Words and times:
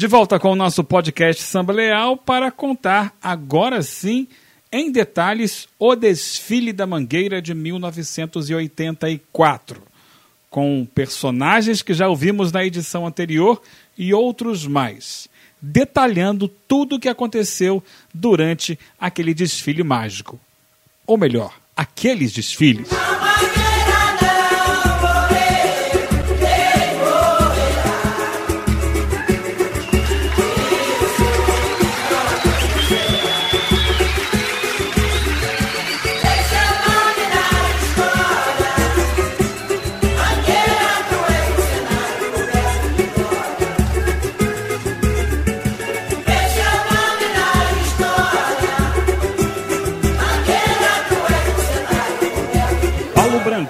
De 0.00 0.06
volta 0.06 0.38
com 0.38 0.52
o 0.52 0.56
nosso 0.56 0.82
podcast 0.82 1.42
Samba 1.42 1.74
Leal 1.74 2.16
para 2.16 2.50
contar 2.50 3.14
agora 3.22 3.82
sim, 3.82 4.26
em 4.72 4.90
detalhes, 4.90 5.68
o 5.78 5.94
desfile 5.94 6.72
da 6.72 6.86
Mangueira 6.86 7.42
de 7.42 7.52
1984, 7.52 9.82
com 10.48 10.88
personagens 10.94 11.82
que 11.82 11.92
já 11.92 12.08
ouvimos 12.08 12.50
na 12.50 12.64
edição 12.64 13.06
anterior 13.06 13.60
e 13.98 14.14
outros 14.14 14.66
mais, 14.66 15.28
detalhando 15.60 16.48
tudo 16.48 16.96
o 16.96 16.98
que 16.98 17.10
aconteceu 17.10 17.84
durante 18.14 18.78
aquele 18.98 19.34
desfile 19.34 19.82
mágico. 19.82 20.40
Ou 21.06 21.18
melhor, 21.18 21.52
aqueles 21.76 22.32
desfiles. 22.32 22.88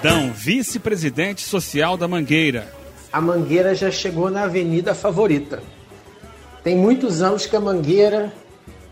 Brandão, 0.01 0.31
vice-presidente 0.33 1.43
social 1.43 1.95
da 1.95 2.07
Mangueira. 2.07 2.67
A 3.13 3.21
Mangueira 3.21 3.75
já 3.75 3.91
chegou 3.91 4.31
na 4.31 4.45
avenida 4.45 4.95
favorita. 4.95 5.61
Tem 6.63 6.75
muitos 6.75 7.21
anos 7.21 7.45
que 7.45 7.55
a 7.55 7.59
Mangueira 7.59 8.33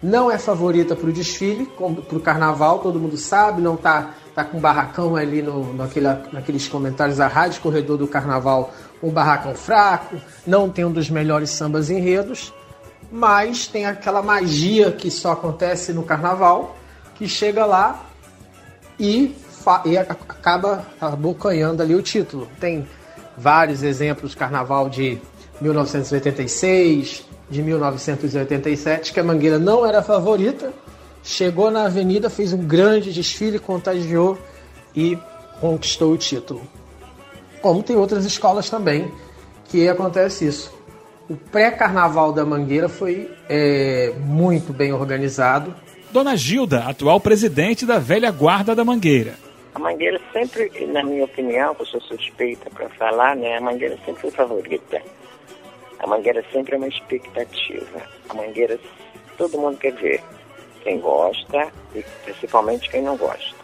não 0.04 0.30
é 0.30 0.38
favorita 0.38 0.96
para 0.96 1.10
o 1.10 1.12
desfile, 1.12 1.66
para 1.66 2.18
o 2.18 2.20
carnaval, 2.20 2.78
todo 2.80 3.00
mundo 3.00 3.18
sabe, 3.18 3.60
não 3.60 3.76
tá, 3.76 4.14
tá 4.36 4.44
com 4.44 4.60
barracão 4.60 5.16
ali 5.16 5.42
no, 5.42 5.74
naquele, 5.74 6.08
naqueles 6.32 6.68
comentários 6.68 7.18
da 7.18 7.28
rádio 7.28 7.60
corredor 7.62 7.98
do 7.98 8.08
carnaval, 8.08 8.72
um 9.02 9.10
barracão 9.10 9.56
fraco, 9.56 10.16
não 10.46 10.70
tem 10.70 10.86
um 10.86 10.92
dos 10.92 11.10
melhores 11.10 11.50
sambas 11.50 11.90
enredos, 11.90 12.54
mas 13.12 13.66
tem 13.66 13.88
aquela 13.88 14.22
magia 14.22 14.92
que 14.92 15.10
só 15.10 15.32
acontece 15.32 15.92
no 15.92 16.04
carnaval, 16.04 16.78
que 17.16 17.28
chega 17.28 17.66
lá 17.66 18.06
e 19.00 19.36
e 19.86 19.98
acaba 19.98 20.86
abocanhando 21.00 21.82
ali 21.82 21.96
o 21.96 22.02
título. 22.02 22.48
Tem 22.60 22.88
vários 23.38 23.84
exemplos, 23.84 24.36
carnaval 24.36 24.90
de 24.90 25.18
1986, 25.62 27.26
de 27.50 27.62
1987, 27.62 29.14
que 29.14 29.20
a 29.20 29.24
Mangueira 29.24 29.58
não 29.58 29.86
era 29.86 30.00
a 30.00 30.04
favorita, 30.04 30.72
chegou 31.24 31.72
na 31.72 31.86
avenida, 31.86 32.30
fez 32.30 32.54
um 32.54 32.66
grande 32.66 33.12
desfile, 33.12 33.60
contagiou 33.60 34.38
e 34.96 35.18
conquistou 35.60 36.14
o 36.14 36.18
título. 36.18 36.62
Como 37.62 37.84
tem 37.84 37.96
outras 37.96 38.26
escolas 38.26 38.70
também 38.70 39.12
que 39.66 39.88
acontece 39.88 40.48
isso. 40.48 40.74
O 41.30 41.36
pré-carnaval 41.36 42.34
da 42.34 42.46
Mangueira 42.46 42.90
foi 42.90 43.30
é, 43.48 44.14
muito 44.20 44.74
bem 44.74 44.92
organizado. 44.92 45.76
Dona 46.12 46.36
Gilda, 46.36 46.86
atual 46.86 47.20
presidente 47.20 47.86
da 47.86 48.00
velha 48.00 48.32
guarda 48.32 48.74
da 48.74 48.84
Mangueira. 48.84 49.36
A 49.74 49.80
Mangueira 49.80 50.20
sempre, 50.34 50.70
na 50.88 51.04
minha 51.04 51.26
opinião, 51.26 51.76
que 51.76 51.82
eu 51.82 51.86
sou 51.86 52.02
suspeita 52.02 52.70
para 52.72 52.90
falar, 52.90 53.36
né? 53.36 53.58
A 53.58 53.62
Mangueira 53.62 53.98
sempre 54.04 54.22
foi 54.22 54.32
favorita. 54.32 55.02
A 56.00 56.08
Mangueira 56.08 56.44
sempre 56.52 56.76
é 56.76 56.78
uma 56.78 56.88
expectativa. 56.88 58.02
A 58.30 58.34
Mangueira, 58.34 58.80
todo 59.38 59.60
mundo 59.60 59.78
quer 59.78 59.94
ver. 59.94 60.22
Quem 60.82 61.00
gosta 61.00 61.72
e 61.94 62.04
principalmente 62.24 62.90
quem 62.90 63.02
não 63.02 63.16
gosta. 63.18 63.56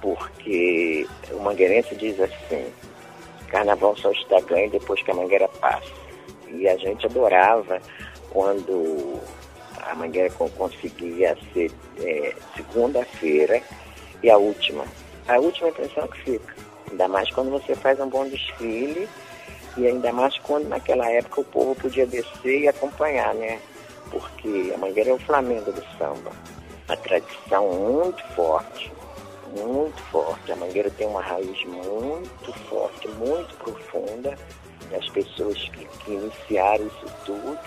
Porque 0.00 1.06
o 1.30 1.40
mangueirense 1.40 1.96
diz 1.96 2.20
assim, 2.20 2.72
carnaval 3.48 3.96
só 3.96 4.12
está 4.12 4.40
ganho 4.40 4.70
depois 4.70 5.02
que 5.02 5.10
a 5.10 5.14
Mangueira 5.14 5.48
passa. 5.60 5.90
E 6.48 6.68
a 6.68 6.76
gente 6.76 7.06
adorava 7.06 7.80
quando 8.30 9.20
a 9.82 9.94
Mangueira 9.94 10.30
conseguia 10.30 11.36
ser 11.52 11.72
é, 12.00 12.34
segunda-feira 12.56 13.60
e 14.24 14.30
a 14.30 14.38
última. 14.38 14.84
A 15.28 15.38
última 15.38 15.68
impressão 15.68 16.08
que 16.08 16.18
fica. 16.22 16.54
Ainda 16.90 17.06
mais 17.08 17.30
quando 17.30 17.50
você 17.50 17.74
faz 17.74 18.00
um 18.00 18.08
bom 18.08 18.26
desfile 18.26 19.06
e 19.76 19.86
ainda 19.86 20.10
mais 20.12 20.38
quando 20.38 20.66
naquela 20.66 21.10
época 21.10 21.42
o 21.42 21.44
povo 21.44 21.74
podia 21.74 22.06
descer 22.06 22.62
e 22.62 22.68
acompanhar, 22.68 23.34
né? 23.34 23.60
Porque 24.10 24.72
a 24.74 24.78
Mangueira 24.78 25.10
é 25.10 25.12
o 25.12 25.18
Flamengo 25.18 25.70
do 25.70 25.82
samba. 25.98 26.30
Uma 26.88 26.96
tradição 26.96 27.68
muito 27.68 28.22
forte, 28.34 28.90
muito 29.58 30.02
forte. 30.04 30.52
A 30.52 30.56
Mangueira 30.56 30.90
tem 30.90 31.06
uma 31.06 31.20
raiz 31.20 31.64
muito 31.66 32.52
forte, 32.70 33.06
muito 33.08 33.54
profunda. 33.56 34.38
E 34.90 34.94
as 34.94 35.08
pessoas 35.10 35.58
que, 35.70 35.84
que 35.84 36.12
iniciaram 36.12 36.86
isso 36.86 37.06
tudo. 37.26 37.58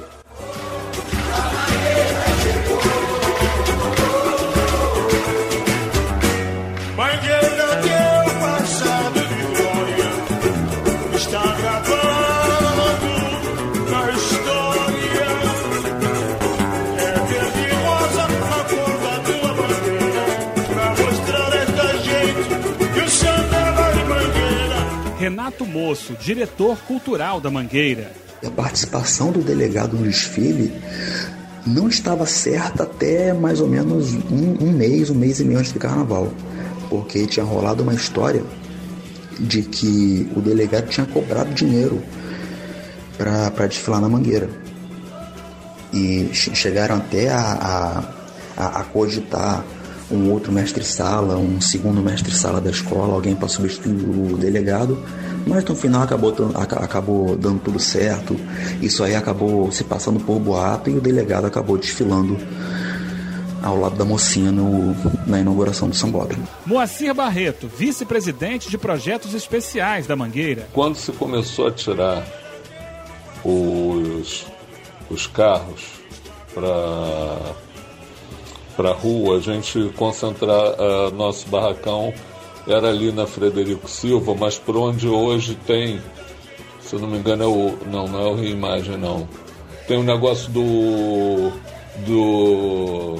Renato 25.19 25.67
Moço, 25.67 26.15
diretor 26.19 26.79
cultural 26.79 27.39
da 27.39 27.51
Mangueira. 27.51 28.11
A 28.43 28.49
participação 28.49 29.31
do 29.31 29.43
delegado 29.43 29.95
no 29.95 30.03
desfile 30.03 30.73
não 31.63 31.87
estava 31.87 32.25
certa 32.25 32.83
até 32.83 33.33
mais 33.33 33.61
ou 33.61 33.67
menos 33.67 34.15
um, 34.15 34.57
um 34.61 34.71
mês, 34.71 35.11
um 35.11 35.15
mês 35.15 35.39
e 35.39 35.45
meio 35.45 35.59
antes 35.59 35.71
do 35.71 35.79
carnaval, 35.79 36.33
porque 36.89 37.25
tinha 37.27 37.45
rolado 37.45 37.83
uma 37.83 37.93
história 37.93 38.43
de 39.39 39.61
que 39.61 40.29
o 40.35 40.41
delegado 40.41 40.87
tinha 40.87 41.05
cobrado 41.05 41.53
dinheiro 41.53 42.01
para 43.17 43.67
desfilar 43.67 44.01
na 44.01 44.09
Mangueira. 44.09 44.49
E 45.93 46.29
chegaram 46.33 46.97
até 46.97 47.29
a, 47.29 48.03
a, 48.57 48.65
a 48.79 48.83
cogitar 48.83 49.63
um 50.11 50.31
outro 50.31 50.51
mestre-sala, 50.51 51.37
um 51.37 51.59
segundo 51.59 52.01
mestre-sala 52.01 52.61
da 52.61 52.69
escola, 52.69 53.13
alguém 53.13 53.35
para 53.35 53.47
substituir 53.47 53.93
o 53.93 54.37
delegado, 54.37 55.01
mas 55.45 55.63
no 55.65 55.75
final 55.75 56.01
acabou, 56.01 56.33
acabou 56.55 57.35
dando 57.35 57.59
tudo 57.59 57.79
certo. 57.79 58.35
Isso 58.81 59.03
aí 59.03 59.15
acabou 59.15 59.71
se 59.71 59.83
passando 59.83 60.19
por 60.19 60.39
boato 60.39 60.89
e 60.89 60.97
o 60.97 61.01
delegado 61.01 61.45
acabou 61.45 61.77
desfilando 61.77 62.37
ao 63.67 63.79
lado 63.79 63.95
da 63.95 64.05
mocinha 64.05 64.51
no, 64.51 64.95
na 65.25 65.39
inauguração 65.39 65.89
do 65.89 65.95
São 65.95 66.09
Sambódromo. 66.09 66.47
Moacir 66.65 67.13
Barreto, 67.13 67.67
vice-presidente 67.67 68.69
de 68.69 68.77
projetos 68.77 69.33
especiais 69.33 70.07
da 70.07 70.15
Mangueira. 70.15 70.67
Quando 70.73 70.95
se 70.95 71.11
começou 71.11 71.67
a 71.67 71.71
tirar 71.71 72.25
os, 73.43 74.45
os 75.09 75.27
carros 75.27 75.83
para 76.53 77.55
para 78.75 78.91
a 78.91 78.93
rua, 78.93 79.37
a 79.37 79.39
gente 79.39 79.91
concentrar 79.97 80.75
uh, 80.75 81.11
nosso 81.15 81.47
barracão 81.49 82.13
era 82.67 82.89
ali 82.89 83.11
na 83.11 83.25
Frederico 83.25 83.89
Silva, 83.89 84.35
mas 84.35 84.59
por 84.59 84.77
onde 84.77 85.07
hoje 85.07 85.55
tem, 85.65 85.99
se 86.79 86.93
eu 86.93 86.99
não 86.99 87.07
me 87.07 87.17
engano, 87.17 87.43
é 87.43 87.47
o, 87.47 87.77
não, 87.87 88.07
não 88.07 88.19
é 88.19 88.29
o 88.29 88.35
Rio 88.35 88.51
Imagem, 88.51 88.95
não. 88.95 89.27
Tem 89.87 89.97
um 89.97 90.03
negócio 90.03 90.51
do, 90.51 91.51
do 92.05 93.19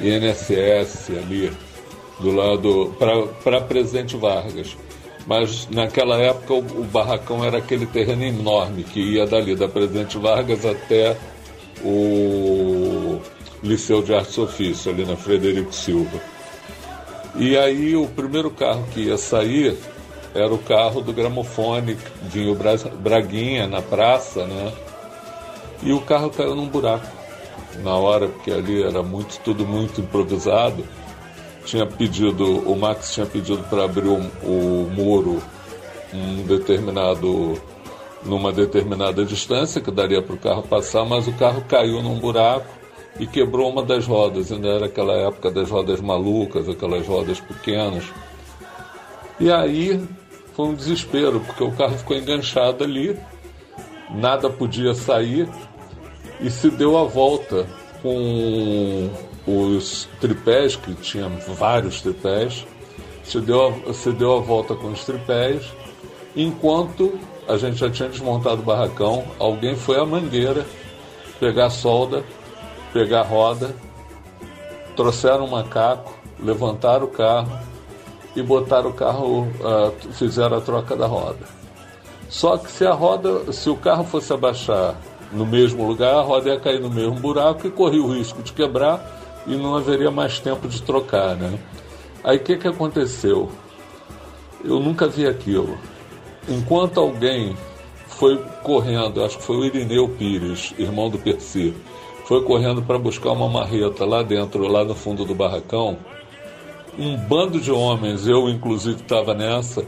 INSS 0.00 1.10
ali, 1.10 1.52
do 2.20 2.30
lado, 2.30 2.94
para 3.42 3.60
Presidente 3.60 4.16
Vargas. 4.16 4.76
Mas 5.26 5.68
naquela 5.70 6.18
época 6.18 6.54
o, 6.54 6.58
o 6.58 6.84
barracão 6.84 7.44
era 7.44 7.58
aquele 7.58 7.86
terreno 7.86 8.24
enorme 8.24 8.84
que 8.84 9.00
ia 9.00 9.26
dali, 9.26 9.56
da 9.56 9.68
Presidente 9.68 10.18
Vargas 10.18 10.66
até 10.66 11.16
o 11.82 13.18
Liceu 13.62 14.02
de 14.02 14.14
Artes 14.14 14.36
Ofício, 14.36 14.92
ali 14.92 15.04
na 15.04 15.16
Frederico 15.16 15.74
Silva. 15.74 16.20
E 17.36 17.56
aí 17.56 17.96
o 17.96 18.06
primeiro 18.06 18.50
carro 18.50 18.86
que 18.92 19.00
ia 19.00 19.16
sair 19.16 19.76
era 20.34 20.52
o 20.52 20.58
carro 20.58 21.00
do 21.00 21.12
gramofone, 21.12 21.96
vinha 22.22 22.52
o 22.52 22.56
Braguinha 22.98 23.66
na 23.66 23.80
praça, 23.80 24.46
né? 24.46 24.72
E 25.82 25.92
o 25.92 26.00
carro 26.00 26.30
caiu 26.30 26.54
num 26.54 26.68
buraco 26.68 27.06
na 27.82 27.94
hora, 27.94 28.28
porque 28.28 28.50
ali 28.50 28.82
era 28.82 29.02
muito, 29.02 29.38
tudo 29.40 29.66
muito 29.66 30.00
improvisado. 30.00 30.84
Tinha 31.64 31.86
pedido, 31.86 32.44
o 32.70 32.76
Max 32.76 33.12
tinha 33.12 33.26
pedido 33.26 33.62
para 33.64 33.84
abrir 33.84 34.08
o, 34.08 34.18
o 34.42 34.90
muro 34.90 35.42
um 36.12 36.42
determinado 36.44 37.60
numa 38.24 38.52
determinada 38.52 39.24
distância 39.24 39.80
que 39.80 39.90
daria 39.90 40.22
para 40.22 40.34
o 40.34 40.38
carro 40.38 40.62
passar, 40.62 41.04
mas 41.04 41.28
o 41.28 41.32
carro 41.32 41.62
caiu 41.68 42.02
num 42.02 42.18
buraco 42.18 42.66
e 43.18 43.26
quebrou 43.26 43.70
uma 43.70 43.82
das 43.82 44.06
rodas. 44.06 44.50
Ainda 44.50 44.68
era 44.68 44.86
aquela 44.86 45.14
época 45.14 45.50
das 45.50 45.70
rodas 45.70 46.00
malucas, 46.00 46.68
aquelas 46.68 47.06
rodas 47.06 47.40
pequenas. 47.40 48.04
E 49.38 49.50
aí 49.50 50.02
foi 50.54 50.66
um 50.66 50.74
desespero, 50.74 51.40
porque 51.40 51.62
o 51.62 51.72
carro 51.72 51.98
ficou 51.98 52.16
enganchado 52.16 52.84
ali, 52.84 53.18
nada 54.10 54.48
podia 54.48 54.94
sair 54.94 55.48
e 56.40 56.50
se 56.50 56.70
deu 56.70 56.96
a 56.96 57.04
volta 57.04 57.66
com 58.02 59.10
os 59.46 60.08
tripés, 60.20 60.76
que 60.76 60.94
tinha 60.94 61.28
vários 61.28 62.00
tripés, 62.00 62.66
se 63.22 63.40
deu 63.40 63.82
a, 63.88 63.92
se 63.92 64.12
deu 64.12 64.36
a 64.36 64.40
volta 64.40 64.74
com 64.74 64.88
os 64.88 65.04
tripés, 65.04 65.72
enquanto 66.36 67.18
a 67.48 67.56
gente 67.56 67.76
já 67.76 67.90
tinha 67.90 68.08
desmontado 68.08 68.60
o 68.62 68.64
barracão, 68.64 69.24
alguém 69.38 69.76
foi 69.76 69.98
à 69.98 70.04
mangueira 70.04 70.66
pegar 71.38 71.70
solda, 71.70 72.24
pegar 72.92 73.22
roda, 73.22 73.74
trouxeram 74.96 75.44
um 75.44 75.50
macaco, 75.50 76.14
levantaram 76.38 77.04
o 77.06 77.08
carro 77.08 77.58
e 78.34 78.42
botaram 78.42 78.90
o 78.90 78.92
carro, 78.92 79.42
uh, 79.42 80.12
fizeram 80.12 80.56
a 80.56 80.60
troca 80.60 80.96
da 80.96 81.06
roda. 81.06 81.46
Só 82.28 82.56
que 82.56 82.70
se 82.70 82.86
a 82.86 82.92
roda, 82.92 83.52
se 83.52 83.70
o 83.70 83.76
carro 83.76 84.04
fosse 84.04 84.32
abaixar 84.32 84.96
no 85.34 85.44
mesmo 85.44 85.86
lugar, 85.86 86.14
a 86.14 86.22
roda 86.22 86.50
ia 86.50 86.60
cair 86.60 86.80
no 86.80 86.90
mesmo 86.90 87.14
buraco 87.14 87.66
e 87.66 87.70
corria 87.70 88.02
o 88.02 88.12
risco 88.12 88.42
de 88.42 88.52
quebrar 88.52 89.44
e 89.46 89.56
não 89.56 89.74
haveria 89.74 90.10
mais 90.10 90.38
tempo 90.38 90.68
de 90.68 90.80
trocar, 90.82 91.36
né? 91.36 91.58
Aí 92.22 92.38
o 92.38 92.40
que, 92.40 92.56
que 92.56 92.68
aconteceu? 92.68 93.50
Eu 94.64 94.80
nunca 94.80 95.06
vi 95.06 95.26
aquilo. 95.26 95.76
Enquanto 96.48 97.00
alguém 97.00 97.54
foi 98.08 98.38
correndo, 98.62 99.22
acho 99.22 99.38
que 99.38 99.44
foi 99.44 99.56
o 99.56 99.64
Irineu 99.64 100.08
Pires, 100.08 100.72
irmão 100.78 101.10
do 101.10 101.18
Percy, 101.18 101.74
foi 102.24 102.42
correndo 102.42 102.80
para 102.82 102.98
buscar 102.98 103.32
uma 103.32 103.48
marreta 103.48 104.04
lá 104.04 104.22
dentro, 104.22 104.66
lá 104.66 104.84
no 104.84 104.94
fundo 104.94 105.24
do 105.24 105.34
barracão, 105.34 105.98
um 106.98 107.16
bando 107.16 107.60
de 107.60 107.70
homens, 107.70 108.26
eu 108.26 108.48
inclusive 108.48 109.00
estava 109.00 109.34
nessa, 109.34 109.84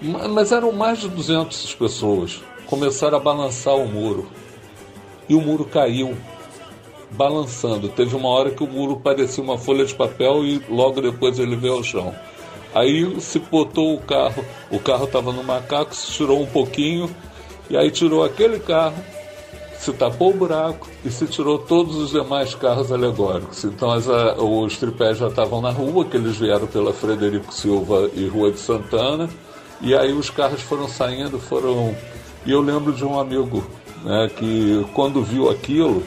mas 0.00 0.52
eram 0.52 0.70
mais 0.72 1.00
de 1.00 1.08
200 1.08 1.74
pessoas, 1.74 2.42
começaram 2.66 3.16
a 3.16 3.20
balançar 3.20 3.76
o 3.76 3.86
muro. 3.86 4.26
E 5.28 5.34
o 5.34 5.40
muro 5.40 5.64
caiu 5.64 6.16
balançando. 7.10 7.88
Teve 7.88 8.14
uma 8.14 8.28
hora 8.28 8.50
que 8.50 8.62
o 8.62 8.66
muro 8.66 8.96
parecia 8.96 9.42
uma 9.42 9.58
folha 9.58 9.84
de 9.84 9.94
papel 9.94 10.44
e 10.44 10.62
logo 10.68 11.00
depois 11.00 11.38
ele 11.38 11.56
veio 11.56 11.74
ao 11.74 11.84
chão. 11.84 12.14
Aí 12.74 13.20
se 13.20 13.38
botou 13.38 13.94
o 13.94 14.00
carro, 14.00 14.44
o 14.70 14.78
carro 14.78 15.04
estava 15.04 15.32
no 15.32 15.42
macaco, 15.42 15.94
se 15.94 16.12
tirou 16.12 16.42
um 16.42 16.46
pouquinho, 16.46 17.08
e 17.70 17.76
aí 17.76 17.90
tirou 17.90 18.22
aquele 18.22 18.58
carro, 18.58 19.02
se 19.78 19.92
tapou 19.94 20.30
o 20.30 20.36
buraco 20.36 20.86
e 21.02 21.10
se 21.10 21.26
tirou 21.26 21.58
todos 21.58 21.96
os 21.96 22.10
demais 22.10 22.54
carros 22.54 22.92
alegóricos. 22.92 23.64
Então 23.64 23.90
as, 23.90 24.06
os 24.06 24.76
tripés 24.76 25.16
já 25.16 25.28
estavam 25.28 25.62
na 25.62 25.70
rua, 25.70 26.04
que 26.04 26.18
eles 26.18 26.36
vieram 26.36 26.66
pela 26.66 26.92
Frederico 26.92 27.52
Silva 27.54 28.10
e 28.14 28.26
Rua 28.26 28.52
de 28.52 28.58
Santana, 28.58 29.30
e 29.80 29.94
aí 29.94 30.12
os 30.12 30.28
carros 30.28 30.60
foram 30.60 30.88
saindo, 30.88 31.38
foram. 31.38 31.96
E 32.46 32.52
eu 32.52 32.60
lembro 32.60 32.92
de 32.92 33.04
um 33.04 33.18
amigo 33.18 33.64
né, 34.04 34.30
que 34.36 34.86
quando 34.94 35.20
viu 35.20 35.50
aquilo, 35.50 36.02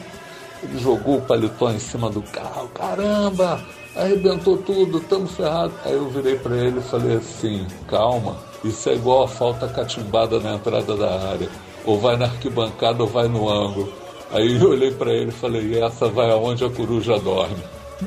ele 0.62 0.78
jogou 0.78 1.18
o 1.18 1.20
paletó 1.20 1.70
em 1.70 1.78
cima 1.78 2.08
do 2.08 2.22
carro, 2.22 2.68
caramba, 2.68 3.60
arrebentou 3.94 4.56
tudo, 4.56 4.98
estamos 4.98 5.32
ferrados. 5.32 5.74
Aí 5.84 5.92
eu 5.92 6.08
virei 6.08 6.36
para 6.36 6.56
ele 6.56 6.78
e 6.78 6.82
falei 6.82 7.16
assim: 7.18 7.66
calma, 7.86 8.38
isso 8.64 8.88
é 8.88 8.94
igual 8.94 9.24
a 9.24 9.28
falta 9.28 9.68
catimbada 9.68 10.40
na 10.40 10.54
entrada 10.54 10.96
da 10.96 11.28
área. 11.28 11.48
Ou 11.84 11.98
vai 11.98 12.16
na 12.16 12.24
arquibancada 12.24 13.02
ou 13.02 13.08
vai 13.08 13.28
no 13.28 13.48
ângulo. 13.48 13.92
Aí 14.32 14.58
eu 14.60 14.70
olhei 14.70 14.92
para 14.92 15.12
ele 15.12 15.28
e 15.28 15.32
falei: 15.32 15.78
essa 15.78 16.08
vai 16.08 16.30
aonde 16.30 16.64
a 16.64 16.70
coruja 16.70 17.18
dorme. 17.18 17.62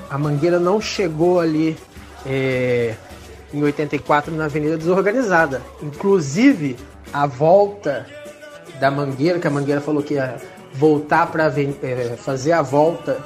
A 0.10 0.18
mangueira 0.18 0.60
não 0.60 0.82
chegou 0.82 1.40
ali 1.40 1.78
é, 2.26 2.96
em 3.54 3.62
84 3.62 4.34
na 4.34 4.46
Avenida 4.46 4.76
Desorganizada. 4.76 5.62
Inclusive, 5.84 6.78
a 7.12 7.28
volta 7.28 8.08
da 8.80 8.92
mangueira, 8.92 9.40
que 9.40 9.48
a 9.48 9.52
mangueira 9.52 9.82
falou 9.82 10.02
que 10.02 10.16
ia 10.16 10.38
voltar 10.74 11.28
para 11.28 11.46
é, 11.46 12.16
fazer 12.18 12.52
a 12.52 12.62
volta 12.62 13.24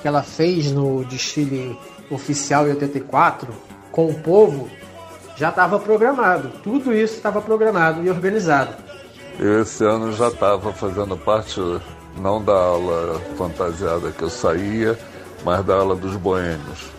que 0.00 0.08
ela 0.08 0.22
fez 0.22 0.70
no 0.70 1.04
desfile 1.04 1.78
oficial 2.10 2.66
em 2.66 2.70
84 2.70 3.48
com 3.90 4.06
o 4.06 4.14
povo 4.14 4.68
já 5.36 5.48
estava 5.48 5.78
programado. 5.78 6.50
Tudo 6.62 6.92
isso 6.92 7.14
estava 7.14 7.40
programado 7.40 8.04
e 8.04 8.10
organizado. 8.10 8.74
Esse 9.38 9.84
ano 9.84 10.12
já 10.12 10.28
estava 10.28 10.72
fazendo 10.72 11.16
parte 11.16 11.60
não 12.18 12.42
da 12.42 12.52
aula 12.52 13.18
fantasiada 13.38 14.10
que 14.10 14.22
eu 14.22 14.28
saía, 14.28 14.98
mas 15.44 15.64
da 15.64 15.76
aula 15.76 15.96
dos 15.96 16.14
boêmios. 16.16 16.90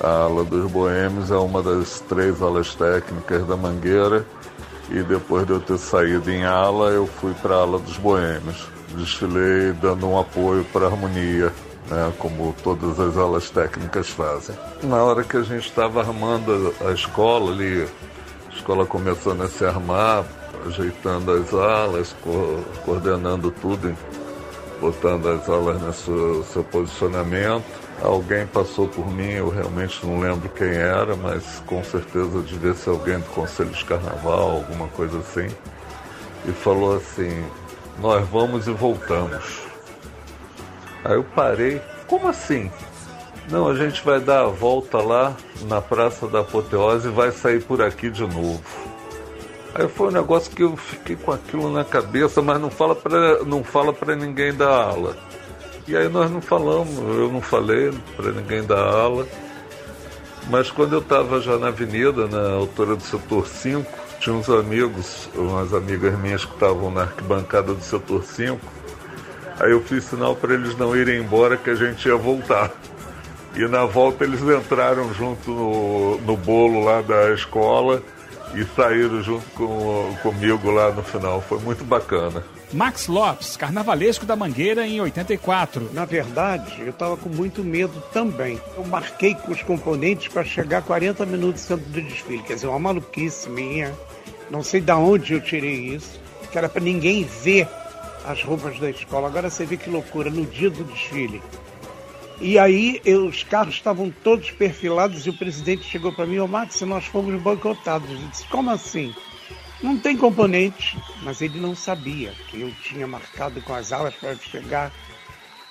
A 0.00 0.08
aula 0.08 0.44
dos 0.44 0.70
boêmios 0.70 1.30
é 1.30 1.36
uma 1.36 1.62
das 1.62 2.00
três 2.00 2.40
aulas 2.40 2.74
técnicas 2.74 3.44
da 3.46 3.56
Mangueira 3.56 4.24
e 4.90 5.02
depois 5.02 5.46
de 5.46 5.52
eu 5.52 5.60
ter 5.60 5.78
saído 5.78 6.30
em 6.30 6.44
ala, 6.44 6.90
eu 6.90 7.06
fui 7.06 7.32
para 7.34 7.54
a 7.54 7.58
aula 7.58 7.78
dos 7.78 7.96
boêmios 7.96 8.74
desfilei 8.94 9.72
dando 9.72 10.08
um 10.08 10.18
apoio 10.18 10.64
para 10.72 10.86
a 10.86 10.88
harmonia, 10.88 11.52
né, 11.88 12.12
como 12.18 12.54
todas 12.62 12.98
as 12.98 13.16
aulas 13.16 13.50
técnicas 13.50 14.08
fazem. 14.08 14.56
Na 14.82 15.02
hora 15.02 15.24
que 15.24 15.36
a 15.36 15.42
gente 15.42 15.68
estava 15.68 16.00
armando 16.00 16.74
a 16.86 16.92
escola 16.92 17.52
ali, 17.52 17.86
a 18.48 18.54
escola 18.54 18.86
começando 18.86 19.42
a 19.42 19.48
se 19.48 19.64
armar, 19.64 20.24
ajeitando 20.66 21.32
as 21.32 21.52
alas, 21.52 22.14
co 22.22 22.60
coordenando 22.84 23.50
tudo, 23.50 23.94
botando 24.80 25.28
as 25.28 25.48
alas 25.48 25.80
no 25.80 25.92
seu, 25.92 26.44
seu 26.44 26.64
posicionamento. 26.64 27.83
Alguém 28.04 28.46
passou 28.46 28.86
por 28.86 29.10
mim, 29.10 29.30
eu 29.30 29.48
realmente 29.48 30.04
não 30.04 30.20
lembro 30.20 30.46
quem 30.50 30.68
era, 30.68 31.16
mas 31.16 31.62
com 31.66 31.82
certeza 31.82 32.42
devia 32.42 32.74
ser 32.74 32.90
alguém 32.90 33.18
do 33.18 33.24
Conselho 33.30 33.70
de 33.70 33.82
Carnaval, 33.82 34.50
alguma 34.50 34.88
coisa 34.88 35.18
assim, 35.20 35.48
e 36.46 36.52
falou 36.52 36.96
assim: 36.96 37.42
nós 37.98 38.28
vamos 38.28 38.68
e 38.68 38.72
voltamos. 38.72 39.62
Aí 41.02 41.14
eu 41.14 41.24
parei, 41.24 41.80
como 42.06 42.28
assim? 42.28 42.70
Não, 43.50 43.68
a 43.68 43.74
gente 43.74 44.04
vai 44.04 44.20
dar 44.20 44.42
a 44.42 44.48
volta 44.48 44.98
lá 44.98 45.34
na 45.62 45.80
Praça 45.80 46.26
da 46.26 46.40
Apoteose 46.40 47.08
e 47.08 47.10
vai 47.10 47.30
sair 47.30 47.62
por 47.62 47.80
aqui 47.80 48.10
de 48.10 48.20
novo. 48.20 48.62
Aí 49.74 49.88
foi 49.88 50.08
um 50.08 50.12
negócio 50.12 50.54
que 50.54 50.62
eu 50.62 50.76
fiquei 50.76 51.16
com 51.16 51.32
aquilo 51.32 51.72
na 51.72 51.84
cabeça, 51.84 52.42
mas 52.42 52.60
não 52.60 52.68
fala 52.68 52.94
para 52.94 53.42
não 53.44 53.64
fala 53.64 53.94
ninguém 54.14 54.52
da 54.52 54.68
ala. 54.68 55.16
E 55.86 55.94
aí 55.94 56.08
nós 56.08 56.30
não 56.30 56.40
falamos, 56.40 56.96
eu 56.96 57.30
não 57.30 57.42
falei 57.42 57.92
para 58.16 58.32
ninguém 58.32 58.64
da 58.64 58.78
ala. 58.78 59.26
Mas 60.48 60.70
quando 60.70 60.94
eu 60.94 61.00
estava 61.00 61.40
já 61.40 61.58
na 61.58 61.68
avenida, 61.68 62.26
na 62.26 62.54
altura 62.54 62.96
do 62.96 63.02
setor 63.02 63.46
5, 63.46 63.90
tinha 64.18 64.34
uns 64.34 64.48
amigos, 64.48 65.28
umas 65.34 65.74
amigas 65.74 66.18
minhas 66.18 66.44
que 66.44 66.54
estavam 66.54 66.90
na 66.90 67.02
arquibancada 67.02 67.74
do 67.74 67.82
setor 67.82 68.24
5. 68.24 68.58
Aí 69.60 69.70
eu 69.70 69.82
fiz 69.82 70.04
sinal 70.04 70.34
para 70.34 70.54
eles 70.54 70.76
não 70.76 70.96
irem 70.96 71.20
embora 71.20 71.56
que 71.56 71.70
a 71.70 71.74
gente 71.74 72.08
ia 72.08 72.16
voltar. 72.16 72.70
E 73.54 73.68
na 73.68 73.84
volta 73.84 74.24
eles 74.24 74.40
entraram 74.40 75.12
junto 75.12 75.50
no, 75.50 76.18
no 76.22 76.36
bolo 76.36 76.84
lá 76.84 77.02
da 77.02 77.32
escola 77.32 78.02
e 78.54 78.64
saíram 78.76 79.22
junto 79.22 79.46
com, 79.50 80.16
comigo 80.22 80.70
lá 80.70 80.90
no 80.90 81.02
final. 81.02 81.40
Foi 81.42 81.58
muito 81.60 81.84
bacana. 81.84 82.44
Max 82.72 83.06
Lopes, 83.06 83.56
carnavalesco 83.56 84.26
da 84.26 84.34
Mangueira 84.34 84.86
em 84.86 85.00
84. 85.00 85.90
Na 85.92 86.04
verdade, 86.04 86.80
eu 86.80 86.90
estava 86.90 87.16
com 87.16 87.28
muito 87.28 87.62
medo 87.62 88.02
também. 88.12 88.60
Eu 88.76 88.84
marquei 88.84 89.34
com 89.34 89.52
os 89.52 89.62
componentes 89.62 90.28
para 90.28 90.44
chegar 90.44 90.82
40 90.82 91.24
minutos 91.26 91.70
antes 91.70 91.86
do 91.86 92.02
desfile. 92.02 92.42
Quer 92.42 92.54
dizer, 92.54 92.66
uma 92.66 92.78
maluquice 92.78 93.48
minha. 93.48 93.94
Não 94.50 94.62
sei 94.62 94.80
de 94.80 94.92
onde 94.92 95.34
eu 95.34 95.40
tirei 95.40 95.94
isso, 95.94 96.20
que 96.50 96.58
era 96.58 96.68
para 96.68 96.82
ninguém 96.82 97.24
ver 97.24 97.68
as 98.24 98.42
roupas 98.42 98.78
da 98.78 98.90
escola. 98.90 99.28
Agora 99.28 99.50
você 99.50 99.64
vê 99.64 99.76
que 99.76 99.90
loucura, 99.90 100.30
no 100.30 100.44
dia 100.44 100.70
do 100.70 100.84
desfile. 100.84 101.42
E 102.40 102.58
aí 102.58 103.00
eu, 103.04 103.26
os 103.26 103.42
carros 103.42 103.74
estavam 103.74 104.10
todos 104.10 104.50
perfilados 104.50 105.26
e 105.26 105.30
o 105.30 105.32
presidente 105.32 105.84
chegou 105.84 106.12
para 106.12 106.26
mim, 106.26 106.38
ô 106.38 106.48
Max, 106.48 106.80
nós 106.82 107.06
fomos 107.06 107.40
boicotados. 107.40 108.10
Eu 108.10 108.28
disse, 108.28 108.46
como 108.48 108.70
assim? 108.70 109.14
Não 109.82 109.98
tem 109.98 110.16
componente, 110.16 110.98
mas 111.22 111.40
ele 111.42 111.60
não 111.60 111.74
sabia 111.74 112.32
que 112.48 112.60
eu 112.60 112.72
tinha 112.82 113.06
marcado 113.06 113.60
com 113.62 113.74
as 113.74 113.92
alas 113.92 114.14
para 114.14 114.34
chegar 114.36 114.92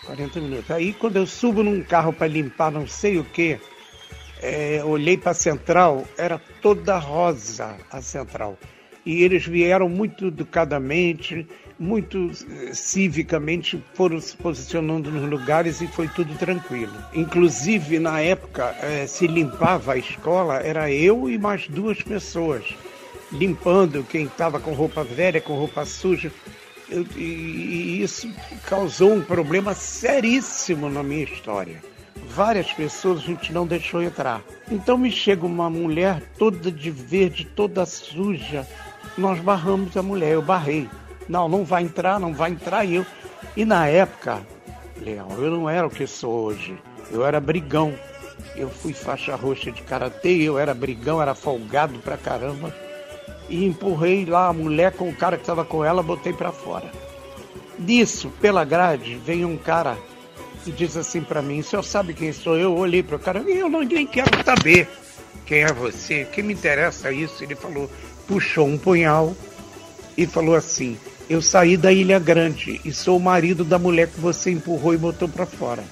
40 0.05 0.39
minutos. 0.39 0.71
Aí 0.71 0.93
quando 0.93 1.17
eu 1.17 1.25
subo 1.25 1.63
num 1.63 1.83
carro 1.83 2.13
para 2.13 2.27
limpar 2.27 2.71
não 2.71 2.87
sei 2.87 3.17
o 3.17 3.23
que, 3.23 3.59
é, 4.41 4.83
olhei 4.83 5.17
para 5.17 5.31
a 5.31 5.35
central, 5.35 6.05
era 6.17 6.37
toda 6.61 6.97
rosa 6.97 7.77
a 7.89 8.01
central. 8.01 8.57
E 9.05 9.23
eles 9.23 9.45
vieram 9.45 9.89
muito 9.89 10.27
educadamente, 10.27 11.45
muito 11.77 12.31
eh, 12.49 12.73
civicamente, 12.73 13.83
foram 13.93 14.19
se 14.19 14.35
posicionando 14.37 15.11
nos 15.11 15.29
lugares 15.29 15.81
e 15.81 15.87
foi 15.87 16.07
tudo 16.07 16.33
tranquilo. 16.35 16.93
Inclusive, 17.13 17.99
na 17.99 18.21
época, 18.21 18.75
é, 18.81 19.05
se 19.05 19.27
limpava 19.27 19.93
a 19.93 19.97
escola, 19.97 20.57
era 20.57 20.89
eu 20.91 21.29
e 21.29 21.37
mais 21.37 21.67
duas 21.67 22.01
pessoas. 22.01 22.63
limpando 23.33 24.03
quem 24.03 24.25
estava 24.25 24.59
com 24.59 24.73
roupa 24.73 25.03
velha, 25.03 25.41
com 25.41 25.55
roupa 25.55 25.85
suja. 25.85 26.31
E 27.17 28.01
isso 28.01 28.31
causou 28.67 29.13
um 29.13 29.21
problema 29.21 29.73
seríssimo 29.73 30.89
na 30.89 31.01
minha 31.01 31.23
história. 31.23 31.81
Várias 32.29 32.71
pessoas 32.71 33.19
a 33.19 33.25
gente 33.25 33.51
não 33.51 33.65
deixou 33.65 34.01
entrar. 34.01 34.41
Então 34.71 34.97
me 34.97 35.11
chega 35.11 35.45
uma 35.45 35.69
mulher 35.69 36.21
toda 36.37 36.71
de 36.71 36.91
verde, 36.91 37.45
toda 37.45 37.85
suja. 37.85 38.67
Nós 39.17 39.39
barramos 39.39 39.95
a 39.95 40.01
mulher, 40.01 40.33
eu 40.33 40.41
barrei. 40.41 40.89
Não, 41.27 41.47
não 41.47 41.63
vai 41.63 41.83
entrar, 41.83 42.19
não 42.19 42.33
vai 42.33 42.51
entrar. 42.51 42.85
E, 42.85 42.95
eu, 42.95 43.05
e 43.55 43.63
na 43.63 43.87
época, 43.87 44.41
Leão, 44.97 45.29
eu 45.37 45.51
não 45.51 45.69
era 45.69 45.85
o 45.85 45.89
que 45.89 46.07
sou 46.07 46.45
hoje. 46.45 46.77
Eu 47.11 47.25
era 47.25 47.39
brigão. 47.39 47.93
Eu 48.55 48.69
fui 48.69 48.93
faixa 48.93 49.35
roxa 49.35 49.71
de 49.71 49.81
karatê, 49.81 50.41
eu 50.41 50.57
era 50.57 50.73
brigão, 50.73 51.21
era 51.21 51.35
folgado 51.35 51.99
pra 51.99 52.17
caramba. 52.17 52.73
E 53.49 53.65
empurrei 53.65 54.25
lá 54.25 54.47
a 54.47 54.53
mulher 54.53 54.93
com 54.93 55.09
o 55.09 55.15
cara 55.15 55.37
que 55.37 55.43
estava 55.43 55.63
com 55.65 55.83
ela, 55.83 56.01
botei 56.01 56.33
para 56.33 56.51
fora. 56.51 56.89
Disso, 57.77 58.31
pela 58.41 58.63
grade, 58.63 59.15
vem 59.15 59.43
um 59.45 59.57
cara 59.57 59.97
e 60.65 60.71
diz 60.71 60.95
assim 60.95 61.21
para 61.21 61.41
mim: 61.41 61.59
O 61.59 61.63
senhor 61.63 61.83
sabe 61.83 62.13
quem 62.13 62.31
sou 62.31 62.55
eu? 62.55 62.71
eu 62.71 62.77
olhei 62.77 63.03
para 63.03 63.15
o 63.15 63.19
cara 63.19 63.43
e 63.45 63.59
eu 63.59 63.69
não, 63.69 63.81
nem 63.81 64.07
quero 64.07 64.43
saber 64.43 64.87
quem 65.45 65.63
é 65.63 65.73
você, 65.73 66.25
que 66.25 66.41
me 66.41 66.53
interessa 66.53 67.11
isso. 67.11 67.43
Ele 67.43 67.55
falou, 67.55 67.89
puxou 68.27 68.67
um 68.67 68.77
punhal 68.77 69.35
e 70.17 70.25
falou 70.25 70.55
assim: 70.55 70.97
Eu 71.29 71.41
saí 71.41 71.77
da 71.77 71.91
Ilha 71.91 72.19
Grande 72.19 72.79
e 72.83 72.91
sou 72.91 73.17
o 73.17 73.21
marido 73.21 73.63
da 73.63 73.79
mulher 73.79 74.07
que 74.07 74.19
você 74.19 74.51
empurrou 74.51 74.93
e 74.93 74.97
botou 74.97 75.27
para 75.27 75.45
fora. 75.45 75.83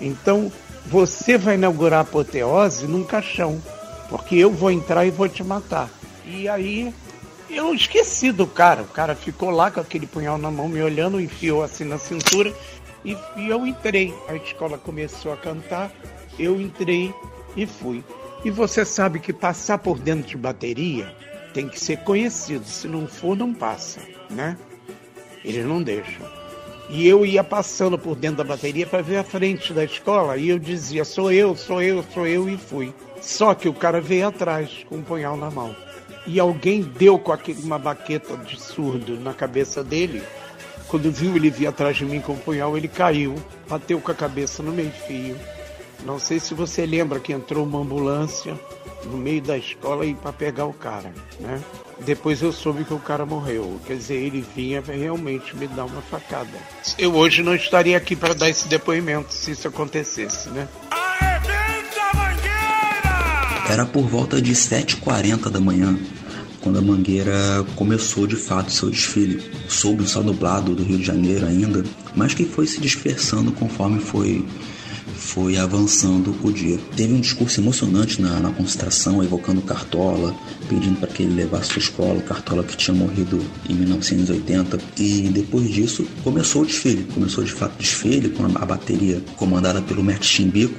Então, 0.00 0.50
você 0.86 1.36
vai 1.36 1.54
inaugurar 1.54 2.00
a 2.00 2.02
apoteose 2.02 2.86
num 2.86 3.04
caixão, 3.04 3.60
porque 4.08 4.36
eu 4.36 4.50
vou 4.50 4.70
entrar 4.70 5.04
e 5.04 5.10
vou 5.10 5.28
te 5.28 5.44
matar. 5.44 5.90
E 6.24 6.48
aí 6.48 6.92
eu 7.48 7.74
esqueci 7.74 8.32
do 8.32 8.46
cara. 8.46 8.82
O 8.82 8.88
cara 8.88 9.14
ficou 9.14 9.50
lá 9.50 9.70
com 9.70 9.80
aquele 9.80 10.06
punhal 10.06 10.38
na 10.38 10.50
mão, 10.50 10.68
me 10.68 10.82
olhando, 10.82 11.20
enfiou 11.20 11.62
assim 11.62 11.84
na 11.84 11.98
cintura 11.98 12.54
e, 13.04 13.16
e 13.36 13.48
eu 13.48 13.66
entrei. 13.66 14.14
A 14.28 14.34
escola 14.34 14.78
começou 14.78 15.32
a 15.32 15.36
cantar, 15.36 15.92
eu 16.38 16.60
entrei 16.60 17.12
e 17.56 17.66
fui. 17.66 18.04
E 18.44 18.50
você 18.50 18.84
sabe 18.84 19.20
que 19.20 19.32
passar 19.32 19.78
por 19.78 19.98
dentro 19.98 20.28
de 20.28 20.36
bateria 20.36 21.14
tem 21.52 21.68
que 21.68 21.78
ser 21.78 21.98
conhecido. 21.98 22.64
Se 22.64 22.88
não 22.88 23.06
for, 23.06 23.36
não 23.36 23.52
passa, 23.52 24.00
né? 24.30 24.56
Eles 25.44 25.64
não 25.64 25.82
deixam. 25.82 26.26
E 26.88 27.06
eu 27.06 27.24
ia 27.24 27.44
passando 27.44 27.96
por 27.96 28.16
dentro 28.16 28.38
da 28.38 28.44
bateria 28.44 28.84
para 28.84 29.00
ver 29.00 29.18
a 29.18 29.24
frente 29.24 29.72
da 29.72 29.84
escola 29.84 30.36
e 30.36 30.48
eu 30.48 30.58
dizia: 30.58 31.04
sou 31.04 31.30
eu, 31.30 31.54
sou 31.56 31.80
eu, 31.80 32.04
sou 32.12 32.26
eu 32.26 32.48
e 32.48 32.56
fui. 32.56 32.92
Só 33.20 33.54
que 33.54 33.68
o 33.68 33.74
cara 33.74 34.00
veio 34.00 34.26
atrás 34.26 34.84
com 34.88 34.96
um 34.96 35.02
punhal 35.02 35.36
na 35.36 35.50
mão. 35.50 35.74
E 36.26 36.40
alguém 36.40 36.82
deu 36.82 37.18
com 37.18 37.36
uma 37.62 37.78
baqueta 37.78 38.36
de 38.36 38.60
surdo 38.60 39.18
na 39.20 39.32
cabeça 39.32 39.84
dele. 39.84 40.22
Quando 40.88 41.12
viu 41.12 41.36
ele 41.36 41.50
vir 41.50 41.68
atrás 41.68 41.96
de 41.96 42.04
mim 42.04 42.20
com 42.20 42.32
um 42.32 42.38
punhal, 42.38 42.76
ele 42.76 42.88
caiu, 42.88 43.36
bateu 43.68 44.00
com 44.00 44.10
a 44.10 44.14
cabeça 44.14 44.62
no 44.62 44.72
meio-fio. 44.72 45.36
Não 46.04 46.18
sei 46.18 46.40
se 46.40 46.54
você 46.54 46.86
lembra 46.86 47.20
que 47.20 47.32
entrou 47.32 47.64
uma 47.64 47.80
ambulância 47.80 48.58
no 49.04 49.16
meio 49.16 49.42
da 49.42 49.56
escola 49.56 50.04
e 50.04 50.14
para 50.14 50.32
pegar 50.32 50.66
o 50.66 50.72
cara, 50.72 51.12
né? 51.38 51.60
Depois 52.00 52.40
eu 52.40 52.52
soube 52.52 52.84
que 52.84 52.94
o 52.94 52.98
cara 52.98 53.26
morreu. 53.26 53.78
Quer 53.86 53.96
dizer, 53.96 54.14
ele 54.14 54.44
vinha 54.54 54.82
realmente 54.86 55.54
me 55.54 55.66
dar 55.68 55.84
uma 55.84 56.00
facada. 56.00 56.58
Eu 56.98 57.14
hoje 57.14 57.42
não 57.42 57.54
estaria 57.54 57.96
aqui 57.96 58.16
para 58.16 58.34
dar 58.34 58.48
esse 58.48 58.68
depoimento 58.68 59.34
se 59.34 59.50
isso 59.50 59.68
acontecesse, 59.68 60.48
né? 60.50 60.66
Era 63.68 63.86
por 63.86 64.02
volta 64.02 64.40
de 64.40 64.52
7h40 64.52 65.48
da 65.48 65.60
manhã, 65.60 65.96
quando 66.60 66.78
a 66.78 66.82
Mangueira 66.82 67.64
começou 67.76 68.26
de 68.26 68.34
fato 68.34 68.72
seu 68.72 68.90
desfile. 68.90 69.48
Soube 69.68 70.02
o 70.02 70.08
céu 70.08 70.24
nublado 70.24 70.74
do 70.74 70.82
Rio 70.82 70.98
de 70.98 71.04
Janeiro 71.04 71.46
ainda, 71.46 71.84
mas 72.16 72.34
que 72.34 72.44
foi 72.44 72.66
se 72.66 72.80
dispersando 72.80 73.52
conforme 73.52 74.00
foi 74.00 74.44
foi 75.16 75.56
avançando 75.56 76.34
o 76.42 76.52
dia. 76.52 76.78
Teve 76.96 77.14
um 77.14 77.20
discurso 77.20 77.60
emocionante 77.60 78.20
na, 78.20 78.40
na 78.40 78.50
concentração, 78.50 79.22
evocando 79.22 79.60
Cartola, 79.62 80.34
pedindo 80.68 80.98
para 80.98 81.08
que 81.08 81.22
ele 81.22 81.34
levasse 81.34 81.72
sua 81.72 81.80
escola, 81.80 82.20
Cartola 82.22 82.62
que 82.62 82.76
tinha 82.76 82.94
morrido 82.94 83.40
em 83.68 83.74
1980. 83.74 84.78
E 84.98 85.28
depois 85.28 85.68
disso 85.68 86.06
começou 86.22 86.62
o 86.62 86.66
desfile. 86.66 87.04
Começou 87.14 87.44
de 87.44 87.52
fato 87.52 87.74
o 87.74 87.78
desfile 87.78 88.28
com 88.30 88.44
a 88.44 88.66
bateria 88.66 89.22
comandada 89.36 89.82
pelo 89.82 90.02
mestre 90.02 90.26
Chimbico, 90.26 90.74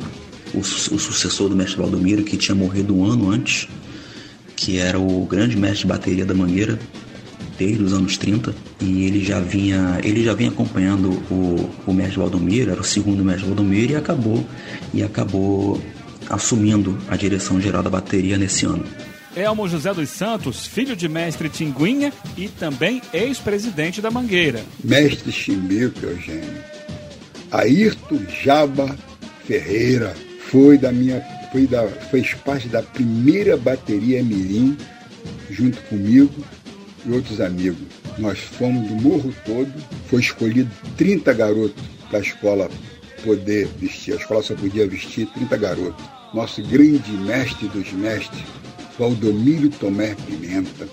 o, 0.53 0.59
o 0.59 0.63
sucessor 0.63 1.49
do 1.49 1.55
mestre 1.55 1.77
Valdomiro, 1.77 2.23
que 2.23 2.37
tinha 2.37 2.55
morrido 2.55 2.95
um 2.95 3.05
ano 3.05 3.29
antes, 3.29 3.67
que 4.55 4.77
era 4.77 4.99
o 4.99 5.25
grande 5.25 5.57
mestre 5.57 5.81
de 5.81 5.87
bateria 5.87 6.25
da 6.25 6.33
Mangueira, 6.33 6.79
desde 7.57 7.83
os 7.83 7.93
anos 7.93 8.17
30 8.17 8.53
e 8.79 9.05
ele 9.05 9.23
já 9.23 9.39
vinha 9.39 9.99
ele 10.03 10.23
já 10.23 10.33
vinha 10.33 10.49
acompanhando 10.49 11.11
o, 11.29 11.69
o 11.85 11.93
mestre 11.93 12.17
Valdomiro, 12.17 12.71
era 12.71 12.81
o 12.81 12.83
segundo 12.83 13.23
mestre 13.23 13.45
Valdomiro 13.45 13.93
e 13.93 13.95
acabou 13.95 14.45
e 14.93 15.03
acabou 15.03 15.81
assumindo 16.29 16.97
a 17.09 17.15
direção 17.15 17.59
geral 17.59 17.83
da 17.83 17.89
bateria 17.89 18.37
nesse 18.37 18.65
ano. 18.65 18.85
Elmo 19.35 19.67
José 19.67 19.93
dos 19.93 20.09
Santos, 20.09 20.65
filho 20.65 20.95
de 20.95 21.07
mestre 21.07 21.47
Tinguinha 21.47 22.11
e 22.37 22.49
também 22.49 23.01
ex-presidente 23.13 24.01
da 24.01 24.11
Mangueira. 24.11 24.61
Mestre 24.83 25.31
Chimbico, 25.31 26.05
Eugênio. 26.05 26.63
Ayrton 27.51 28.19
Jaba 28.43 28.95
Ferreira 29.45 30.13
foi 30.49 30.77
da 30.77 30.91
minha 30.91 31.21
foi 31.51 31.67
da 31.67 31.85
fez 31.87 32.33
parte 32.33 32.67
da 32.69 32.81
primeira 32.81 33.57
bateria 33.57 34.23
Mirim 34.23 34.77
junto 35.49 35.81
comigo 35.83 36.43
e 37.05 37.11
outros 37.11 37.41
amigos. 37.41 37.87
Nós 38.17 38.39
fomos 38.39 38.87
do 38.87 38.95
morro 38.95 39.33
todo, 39.45 39.71
foi 40.07 40.19
escolhido 40.19 40.69
30 40.97 41.33
garotos 41.33 41.83
para 42.09 42.19
a 42.19 42.21
escola 42.21 42.69
poder 43.23 43.67
vestir. 43.79 44.13
A 44.13 44.17
escola 44.17 44.41
só 44.41 44.55
podia 44.55 44.87
vestir 44.87 45.27
30 45.27 45.57
garotos. 45.57 46.05
Nosso 46.33 46.61
grande 46.63 47.11
mestre 47.11 47.67
dos 47.69 47.91
mestres, 47.93 48.43
Valdomiro 48.97 49.69
Tomé 49.69 50.15
Pimenta. 50.27 50.87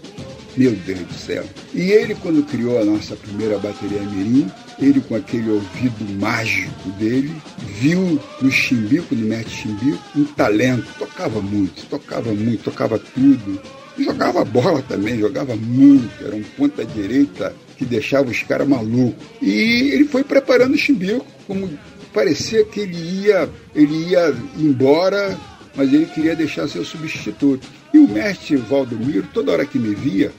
Meu 0.57 0.73
Deus 0.73 0.99
do 1.00 1.15
céu. 1.15 1.45
E 1.73 1.93
ele, 1.93 2.17
quando 2.17 2.43
criou 2.43 2.81
a 2.81 2.85
nossa 2.85 3.15
primeira 3.15 3.59
bateria 3.59 4.00
Mirim, 4.00 4.50
ele 4.81 5.00
com 5.00 5.15
aquele 5.15 5.50
ouvido 5.50 6.19
mágico 6.19 6.91
dele, 6.99 7.33
viu 7.81 8.21
no 8.41 8.50
chimbico, 8.50 9.15
no 9.15 9.27
mestre 9.27 9.55
chimbico, 9.55 10.03
um 10.17 10.25
talento. 10.25 10.87
Tocava 10.99 11.41
muito, 11.41 11.87
tocava 11.87 12.33
muito, 12.35 12.65
tocava 12.65 12.99
tudo 12.99 13.61
jogava 14.05 14.45
bola 14.45 14.83
também, 14.83 15.19
jogava 15.19 15.57
muito, 15.57 16.25
era 16.25 16.35
um 16.35 16.43
ponta 16.43 16.85
direita 16.85 17.55
que 17.76 17.85
deixava 17.85 18.31
os 18.31 18.43
caras 18.43 18.69
malucos. 18.69 19.26
E 19.40 19.90
ele 19.93 20.05
foi 20.05 20.25
preparando 20.25 20.75
o 20.75 20.78
Chimbico, 20.78 21.26
como 21.47 21.71
parecia 22.12 22.64
que 22.64 22.81
ele 22.81 22.97
ia, 22.97 23.49
ele 23.75 24.11
ia 24.11 24.35
embora, 24.57 25.38
mas 25.75 25.93
ele 25.93 26.07
queria 26.07 26.35
deixar 26.35 26.69
seu 26.69 26.85
substituto. 26.85 27.67
E 27.93 27.99
o 27.99 28.09
mestre 28.09 28.57
Valdomiro, 28.57 29.26
toda 29.33 29.52
hora 29.52 29.67
que 29.67 29.78
me 29.78 29.95
via, 29.95 30.33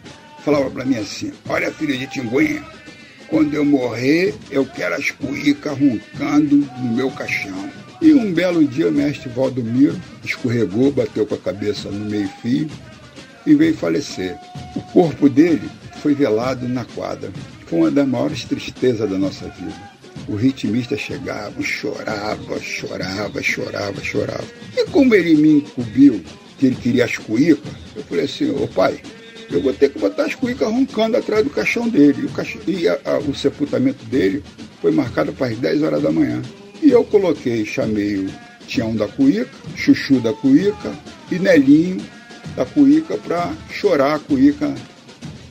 falava 0.43 0.69
para 0.69 0.85
mim 0.85 0.97
assim: 0.97 1.31
Olha, 1.47 1.71
filho 1.71 1.97
de 1.97 2.07
Tinguinha, 2.07 2.63
quando 3.27 3.53
eu 3.53 3.65
morrer, 3.65 4.33
eu 4.51 4.65
quero 4.65 4.95
as 4.95 5.11
cuícas 5.11 5.77
roncando 5.77 6.57
no 6.57 6.95
meu 6.95 7.11
caixão. 7.11 7.69
E 8.01 8.13
um 8.13 8.31
belo 8.31 8.65
dia, 8.65 8.87
o 8.87 8.91
mestre 8.91 9.29
Valdomiro 9.29 9.99
escorregou, 10.23 10.91
bateu 10.91 11.25
com 11.25 11.35
a 11.35 11.39
cabeça 11.39 11.89
no 11.89 12.09
meio-fio 12.09 12.69
e 13.51 13.55
veio 13.55 13.75
falecer. 13.75 14.37
O 14.75 14.81
corpo 14.81 15.27
dele 15.27 15.69
foi 16.01 16.13
velado 16.13 16.67
na 16.67 16.85
quadra. 16.85 17.31
Foi 17.65 17.79
uma 17.79 17.91
das 17.91 18.07
maiores 18.07 18.45
tristezas 18.45 19.09
da 19.09 19.17
nossa 19.17 19.47
vida. 19.49 19.89
O 20.27 20.35
ritmista 20.35 20.95
chegava, 20.95 21.61
chorava, 21.61 22.59
chorava, 22.59 23.41
chorava, 23.41 24.03
chorava. 24.03 24.45
E 24.75 24.85
como 24.85 25.15
ele 25.15 25.35
me 25.35 25.53
incumbiu 25.57 26.23
que 26.57 26.67
ele 26.67 26.75
queria 26.75 27.05
as 27.05 27.17
cuícas, 27.17 27.73
eu 27.95 28.03
falei 28.03 28.25
assim, 28.25 28.51
ô 28.51 28.67
pai, 28.67 28.99
eu 29.49 29.61
vou 29.61 29.73
ter 29.73 29.89
que 29.89 29.99
botar 29.99 30.25
as 30.25 30.35
cuícas 30.35 30.67
roncando 30.69 31.17
atrás 31.17 31.43
do 31.43 31.49
caixão 31.49 31.89
dele. 31.89 32.21
E 32.21 32.25
o, 32.25 32.29
caixão, 32.29 32.61
e 32.67 32.87
a, 32.87 32.99
a, 33.05 33.17
o 33.17 33.33
sepultamento 33.33 34.05
dele 34.05 34.43
foi 34.81 34.91
marcado 34.91 35.33
para 35.33 35.47
as 35.47 35.57
10 35.57 35.83
horas 35.83 36.01
da 36.01 36.11
manhã. 36.11 36.41
E 36.81 36.91
eu 36.91 37.03
coloquei, 37.03 37.65
chamei 37.65 38.17
o 38.17 38.29
Tião 38.67 38.95
da 38.95 39.07
Cuíca, 39.07 39.49
Chuchu 39.75 40.19
da 40.19 40.33
Cuíca 40.33 40.93
e 41.31 41.39
Nelinho 41.39 41.99
da 42.55 42.65
cuíca 42.65 43.17
para 43.17 43.53
chorar 43.69 44.15
a 44.15 44.19
cuíca 44.19 44.73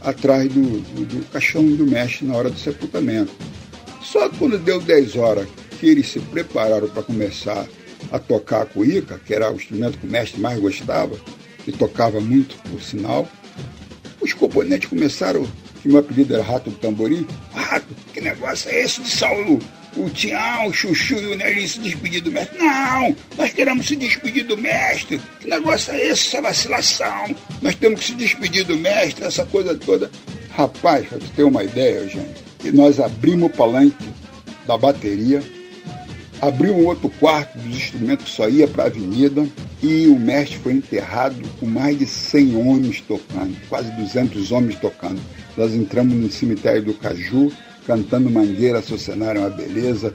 atrás 0.00 0.48
do, 0.52 0.80
do, 0.80 1.04
do, 1.04 1.24
caixão 1.26 1.64
do 1.64 1.86
mestre 1.86 2.26
na 2.26 2.36
hora 2.36 2.50
do 2.50 2.58
sepultamento. 2.58 3.32
Só 4.02 4.28
quando 4.30 4.58
deu 4.58 4.80
10 4.80 5.16
horas 5.16 5.48
que 5.78 5.86
eles 5.86 6.08
se 6.08 6.20
prepararam 6.20 6.88
para 6.88 7.02
começar 7.02 7.66
a 8.10 8.18
tocar 8.18 8.62
a 8.62 8.66
cuíca, 8.66 9.20
que 9.24 9.34
era 9.34 9.50
o 9.50 9.56
instrumento 9.56 9.98
que 9.98 10.06
o 10.06 10.10
mestre 10.10 10.40
mais 10.40 10.58
gostava, 10.58 11.18
e 11.66 11.72
tocava 11.72 12.20
muito, 12.20 12.56
por 12.70 12.80
sinal, 12.82 13.28
os 14.20 14.32
componentes 14.32 14.88
começaram, 14.88 15.46
que 15.82 15.88
meu 15.88 15.98
apelido 15.98 16.34
era 16.34 16.42
Rato 16.42 16.70
do 16.70 16.76
Tamborim, 16.76 17.26
Rato, 17.52 17.86
que 18.12 18.20
negócio 18.20 18.70
é 18.70 18.82
esse 18.82 19.02
de 19.02 19.10
Saulo? 19.10 19.58
O 20.04 20.10
Tião, 20.10 20.66
o 20.66 20.72
Chuchu 20.72 21.16
e 21.16 21.26
o 21.26 21.36
Nelinho 21.36 21.68
se 21.68 21.80
despedir 21.80 22.22
do 22.22 22.30
mestre. 22.30 22.58
Não, 22.58 23.16
nós 23.36 23.52
queremos 23.52 23.86
se 23.86 23.96
despedir 23.96 24.44
do 24.44 24.56
mestre. 24.56 25.20
Que 25.40 25.48
negócio 25.48 25.92
é 25.92 26.08
esse, 26.08 26.28
essa 26.28 26.42
vacilação? 26.42 27.34
Nós 27.60 27.74
temos 27.74 28.00
que 28.00 28.06
se 28.06 28.14
despedir 28.14 28.64
do 28.64 28.76
mestre, 28.76 29.24
essa 29.24 29.44
coisa 29.44 29.74
toda. 29.74 30.10
Rapaz, 30.50 31.06
pra 31.06 31.18
tu 31.18 31.28
ter 31.36 31.42
uma 31.42 31.62
ideia, 31.62 32.08
gente, 32.08 32.42
e 32.64 32.70
nós 32.70 32.98
abrimos 32.98 33.50
o 33.50 33.52
palanque 33.52 34.08
da 34.66 34.76
bateria, 34.76 35.42
abriu 36.40 36.74
um 36.74 36.86
outro 36.86 37.08
quarto 37.18 37.58
dos 37.58 37.76
instrumentos 37.76 38.26
que 38.26 38.30
só 38.30 38.48
ia 38.48 38.66
para 38.66 38.84
a 38.84 38.86
avenida 38.86 39.46
e 39.82 40.06
o 40.08 40.18
mestre 40.18 40.58
foi 40.58 40.72
enterrado 40.72 41.36
com 41.58 41.66
mais 41.66 41.98
de 41.98 42.06
100 42.06 42.56
homens 42.56 43.00
tocando, 43.00 43.56
quase 43.68 43.90
200 43.92 44.50
homens 44.50 44.76
tocando. 44.78 45.20
Nós 45.56 45.72
entramos 45.74 46.14
no 46.14 46.30
cemitério 46.30 46.82
do 46.82 46.94
Caju, 46.94 47.52
cantando 47.88 48.28
Mangueira, 48.28 48.82
seu 48.82 48.98
cenário 48.98 49.40
é 49.40 49.44
uma 49.44 49.50
beleza. 49.50 50.12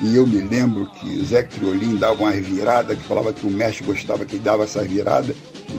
E 0.00 0.14
eu 0.14 0.24
me 0.24 0.40
lembro 0.40 0.86
que 0.86 1.24
Zé 1.24 1.42
Criolim 1.42 1.96
dava 1.96 2.22
uma 2.22 2.30
virada, 2.30 2.94
que 2.94 3.02
falava 3.02 3.32
que 3.32 3.44
o 3.44 3.50
mestre 3.50 3.84
gostava 3.84 4.24
que 4.24 4.38
dava 4.38 4.62
essa 4.62 4.84
virada, 4.84 5.34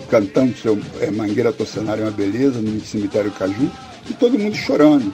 cantando 0.10 0.54
seu 0.58 0.78
é, 1.00 1.10
Mangueira, 1.10 1.54
seu 1.54 1.66
cenário 1.66 2.04
é 2.04 2.06
uma 2.08 2.12
beleza, 2.12 2.60
no 2.60 2.82
cemitério 2.82 3.32
Caju, 3.32 3.72
e 4.10 4.14
todo 4.14 4.38
mundo 4.38 4.58
chorando. 4.58 5.14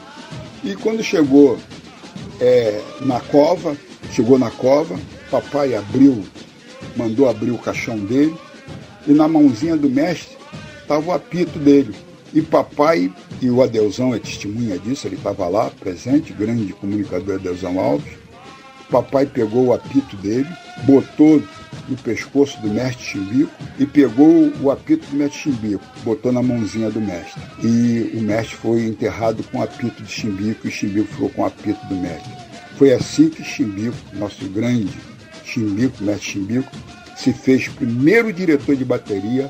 E 0.63 0.75
quando 0.75 1.03
chegou 1.03 1.60
é, 2.41 2.82
na 3.01 3.20
cova, 3.20 3.77
chegou 4.12 4.39
na 4.39 4.50
cova, 4.50 5.00
papai 5.29 5.75
abriu, 5.75 6.25
mandou 6.98 7.29
abrir 7.29 7.51
o 7.51 7.60
caixão 7.60 8.00
dele, 8.00 8.36
e 9.05 9.13
na 9.13 9.27
mãozinha 9.27 9.77
do 9.77 9.88
mestre 9.88 10.36
estava 10.82 11.05
o 11.08 11.13
apito 11.13 11.60
dele. 11.60 11.94
E 12.34 12.41
papai, 12.41 13.13
e 13.46 13.50
o 13.52 13.62
Adeusão 13.62 14.16
é 14.16 14.18
testemunha 14.18 14.80
disso, 14.80 15.08
ele 15.08 15.18
estava 15.18 15.48
lá 15.48 15.70
presente, 15.70 16.34
grande 16.34 16.74
comunicador 16.74 17.36
Adeusão 17.36 17.80
Alves. 17.80 18.14
Papai 18.90 19.28
pegou 19.28 19.68
o 19.68 19.74
apito 19.74 20.16
dele, 20.18 20.48
botou 20.84 21.42
no 21.88 21.96
pescoço 21.98 22.60
do 22.62 22.68
mestre 22.68 23.04
Chimbico 23.04 23.52
e 23.78 23.86
pegou 23.86 24.52
o 24.62 24.72
apito 24.72 25.06
do 25.08 25.16
mestre 25.16 25.42
Chimbico, 25.42 25.84
botou 26.04 26.32
na 26.32 26.42
mãozinha 26.42 26.90
do 26.90 27.00
mestre. 27.00 27.40
E 27.64 28.18
o 28.18 28.22
mestre 28.22 28.56
foi 28.56 28.86
enterrado 28.86 29.44
com 29.44 29.60
o 29.60 29.64
apito 29.64 30.02
de 30.02 30.12
Chimbico 30.12 30.68
e 30.68 30.72
Chimbico 30.72 31.14
ficou 31.14 31.30
com 31.30 31.44
o 31.44 31.46
apito 31.46 31.86
do 31.86 31.96
mestre. 31.96 32.32
Foi 32.78 32.94
assim 32.94 33.30
que 33.30 33.44
Chimbico, 33.44 33.96
nosso 34.14 34.44
grande 34.50 34.98
Chimbico, 35.44 36.04
mestre 36.04 36.32
Chimbico, 36.32 36.72
se 37.16 37.32
fez 37.32 37.68
primeiro 37.68 38.34
diretor 38.34 38.75
de 38.75 38.84
bateria 38.84 39.50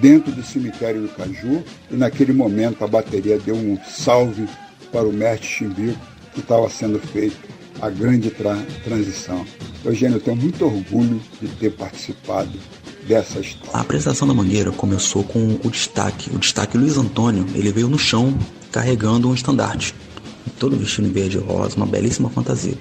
dentro 0.00 0.32
do 0.32 0.42
cemitério 0.42 1.02
do 1.02 1.08
Caju 1.08 1.62
e 1.90 1.96
naquele 1.96 2.32
momento 2.32 2.84
a 2.84 2.86
bateria 2.86 3.38
deu 3.38 3.54
um 3.54 3.78
salve 3.86 4.48
para 4.92 5.06
o 5.06 5.12
mestre 5.12 5.46
Chimbico 5.46 5.98
que 6.34 6.40
estava 6.40 6.68
sendo 6.68 6.98
feito 6.98 7.36
a 7.80 7.90
grande 7.90 8.30
tra 8.30 8.56
transição. 8.84 9.44
Eugênio, 9.84 10.16
eu 10.16 10.20
tenho 10.20 10.36
muito 10.36 10.64
orgulho 10.64 11.20
de 11.40 11.48
ter 11.48 11.70
participado 11.72 12.58
dessa 13.06 13.38
história. 13.38 13.76
A 13.76 13.80
apresentação 13.80 14.26
da 14.26 14.34
Mangueira 14.34 14.70
começou 14.72 15.22
com 15.24 15.58
o 15.62 15.70
destaque. 15.70 16.30
O 16.34 16.38
destaque 16.38 16.76
Luiz 16.76 16.96
Antônio, 16.96 17.46
ele 17.54 17.70
veio 17.70 17.88
no 17.88 17.98
chão 17.98 18.36
carregando 18.72 19.28
um 19.28 19.34
estandarte, 19.34 19.94
todo 20.58 20.76
vestido 20.76 21.06
em 21.06 21.12
verde 21.12 21.38
e 21.38 21.40
rosa, 21.40 21.76
uma 21.76 21.86
belíssima 21.86 22.28
fantasia 22.28 22.74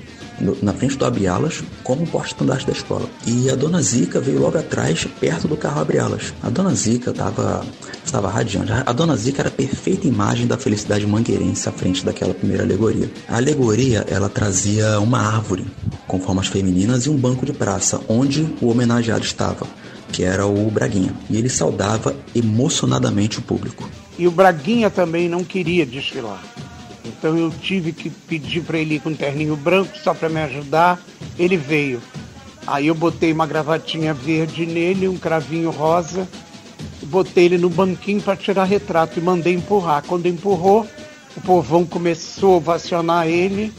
na 0.62 0.74
frente 0.74 0.98
do 0.98 1.06
abre-alas 1.06 1.64
como 1.84 2.06
porta-estandarte 2.08 2.68
da 2.68 2.74
escola. 2.74 3.10
E 3.26 3.50
a 3.50 3.56
dona 3.56 3.82
Zica 3.82 4.20
veio 4.20 4.40
logo 4.40 4.58
atrás, 4.58 5.08
perto 5.20 5.48
do 5.48 5.58
carro 5.58 5.82
abre-alas. 5.82 6.34
A 6.44 6.50
dona 6.50 6.74
Zica 6.74 7.12
estava 7.12 7.66
estava 8.06 8.30
radiante. 8.30 8.72
A 8.72 8.94
dona 8.94 9.16
Zica 9.16 9.42
era 9.42 9.50
a 9.50 9.52
perfeita 9.52 10.08
imagem 10.08 10.48
da 10.48 10.58
felicidade 10.58 11.06
mangueirense 11.06 11.68
à 11.68 11.72
frente 11.72 12.06
daquela 12.06 12.34
primeira 12.34 12.64
alegoria. 12.64 13.10
A 13.28 13.38
alegoria, 13.38 14.06
ela 14.08 14.30
trazia 14.30 15.00
uma 15.00 15.20
árvore 15.20 15.66
com 16.08 16.20
formas 16.20 16.48
femininas 16.48 17.06
e 17.06 17.10
um 17.10 17.18
banco 17.18 17.46
de 17.46 17.54
praça, 17.54 18.00
onde 18.08 18.48
o 18.62 18.70
homenageado 18.70 19.26
estava, 19.26 19.66
que 20.12 20.24
era 20.24 20.46
o 20.46 20.70
Braguinha. 20.70 21.14
E 21.30 21.38
ele 21.38 21.50
saudava 21.50 22.16
emocionadamente 22.34 23.40
o 23.40 23.42
público. 23.42 23.90
E 24.18 24.28
o 24.28 24.32
Braguinha 24.32 24.90
também 24.90 25.28
não 25.28 25.44
queria 25.44 25.86
desfilar. 25.86 26.42
Então 27.06 27.38
eu 27.38 27.52
tive 27.52 27.92
que 27.92 28.10
pedir 28.10 28.62
para 28.62 28.80
ele 28.80 28.96
ir 28.96 29.00
com 29.00 29.10
um 29.10 29.16
terninho 29.16 29.56
branco 29.56 29.96
só 30.04 30.14
para 30.14 30.30
me 30.30 30.42
ajudar. 30.42 31.00
Ele 31.38 31.56
veio. 31.56 32.02
Aí 32.66 32.88
eu 32.88 32.96
botei 32.96 33.32
uma 33.32 33.46
gravatinha 33.46 34.14
verde 34.14 34.66
nele, 34.66 35.08
um 35.08 35.18
cravinho 35.18 35.70
rosa, 35.70 36.28
botei 37.04 37.46
ele 37.46 37.60
no 37.60 37.70
banquinho 37.70 38.20
para 38.20 38.36
tirar 38.36 38.64
retrato 38.64 39.20
e 39.20 39.22
mandei 39.22 39.54
empurrar. 39.54 40.04
Quando 40.08 40.26
empurrou, 40.26 40.88
o 41.38 41.42
povão 41.42 41.86
começou 41.86 42.56
a 42.56 42.58
ovacionar 42.58 43.28
ele 43.28 43.72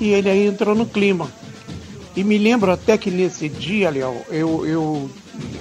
e 0.00 0.08
ele 0.08 0.30
aí 0.30 0.46
entrou 0.46 0.74
no 0.74 0.86
clima. 0.86 1.30
E 2.16 2.24
me 2.24 2.38
lembro 2.38 2.70
até 2.72 2.96
que 2.96 3.10
nesse 3.10 3.48
dia, 3.48 3.90
Léo, 3.90 4.16
eu, 4.30 4.64
eu, 4.64 5.10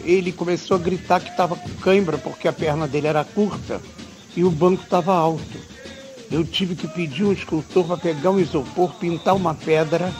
ele 0.05 0.31
começou 0.31 0.77
a 0.77 0.79
gritar 0.79 1.19
que 1.19 1.31
estava 1.31 1.57
com 1.57 1.69
cãibra 1.81 2.17
porque 2.17 2.47
a 2.47 2.53
perna 2.53 2.87
dele 2.87 3.07
era 3.07 3.25
curta 3.25 3.81
e 4.37 4.43
o 4.43 4.51
banco 4.51 4.83
estava 4.83 5.13
alto 5.13 5.72
eu 6.33 6.43
tive 6.43 6.75
que 6.75 6.87
pedir 6.87 7.23
um 7.23 7.31
escultor 7.31 7.85
para 7.85 7.97
pegar 7.97 8.31
um 8.31 8.39
isopor, 8.39 8.91
pintar 8.95 9.35
uma 9.35 9.53
pedra 9.53 10.11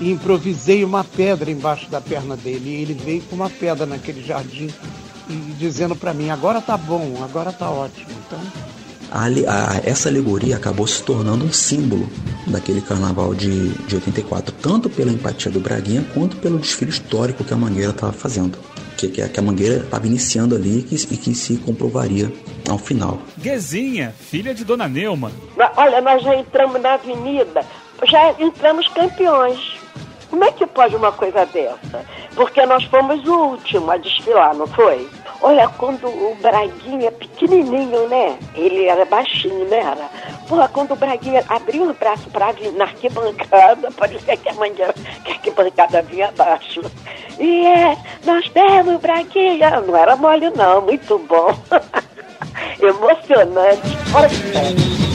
e 0.00 0.10
improvisei 0.10 0.84
uma 0.84 1.04
pedra 1.04 1.48
embaixo 1.48 1.88
da 1.88 2.00
perna 2.00 2.36
dele. 2.36 2.70
E 2.70 2.82
ele 2.82 2.94
veio 2.94 3.22
com 3.22 3.36
uma 3.36 3.48
pedra 3.48 3.86
naquele 3.86 4.20
jardim 4.20 4.68
e 5.28 5.34
dizendo 5.56 5.94
para 5.94 6.12
mim: 6.12 6.30
agora 6.30 6.60
tá 6.60 6.76
bom, 6.76 7.22
agora 7.22 7.52
tá 7.52 7.70
ótimo. 7.70 8.10
Então. 8.26 8.40
A, 9.12 9.26
a, 9.26 9.80
essa 9.84 10.08
alegoria 10.08 10.56
acabou 10.56 10.88
se 10.88 11.00
tornando 11.04 11.44
um 11.44 11.52
símbolo 11.52 12.10
daquele 12.48 12.80
carnaval 12.80 13.32
de, 13.32 13.68
de 13.86 13.94
84, 13.94 14.52
tanto 14.60 14.90
pela 14.90 15.12
empatia 15.12 15.52
do 15.52 15.60
Braguinha 15.60 16.04
quanto 16.12 16.36
pelo 16.38 16.58
desfile 16.58 16.90
histórico 16.90 17.44
que 17.44 17.54
a 17.54 17.56
Mangueira 17.56 17.92
estava 17.92 18.12
fazendo 18.12 18.58
que, 19.08 19.28
que 19.28 19.40
a 19.40 19.42
Mangueira 19.42 19.76
estava 19.76 20.06
iniciando 20.06 20.54
ali 20.54 20.82
que, 20.82 20.94
e 20.94 21.16
que 21.16 21.34
se 21.34 21.56
comprovaria 21.58 22.32
ao 22.68 22.78
final. 22.78 23.18
Guezinha, 23.38 24.14
filha 24.18 24.54
de 24.54 24.64
Dona 24.64 24.88
Neuma. 24.88 25.30
Olha, 25.76 26.00
nós 26.00 26.22
já 26.22 26.36
entramos 26.36 26.80
na 26.80 26.94
avenida, 26.94 27.64
já 28.04 28.34
entramos 28.38 28.88
campeões. 28.88 29.78
Como 30.30 30.44
é 30.44 30.50
que 30.50 30.66
pode 30.66 30.96
uma 30.96 31.12
coisa 31.12 31.46
dessa? 31.46 32.04
Porque 32.34 32.64
nós 32.66 32.84
fomos 32.84 33.24
o 33.26 33.50
último 33.50 33.90
a 33.90 33.96
desfilar, 33.96 34.54
não 34.54 34.66
foi? 34.66 35.08
Olha, 35.40 35.68
quando 35.68 36.06
o 36.06 36.36
Braguinha, 36.40 37.12
pequenininho, 37.12 38.08
né? 38.08 38.38
Ele 38.54 38.86
era 38.86 39.04
baixinho, 39.04 39.68
né? 39.68 39.78
Era. 39.78 40.10
Porra, 40.48 40.68
quando 40.68 40.92
o 40.92 40.96
Braguinha 40.96 41.44
abriu 41.48 41.88
o 41.88 41.94
braço 41.94 42.28
pra 42.30 42.52
vir 42.52 42.72
na 42.72 42.84
arquibancada, 42.84 43.90
parecia 43.96 44.36
que 44.36 44.48
a 44.48 44.54
manhã, 44.54 44.92
que 45.24 45.30
a 45.30 45.34
arquibancada 45.34 46.02
vinha 46.02 46.28
abaixo. 46.28 46.82
E 47.38 47.66
é, 47.66 47.96
nós 48.24 48.48
temos 48.50 49.00
Braguinha. 49.00 49.80
Não 49.80 49.96
era 49.96 50.16
mole, 50.16 50.50
não, 50.50 50.82
muito 50.82 51.18
bom. 51.18 51.48
Emocionante. 52.80 53.96
Fora 54.10 54.28
de 54.28 55.13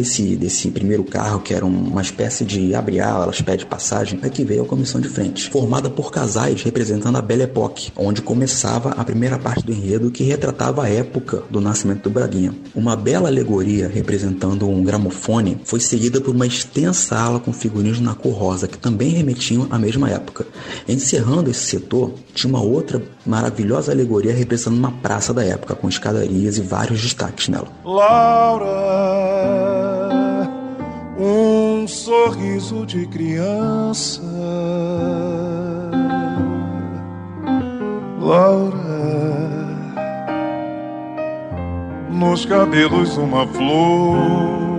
desse, 0.00 0.36
desse 0.36 0.70
primeiro 0.70 1.04
carro, 1.04 1.40
que 1.40 1.52
era 1.52 1.64
uma 1.64 2.00
espécie 2.00 2.44
de 2.44 2.74
abre-alas, 2.74 3.42
pé 3.42 3.56
de 3.56 3.66
passagem, 3.66 4.18
é 4.22 4.28
que 4.28 4.44
veio 4.44 4.62
a 4.62 4.66
comissão 4.66 5.00
de 5.00 5.08
frente, 5.08 5.50
formada 5.50 5.90
por 5.90 6.10
casais 6.10 6.62
representando 6.62 7.16
a 7.16 7.22
Belle 7.22 7.42
Époque, 7.42 7.92
onde 7.96 8.22
começava 8.22 8.90
a 8.90 9.04
primeira 9.04 9.38
parte 9.38 9.64
do 9.64 9.72
enredo 9.72 10.10
que 10.10 10.24
retratava 10.24 10.84
a 10.84 10.88
época 10.88 11.42
do 11.50 11.60
nascimento 11.60 12.04
do 12.04 12.10
Braguinha. 12.10 12.54
Uma 12.74 12.96
bela 12.96 13.28
alegoria 13.28 13.88
representando 13.88 14.68
um 14.68 14.82
gramofone 14.82 15.60
foi 15.64 15.80
seguida 15.80 16.20
por 16.20 16.34
uma 16.34 16.46
extensa 16.46 17.16
ala 17.16 17.38
com 17.38 17.52
figurinos 17.52 18.00
na 18.00 18.14
cor 18.14 18.32
rosa, 18.32 18.66
que 18.66 18.78
também 18.78 19.10
remetiam 19.10 19.66
à 19.70 19.78
mesma 19.78 20.10
época. 20.10 20.46
Encerrando 20.88 21.50
esse 21.50 21.60
setor, 21.60 22.14
tinha 22.34 22.50
uma 22.50 22.62
outra 22.62 23.02
maravilhosa 23.26 23.92
alegoria 23.92 24.32
representando 24.32 24.78
uma 24.78 24.92
praça 24.92 25.34
da 25.34 25.44
época, 25.44 25.74
com 25.74 25.88
escadarias 25.88 26.56
e 26.56 26.62
vários 26.62 27.02
destaques 27.02 27.48
nela. 27.48 27.68
Laura 27.84 29.89
um 31.80 31.88
sorriso 31.88 32.84
de 32.84 33.06
criança. 33.06 34.20
Laura, 38.20 38.76
nos 42.10 42.44
cabelos 42.44 43.16
uma 43.16 43.46
flor. 43.46 44.69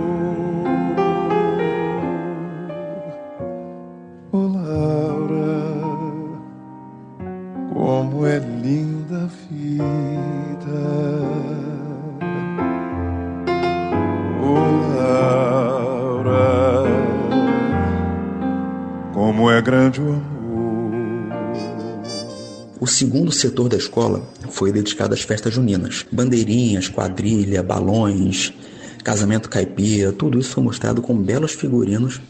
Segundo 23.02 23.32
setor 23.32 23.68
da 23.68 23.76
escola 23.76 24.22
foi 24.50 24.70
dedicado 24.70 25.12
às 25.12 25.22
festas 25.22 25.52
juninas. 25.52 26.06
Bandeirinhas, 26.12 26.88
quadrilha, 26.88 27.60
balões, 27.60 28.52
casamento 29.02 29.50
caipira, 29.50 30.12
tudo 30.12 30.38
isso 30.38 30.50
foi 30.50 30.62
mostrado 30.62 31.02
com 31.02 31.16
belos 31.16 31.50
figurinos 31.50 32.20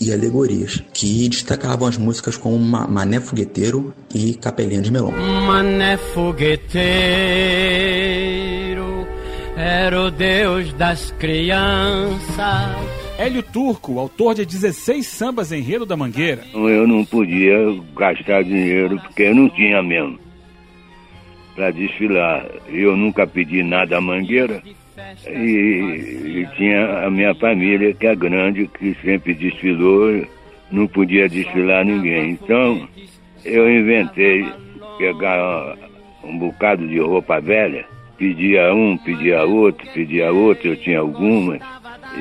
e 0.00 0.10
alegorias, 0.10 0.82
que 0.94 1.28
destacavam 1.28 1.86
as 1.86 1.98
músicas 1.98 2.38
como 2.38 2.58
Mané 2.58 3.20
Fogueteiro 3.20 3.92
e 4.14 4.32
Capelinha 4.32 4.80
de 4.80 4.90
Melão. 4.90 5.12
Mané 5.12 5.98
Fogueteiro 5.98 6.78
era 9.58 10.04
o 10.04 10.10
deus 10.10 10.72
das 10.72 11.10
crianças 11.18 12.97
Hélio 13.18 13.42
Turco, 13.42 13.98
autor 13.98 14.32
de 14.36 14.46
16 14.46 15.04
sambas 15.04 15.50
enredo 15.50 15.84
da 15.84 15.96
Mangueira. 15.96 16.44
Eu 16.54 16.86
não 16.86 17.04
podia 17.04 17.58
gastar 17.96 18.44
dinheiro 18.44 18.96
porque 19.00 19.24
eu 19.24 19.34
não 19.34 19.48
tinha 19.50 19.82
mesmo 19.82 20.20
para 21.56 21.72
desfilar. 21.72 22.46
Eu 22.68 22.96
nunca 22.96 23.26
pedi 23.26 23.60
nada 23.64 23.98
à 23.98 24.00
Mangueira 24.00 24.62
e, 25.26 25.32
e, 25.34 26.48
tinha 26.56 27.06
a 27.06 27.10
minha 27.10 27.34
família 27.34 27.92
que 27.92 28.06
é 28.06 28.14
grande, 28.14 28.68
que 28.68 28.96
sempre 29.02 29.34
desfilou, 29.34 30.24
não 30.70 30.86
podia 30.86 31.28
desfilar 31.28 31.84
ninguém. 31.84 32.30
Então 32.30 32.88
eu 33.44 33.68
inventei 33.68 34.46
pegar 34.96 35.76
um 36.22 36.38
bocado 36.38 36.86
de 36.86 37.00
roupa 37.00 37.40
velha, 37.40 37.84
pedia 38.16 38.72
um, 38.72 38.96
pedia 38.96 39.42
outro, 39.44 39.84
pedia 39.92 40.32
outro, 40.32 40.68
eu 40.68 40.76
tinha 40.76 41.00
algumas 41.00 41.60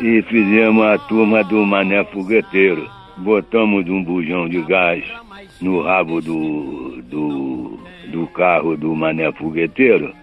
e 0.02 0.22
fizemos 0.24 0.86
a 0.86 0.98
turma 0.98 1.44
do 1.44 1.66
Mané 1.66 2.04
Fogueteiro. 2.06 2.88
Botamos 3.18 3.88
um 3.90 4.04
bujão 4.04 4.48
de 4.48 4.62
gás 4.62 5.04
no 5.60 5.82
rabo 5.82 6.22
do, 6.22 7.02
do, 7.04 7.80
do 8.08 8.28
carro 8.28 8.78
do 8.78 8.96
Mané 8.96 9.32
Fogueteiro 9.32 10.14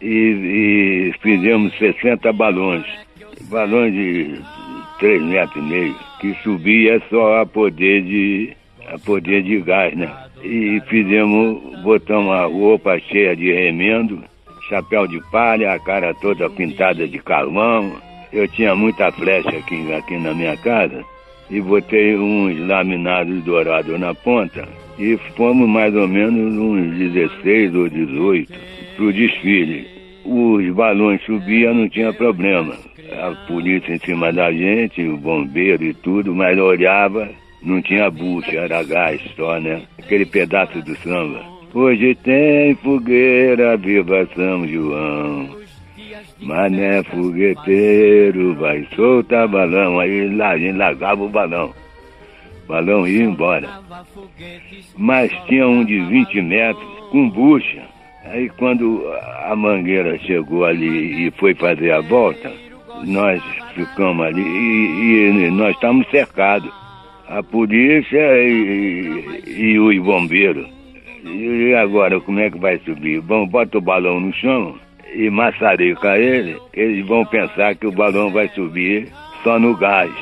e, 0.00 1.12
e 1.12 1.14
fizemos 1.20 1.72
60 1.78 2.32
balões, 2.32 2.84
balões 3.48 3.92
de 3.92 4.40
3 4.98 5.22
metros 5.22 5.64
e 5.64 5.68
meio, 5.68 5.96
que 6.20 6.34
subia 6.42 7.00
só 7.08 7.40
a 7.40 7.46
poder 7.46 8.02
de, 8.02 8.56
a 8.88 8.98
poder 8.98 9.42
de 9.42 9.60
gás, 9.60 9.96
né? 9.96 10.10
E 10.42 10.82
fizemos, 10.88 11.60
botamos 11.82 12.32
a 12.32 12.46
roupa 12.46 12.98
cheia 12.98 13.36
de 13.36 13.52
remendo, 13.52 14.24
chapéu 14.68 15.06
de 15.06 15.20
palha, 15.30 15.72
a 15.72 15.78
cara 15.78 16.12
toda 16.14 16.50
pintada 16.50 17.06
de 17.06 17.18
carvão, 17.20 17.92
eu 18.32 18.48
tinha 18.48 18.74
muita 18.74 19.12
flecha 19.12 19.50
aqui, 19.50 19.92
aqui 19.92 20.16
na 20.18 20.32
minha 20.34 20.56
casa 20.56 21.04
e 21.50 21.60
botei 21.60 22.16
uns 22.16 22.58
laminados 22.66 23.42
dourados 23.44 23.98
na 24.00 24.14
ponta 24.14 24.66
e 24.98 25.16
fomos 25.36 25.68
mais 25.68 25.94
ou 25.94 26.08
menos 26.08 26.56
uns 26.56 26.96
16 26.96 27.74
ou 27.74 27.88
18 27.88 28.52
para 28.96 29.04
o 29.04 29.12
desfile. 29.12 29.86
Os 30.24 30.74
balões 30.74 31.20
subiam, 31.24 31.74
não 31.74 31.88
tinha 31.88 32.12
problema. 32.12 32.74
A 33.12 33.30
polícia 33.46 33.92
em 33.94 33.98
cima 33.98 34.32
da 34.32 34.52
gente, 34.52 35.02
o 35.02 35.16
bombeiro 35.16 35.84
e 35.84 35.92
tudo, 35.92 36.34
mas 36.34 36.56
olhava, 36.58 37.28
não 37.62 37.82
tinha 37.82 38.10
bucha, 38.10 38.52
era 38.52 38.82
gás 38.84 39.20
só, 39.36 39.58
né? 39.58 39.82
Aquele 39.98 40.24
pedaço 40.24 40.80
do 40.82 40.94
samba. 40.98 41.42
Hoje 41.74 42.14
tem 42.16 42.74
fogueira, 42.76 43.76
viva 43.76 44.28
São 44.34 44.66
João. 44.68 45.61
Mané 46.42 47.02
fogueteiro, 47.04 48.54
vai 48.54 48.86
soltar 48.96 49.46
balão. 49.46 50.00
Aí 50.00 50.28
lá 50.34 50.50
a 50.50 50.58
gente 50.58 50.76
largava 50.76 51.22
o 51.22 51.28
balão. 51.28 51.72
Balão 52.66 53.06
ia 53.06 53.24
embora. 53.24 53.68
Mas 54.96 55.30
tinha 55.46 55.68
um 55.68 55.84
de 55.84 56.00
20 56.00 56.42
metros 56.42 56.84
com 57.10 57.28
bucha. 57.28 57.82
Aí 58.24 58.48
quando 58.50 59.04
a 59.44 59.54
mangueira 59.54 60.18
chegou 60.18 60.64
ali 60.64 61.26
e 61.26 61.30
foi 61.32 61.54
fazer 61.54 61.92
a 61.92 62.00
volta, 62.00 62.52
nós 63.04 63.42
ficamos 63.74 64.26
ali 64.26 64.42
e, 64.42 65.46
e 65.46 65.50
nós 65.50 65.74
estávamos 65.74 66.08
cercados. 66.10 66.70
A 67.28 67.42
polícia 67.42 68.18
e, 68.42 69.24
e, 69.46 69.60
e 69.62 69.78
os 69.78 69.96
bombeiros. 69.98 70.66
E 71.24 71.72
agora, 71.74 72.20
como 72.20 72.40
é 72.40 72.50
que 72.50 72.58
vai 72.58 72.78
subir? 72.80 73.20
Bom, 73.20 73.46
bota 73.46 73.78
o 73.78 73.80
balão 73.80 74.20
no 74.20 74.32
chão 74.34 74.74
e 75.14 75.30
maçarica 75.30 76.18
ele, 76.18 76.56
eles 76.72 77.06
vão 77.06 77.24
pensar 77.24 77.74
que 77.74 77.86
o 77.86 77.92
balão 77.92 78.30
vai 78.30 78.48
subir 78.48 79.08
só 79.42 79.58
no 79.58 79.76
gás. 79.76 80.12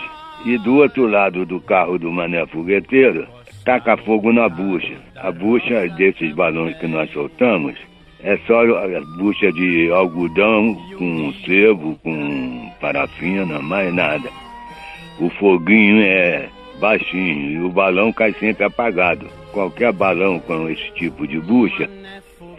E 0.45 0.57
do 0.59 0.77
outro 0.77 1.07
lado 1.07 1.45
do 1.45 1.61
carro 1.61 1.99
do 1.99 2.11
Mané 2.11 2.47
Fogueteiro, 2.47 3.27
taca 3.65 3.97
fogo 3.99 4.33
na 4.33 4.49
bucha. 4.49 4.97
A 5.17 5.31
bucha 5.31 5.87
desses 5.89 6.35
balões 6.35 6.77
que 6.79 6.87
nós 6.87 7.11
soltamos 7.13 7.75
é 8.23 8.37
só 8.47 8.61
a 8.63 9.01
bucha 9.19 9.53
de 9.53 9.91
algodão 9.91 10.75
com 10.97 11.33
sebo, 11.45 11.99
com 12.03 12.71
parafina, 12.81 13.61
mais 13.61 13.93
nada. 13.93 14.29
O 15.19 15.29
foguinho 15.31 16.03
é 16.03 16.49
baixinho 16.81 17.51
e 17.51 17.59
o 17.63 17.69
balão 17.69 18.13
cai 18.13 18.33
sempre 18.35 18.65
apagado. 18.65 19.27
Qualquer 19.53 19.93
balão 19.93 20.39
com 20.41 20.69
esse 20.69 20.91
tipo 20.93 21.27
de 21.27 21.39
bucha 21.41 21.89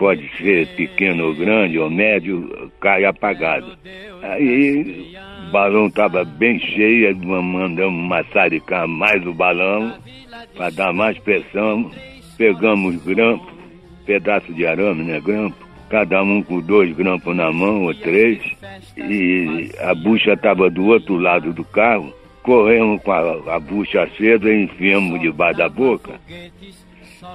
pode 0.01 0.27
ser 0.35 0.65
pequeno 0.69 1.27
ou 1.27 1.35
grande 1.35 1.77
ou 1.77 1.87
médio, 1.87 2.71
cai 2.79 3.05
apagado. 3.05 3.77
Aí 4.23 5.13
o 5.47 5.51
balão 5.51 5.85
estava 5.85 6.25
bem 6.25 6.59
cheio, 6.59 7.15
mandamos 7.23 8.09
maçaricar 8.09 8.87
mais 8.87 9.23
o 9.27 9.31
balão 9.31 9.93
para 10.55 10.71
dar 10.71 10.91
mais 10.91 11.19
pressão. 11.19 11.91
Pegamos 12.35 12.95
grampo, 13.03 13.45
pedaço 14.03 14.51
de 14.51 14.65
arame, 14.65 15.03
né? 15.03 15.21
Grampo. 15.21 15.69
Cada 15.87 16.23
um 16.23 16.41
com 16.41 16.59
dois 16.61 16.91
grampos 16.95 17.35
na 17.35 17.51
mão 17.51 17.83
ou 17.83 17.93
três. 17.93 18.41
E 18.97 19.69
a 19.81 19.93
bucha 19.93 20.33
estava 20.33 20.67
do 20.67 20.87
outro 20.87 21.17
lado 21.17 21.53
do 21.53 21.63
carro. 21.63 22.11
Corremos 22.41 23.03
com 23.03 23.11
a, 23.11 23.55
a 23.55 23.59
bucha 23.59 24.01
acesa 24.01 24.49
e 24.49 24.63
enfiamos 24.63 25.21
debaixo 25.21 25.59
da 25.59 25.69
boca 25.69 26.19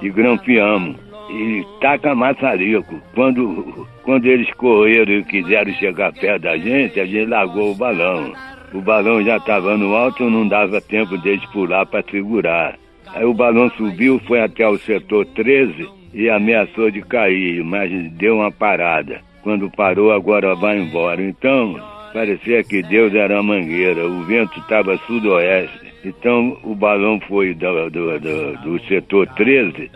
e 0.01 0.09
grampeamos 0.09 0.97
e 1.29 1.65
taca 1.81 2.15
maçarico. 2.15 3.01
Quando, 3.13 3.87
quando 4.03 4.25
eles 4.25 4.51
correram 4.53 5.13
e 5.13 5.23
quiseram 5.23 5.71
chegar 5.73 6.13
perto 6.13 6.43
da 6.43 6.57
gente, 6.57 6.99
a 6.99 7.05
gente 7.05 7.25
largou 7.25 7.71
o 7.71 7.75
balão. 7.75 8.33
O 8.73 8.81
balão 8.81 9.23
já 9.23 9.37
estava 9.37 9.77
no 9.77 9.95
alto, 9.95 10.29
não 10.29 10.47
dava 10.47 10.81
tempo 10.81 11.17
deles 11.17 11.45
pular 11.51 11.85
para 11.85 12.03
segurar. 12.09 12.77
Aí 13.13 13.25
o 13.25 13.33
balão 13.33 13.69
subiu, 13.71 14.19
foi 14.27 14.41
até 14.41 14.67
o 14.67 14.77
setor 14.77 15.25
13 15.27 15.87
e 16.13 16.29
ameaçou 16.29 16.91
de 16.91 17.01
cair, 17.01 17.63
mas 17.63 17.91
deu 18.13 18.37
uma 18.37 18.51
parada. 18.51 19.21
Quando 19.41 19.71
parou, 19.71 20.11
agora 20.11 20.55
vai 20.55 20.77
embora. 20.77 21.21
Então, 21.21 21.79
parecia 22.13 22.63
que 22.63 22.83
Deus 22.83 23.13
era 23.13 23.39
a 23.39 23.43
mangueira, 23.43 24.05
o 24.05 24.23
vento 24.23 24.59
estava 24.59 24.97
sudoeste. 25.07 25.87
Então 26.03 26.57
o 26.63 26.75
balão 26.75 27.19
foi 27.27 27.53
do, 27.53 27.89
do, 27.89 28.19
do, 28.19 28.57
do 28.57 28.87
setor 28.87 29.27
13 29.35 29.89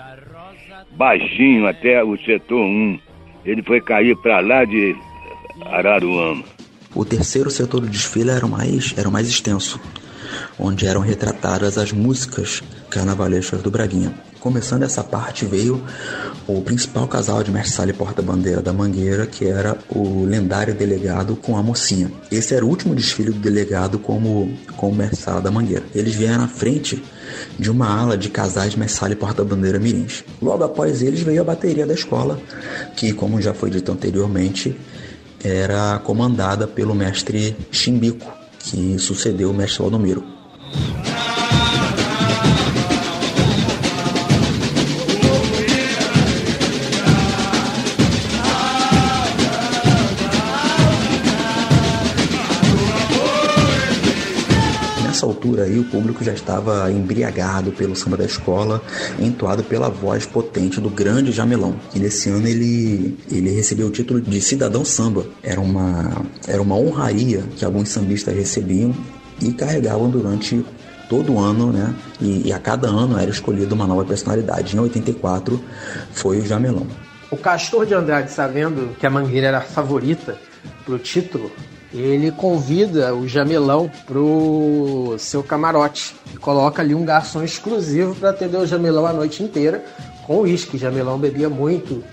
baixinho 0.93 1.67
até 1.67 2.04
o 2.04 2.17
setor 2.17 2.63
1. 2.63 2.99
Ele 3.45 3.63
foi 3.63 3.82
cair 3.82 4.15
para 4.17 4.39
lá 4.39 4.65
de 4.65 4.95
Araruama. 5.65 6.43
O 6.93 7.06
terceiro 7.06 7.49
setor 7.49 7.82
do 7.82 7.88
desfile 7.88 8.30
era 8.32 8.45
o 8.45 8.49
mais, 8.49 8.93
era 8.97 9.08
o 9.08 9.12
mais 9.12 9.27
extenso, 9.30 9.80
onde 10.60 10.86
eram 10.86 11.01
retratadas 11.01 11.77
as 11.77 11.91
músicas 11.91 12.62
carnavalescas 12.89 13.62
do 13.62 13.71
Braguinha. 13.71 14.13
Começando 14.41 14.82
essa 14.82 15.04
parte 15.04 15.45
veio 15.45 15.80
o 16.47 16.63
principal 16.63 17.08
casal 17.08 17.43
de 17.43 17.51
mestre 17.51 17.73
sala 17.73 17.91
e 17.91 17.93
porta-bandeira 17.93 18.60
da 18.60 18.73
Mangueira, 18.73 19.27
que 19.27 19.45
era 19.45 19.77
o 19.88 20.25
lendário 20.25 20.73
delegado 20.73 21.36
com 21.36 21.56
a 21.56 21.62
mocinha. 21.62 22.12
Esse 22.32 22.56
era 22.56 22.65
o 22.65 22.67
último 22.67 22.95
desfile 22.95 23.32
do 23.32 23.38
delegado 23.38 23.99
como, 23.99 24.51
como 24.75 24.95
mestre 24.95 25.19
sala 25.19 25.41
da 25.41 25.51
Mangueira. 25.51 25.84
Eles 25.93 26.15
vieram 26.15 26.43
à 26.43 26.47
frente 26.47 27.04
de 27.60 27.69
uma 27.69 27.88
ala 27.88 28.17
de 28.17 28.30
casais 28.30 28.75
mestre 28.75 28.99
sala 28.99 29.13
e 29.13 29.15
porta-bandeira 29.15 29.77
mirins. 29.77 30.23
Logo 30.41 30.63
após 30.63 31.04
eles 31.04 31.21
veio 31.21 31.41
a 31.41 31.45
bateria 31.45 31.86
da 31.86 31.93
escola, 31.93 32.41
que, 32.95 33.13
como 33.13 33.39
já 33.39 33.54
foi 33.54 33.69
dito 33.69 33.91
anteriormente, 33.91 34.75
era 35.43 35.99
comandada 35.99 36.65
pelo 36.65 36.95
mestre 36.95 37.56
Chimbico, 37.71 38.25
que 38.58 38.97
sucedeu 38.97 39.51
o 39.51 39.54
mestre 39.54 39.84
Valdomiro. 39.84 40.23
Altura 55.41 55.63
aí 55.63 55.80
o 55.80 55.84
público 55.86 56.23
já 56.23 56.34
estava 56.34 56.91
embriagado 56.91 57.71
pelo 57.71 57.95
samba 57.95 58.15
da 58.15 58.25
escola, 58.25 58.80
entoado 59.19 59.63
pela 59.63 59.89
voz 59.89 60.23
potente 60.23 60.80
do 60.80 60.89
grande 60.89 61.32
Jamelão. 61.32 61.75
E 61.95 61.99
nesse 61.99 62.30
ano 62.30 62.47
ele, 62.47 63.17
ele 63.32 63.49
recebeu 63.49 63.88
o 63.88 63.89
título 63.89 64.21
de 64.21 64.39
cidadão 64.39 64.86
samba. 64.86 65.25
Era 65.41 65.60
uma, 65.60 66.23
era 66.47 66.62
uma 66.62 66.75
honraria 66.75 67.43
que 67.58 67.65
alguns 67.65 67.89
sambistas 67.89 68.36
recebiam 68.36 68.93
e 69.41 69.51
carregavam 69.51 70.12
durante 70.12 70.63
todo 71.10 71.39
ano, 71.39 71.73
né? 71.73 71.93
E, 72.21 72.47
e 72.47 72.54
a 72.54 72.60
cada 72.60 72.88
ano 72.88 73.17
era 73.17 73.32
escolhida 73.32 73.73
uma 73.73 73.88
nova 73.88 74.06
personalidade. 74.06 74.75
Em 74.75 74.80
84 74.80 75.60
foi 76.13 76.38
o 76.39 76.45
Jamelão. 76.45 76.86
O 77.32 77.38
Castor 77.38 77.86
de 77.88 77.95
Andrade, 77.95 78.30
sabendo 78.30 78.95
que 78.99 79.08
a 79.08 79.10
Mangueira 79.10 79.47
era 79.47 79.58
a 79.58 79.62
favorita 79.62 80.38
para 80.86 80.93
o 80.93 80.99
título, 80.99 81.51
ele 81.93 82.32
convida 82.32 83.13
o 83.13 83.27
Jamelão 83.27 83.91
pro 84.06 85.15
seu 85.19 85.43
camarote 85.43 86.15
e 86.34 86.38
coloca 86.38 86.82
ali 86.82 86.95
um 86.95 87.04
garçom 87.04 87.43
exclusivo 87.43 88.15
para 88.15 88.30
atender 88.30 88.58
o 88.58 88.65
Jamelão 88.65 89.06
a 89.06 89.13
noite 89.13 89.43
inteira 89.43 89.84
com 90.25 90.39
uísque. 90.39 90.77
Jamelão 90.77 91.17
bebia 91.17 91.49
muito 91.49 92.04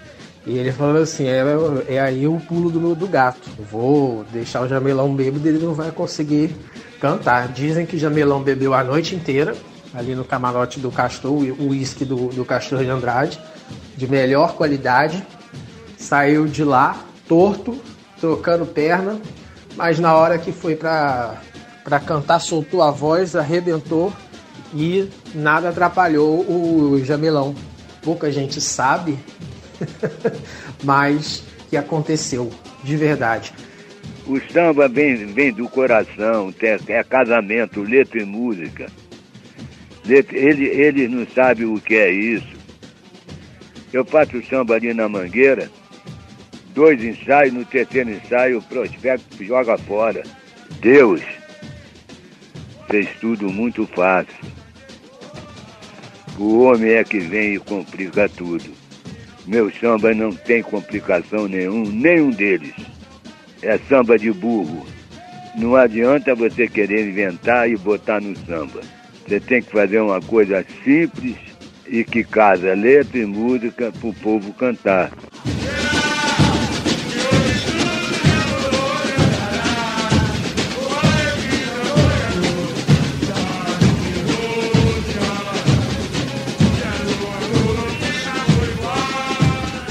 e 0.48 0.56
ele 0.56 0.72
falou 0.72 1.02
assim: 1.02 1.26
é, 1.26 1.44
é 1.88 2.00
aí 2.00 2.26
o 2.26 2.40
pulo 2.40 2.70
do, 2.70 2.94
do 2.94 3.06
gato. 3.06 3.48
Vou 3.70 4.24
deixar 4.32 4.62
o 4.62 4.68
Jamelão 4.68 5.14
bêbado 5.14 5.46
ele 5.46 5.64
não 5.64 5.74
vai 5.74 5.92
conseguir 5.92 6.56
cantar. 7.00 7.48
Dizem 7.48 7.86
que 7.86 7.98
Jamelão 7.98 8.42
bebeu 8.42 8.74
a 8.74 8.82
noite 8.82 9.14
inteira 9.14 9.54
ali 9.94 10.14
no 10.14 10.24
camarote 10.24 10.80
do 10.80 10.90
Castor, 10.90 11.32
o 11.32 11.68
uísque 11.68 12.04
do, 12.04 12.28
do 12.28 12.44
Castor 12.44 12.82
de 12.84 12.90
Andrade, 12.90 13.38
de 13.96 14.08
melhor 14.08 14.54
qualidade. 14.54 15.24
Saiu 15.96 16.46
de 16.46 16.64
lá 16.64 16.98
torto, 17.28 17.78
trocando 18.18 18.64
perna, 18.64 19.20
mas 19.76 19.98
na 19.98 20.14
hora 20.14 20.38
que 20.38 20.52
foi 20.52 20.74
para 20.76 21.40
cantar, 22.06 22.40
soltou 22.40 22.82
a 22.82 22.90
voz, 22.90 23.36
arrebentou 23.36 24.12
e 24.74 25.08
nada 25.34 25.70
atrapalhou 25.70 26.40
o 26.40 27.02
Jamelão. 27.04 27.54
Pouca 28.02 28.30
gente 28.30 28.60
sabe 28.60 29.18
mas 30.82 31.42
que 31.68 31.76
aconteceu 31.76 32.50
de 32.82 32.96
verdade. 32.96 33.52
O 34.26 34.38
samba 34.52 34.88
vem, 34.88 35.26
vem 35.26 35.52
do 35.52 35.68
coração, 35.68 36.52
é 36.60 37.02
casamento, 37.02 37.82
letra 37.82 38.20
e 38.20 38.24
música. 38.24 38.86
Ele, 40.06 40.66
ele 40.66 41.08
não 41.08 41.26
sabe 41.34 41.64
o 41.64 41.80
que 41.80 41.94
é 41.94 42.10
isso. 42.10 42.58
Eu 43.92 44.04
faço 44.04 44.42
samba 44.48 44.74
ali 44.74 44.92
na 44.92 45.08
mangueira, 45.08 45.70
dois 46.78 47.02
ensaios, 47.02 47.52
no 47.52 47.64
terceiro 47.64 48.08
ensaio 48.08 48.58
o 48.58 48.62
prospecto 48.62 49.44
joga 49.44 49.76
fora. 49.76 50.22
Deus 50.80 51.20
fez 52.88 53.08
tudo 53.20 53.50
muito 53.50 53.84
fácil. 53.88 54.32
O 56.38 56.60
homem 56.60 56.92
é 56.92 57.02
que 57.02 57.18
vem 57.18 57.54
e 57.54 57.58
complica 57.58 58.28
tudo. 58.28 58.70
Meu 59.44 59.72
samba 59.72 60.14
não 60.14 60.30
tem 60.30 60.62
complicação 60.62 61.48
nenhum, 61.48 61.82
nenhum 61.82 62.30
deles. 62.30 62.74
É 63.60 63.76
samba 63.88 64.16
de 64.16 64.30
burro. 64.30 64.86
Não 65.56 65.74
adianta 65.74 66.32
você 66.32 66.68
querer 66.68 67.08
inventar 67.08 67.68
e 67.68 67.76
botar 67.76 68.20
no 68.20 68.38
samba. 68.46 68.82
Você 69.26 69.40
tem 69.40 69.60
que 69.62 69.72
fazer 69.72 69.98
uma 69.98 70.20
coisa 70.20 70.64
simples 70.84 71.34
e 71.88 72.04
que 72.04 72.22
casa 72.22 72.72
letra 72.72 73.18
e 73.18 73.26
música 73.26 73.90
para 73.90 74.08
o 74.08 74.14
povo 74.14 74.52
cantar. 74.52 75.10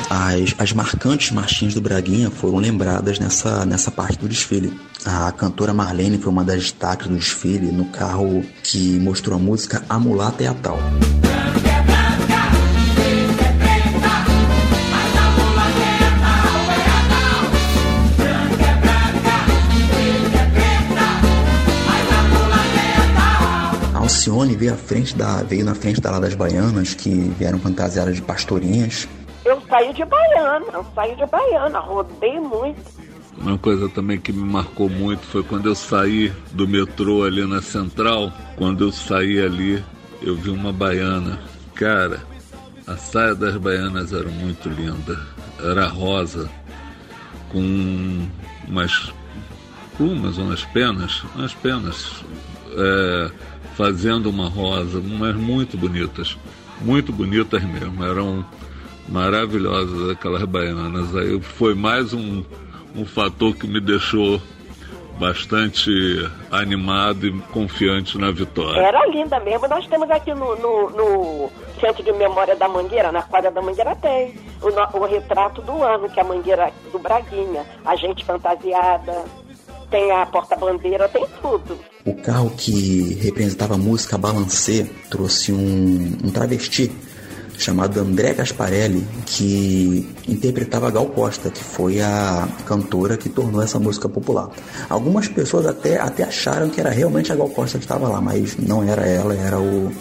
As, 0.10 0.56
as 0.58 0.74
marcantes 0.74 1.32
marchinhas 1.32 1.74
do 1.74 1.82
Braguinha 1.82 2.30
foram 2.30 2.58
lembradas 2.58 3.20
nessa, 3.20 3.65
nessa 3.65 3.91
parte 3.91 4.17
do 4.17 4.28
desfile. 4.28 4.74
A 5.06 5.32
cantora 5.32 5.74
Marlene 5.74 6.17
foi 6.17 6.32
uma 6.32 6.43
das 6.43 6.63
destaques 6.63 7.08
do 7.08 7.15
desfile 7.15 7.72
no 7.72 7.86
carro 7.86 8.43
que 8.63 9.00
mostrou 9.00 9.38
a 9.38 9.39
música 9.39 9.84
A 9.89 10.00
Mulata 10.00 10.43
é 10.43 10.48
a 10.48 10.54
Tal. 10.54 10.80
Alcione 23.93 24.56
veio, 24.56 24.74
à 24.74 24.78
frente 24.78 25.15
da, 25.15 25.43
veio 25.43 25.65
na 25.65 25.76
frente 25.76 26.00
da 26.00 26.12
lá 26.12 26.20
das 26.20 26.34
baianas, 26.34 26.93
que 26.93 27.10
vieram 27.38 27.60
fantasiadas 27.60 28.15
de 28.15 28.22
pastorinhas, 28.22 29.06
eu 29.47 29.62
saí 29.69 29.93
de 29.93 30.03
baiana, 30.03 30.65
eu 30.73 30.86
saí 30.93 31.15
de 31.15 31.25
baiana, 31.25 31.79
rodei 31.79 32.39
muito. 32.39 32.81
Uma 33.38 33.57
coisa 33.57 33.88
também 33.88 34.19
que 34.19 34.33
me 34.33 34.43
marcou 34.43 34.89
muito 34.89 35.25
foi 35.25 35.41
quando 35.41 35.67
eu 35.67 35.75
saí 35.75 36.33
do 36.51 36.67
metrô 36.67 37.23
ali 37.23 37.45
na 37.45 37.62
central. 37.62 38.31
Quando 38.57 38.83
eu 38.83 38.91
saí 38.91 39.39
ali, 39.39 39.83
eu 40.21 40.36
vi 40.36 40.49
uma 40.49 40.73
baiana. 40.73 41.39
Cara, 41.75 42.21
a 42.86 42.97
saia 42.97 43.36
das 43.36 43.55
baianas 43.55 44.12
era 44.12 44.27
muito 44.27 44.67
linda. 44.67 45.17
Era 45.63 45.88
rosa, 45.88 46.49
com 47.49 48.27
umas 48.67 49.13
plumas, 49.95 50.38
umas 50.38 50.65
penas, 50.65 51.23
umas 51.36 51.53
penas, 51.53 52.23
é, 52.75 53.31
fazendo 53.75 54.29
uma 54.29 54.49
rosa, 54.49 54.99
mas 54.99 55.36
muito 55.36 55.77
bonitas, 55.77 56.38
muito 56.81 57.13
bonitas 57.13 57.63
mesmo. 57.63 58.03
Eram 58.03 58.43
maravilhosas 59.08 60.10
aquelas 60.10 60.43
baianas. 60.43 61.15
Aí 61.15 61.39
foi 61.41 61.74
mais 61.74 62.13
um, 62.13 62.43
um 62.96 63.06
fator 63.06 63.56
que 63.56 63.67
me 63.67 63.80
deixou 63.80 64.41
bastante 65.20 65.91
animado 66.52 67.26
e 67.26 67.32
confiante 67.52 68.17
na 68.17 68.32
vitória. 68.32 68.80
Era 68.80 69.06
linda 69.08 69.39
mesmo. 69.39 69.67
Nós 69.67 69.88
temos 69.88 70.10
aqui 70.12 70.34
no, 70.34 70.56
no, 70.56 70.89
no 70.91 71.52
Centro 71.80 72.04
de 72.04 72.12
Memória 72.13 72.56
da 72.56 72.67
Mangueira, 72.67 73.12
na 73.12 73.24
quadra 73.24 73.50
da 73.50 73.62
Mangueira, 73.62 73.96
tem 73.96 74.36
o, 74.62 74.98
o 74.98 75.06
retrato 75.06 75.62
do 75.62 75.84
ano, 75.84 76.10
que 76.10 76.20
é 76.20 76.24
a 76.24 76.26
Mangueira 76.26 76.72
do 76.91 77.00
Braguinha, 77.00 77.65
a 77.84 77.96
gente 77.96 78.24
fantasiada, 78.24 79.26
tem 79.89 80.12
a 80.12 80.26
porta-bandeira, 80.26 81.10
tem 81.10 81.26
tudo. 81.41 81.80
O 82.06 82.15
carro 82.15 82.52
que 82.52 83.15
representava 83.15 83.76
a 83.76 83.78
música 83.78 84.17
Balancê 84.17 84.89
trouxe 85.10 85.52
um, 85.52 86.17
um 86.24 86.32
travesti 86.32 86.91
chamado 87.58 88.00
André 88.00 88.34
Gasparelli, 88.34 89.06
que 89.26 90.08
interpretava 90.28 90.91
Gal 90.91 91.08
Costa, 91.08 91.50
que 91.50 91.63
foi 91.63 92.00
a 92.02 92.48
cantora 92.65 93.17
que 93.17 93.30
tornou 93.30 93.62
essa 93.62 93.80
música 93.80 94.08
popular. 94.08 94.50
Algumas 94.89 95.28
pessoas 95.28 95.65
até, 95.65 96.00
até 96.00 96.24
acharam 96.24 96.70
que 96.70 96.80
era 96.80 96.89
realmente 96.89 97.32
a 97.32 97.36
Gal 97.36 97.50
Costa 97.50 97.78
que 97.78 97.86
estava 97.86 98.08
lá, 98.08 98.22
mas 98.22 98.58
não 98.58 98.84
era 98.84 99.06
ela, 99.06 99.34
era 99.36 99.60
o, 99.60 99.91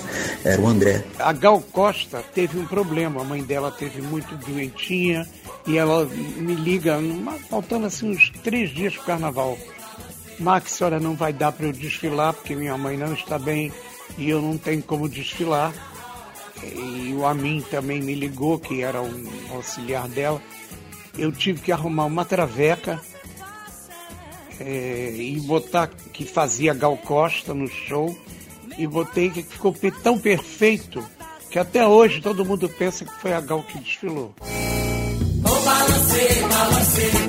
era 0.44 0.60
o 0.60 0.66
André. 0.66 1.04
A 1.18 1.32
Gal 1.32 1.60
Costa 1.72 2.22
teve 2.34 2.58
um 2.58 2.66
problema, 2.66 3.22
a 3.22 3.24
mãe 3.24 3.42
dela 3.42 3.70
teve 3.70 4.02
muito 4.02 4.36
doentinha 4.36 5.26
e 5.66 5.78
ela 5.78 6.04
me 6.04 6.54
liga, 6.54 6.98
faltando 7.48 7.86
assim 7.86 8.10
uns 8.10 8.30
três 8.42 8.70
dias 8.70 8.94
para 8.94 9.02
o 9.02 9.06
carnaval. 9.06 9.58
Max, 10.38 10.74
a 10.74 10.76
senhora 10.76 11.00
não 11.00 11.14
vai 11.14 11.32
dar 11.32 11.50
para 11.52 11.66
eu 11.66 11.72
desfilar 11.72 12.34
porque 12.34 12.54
minha 12.54 12.76
mãe 12.76 12.96
não 12.96 13.14
está 13.14 13.38
bem 13.38 13.72
e 14.18 14.28
eu 14.28 14.42
não 14.42 14.58
tenho 14.58 14.82
como 14.82 15.08
desfilar 15.08 15.72
e 16.62 17.12
o 17.14 17.26
Amin 17.26 17.62
também 17.70 18.00
me 18.00 18.14
ligou, 18.14 18.58
que 18.58 18.82
era 18.82 19.02
o 19.02 19.10
auxiliar 19.54 20.08
dela. 20.08 20.40
Eu 21.16 21.32
tive 21.32 21.60
que 21.60 21.72
arrumar 21.72 22.04
uma 22.04 22.24
traveca 22.24 23.00
é, 24.60 25.14
e 25.16 25.40
botar 25.40 25.88
que 26.12 26.24
fazia 26.24 26.74
Gal 26.74 26.96
Costa 26.96 27.54
no 27.54 27.68
show 27.68 28.16
e 28.78 28.86
botei 28.86 29.30
que 29.30 29.42
ficou 29.42 29.74
tão 30.02 30.18
perfeito 30.18 31.06
que 31.50 31.58
até 31.58 31.86
hoje 31.86 32.20
todo 32.20 32.44
mundo 32.44 32.68
pensa 32.68 33.04
que 33.04 33.20
foi 33.20 33.32
a 33.32 33.40
Gal 33.40 33.62
que 33.62 33.78
desfilou. 33.78 34.34
Oh. 35.44 37.25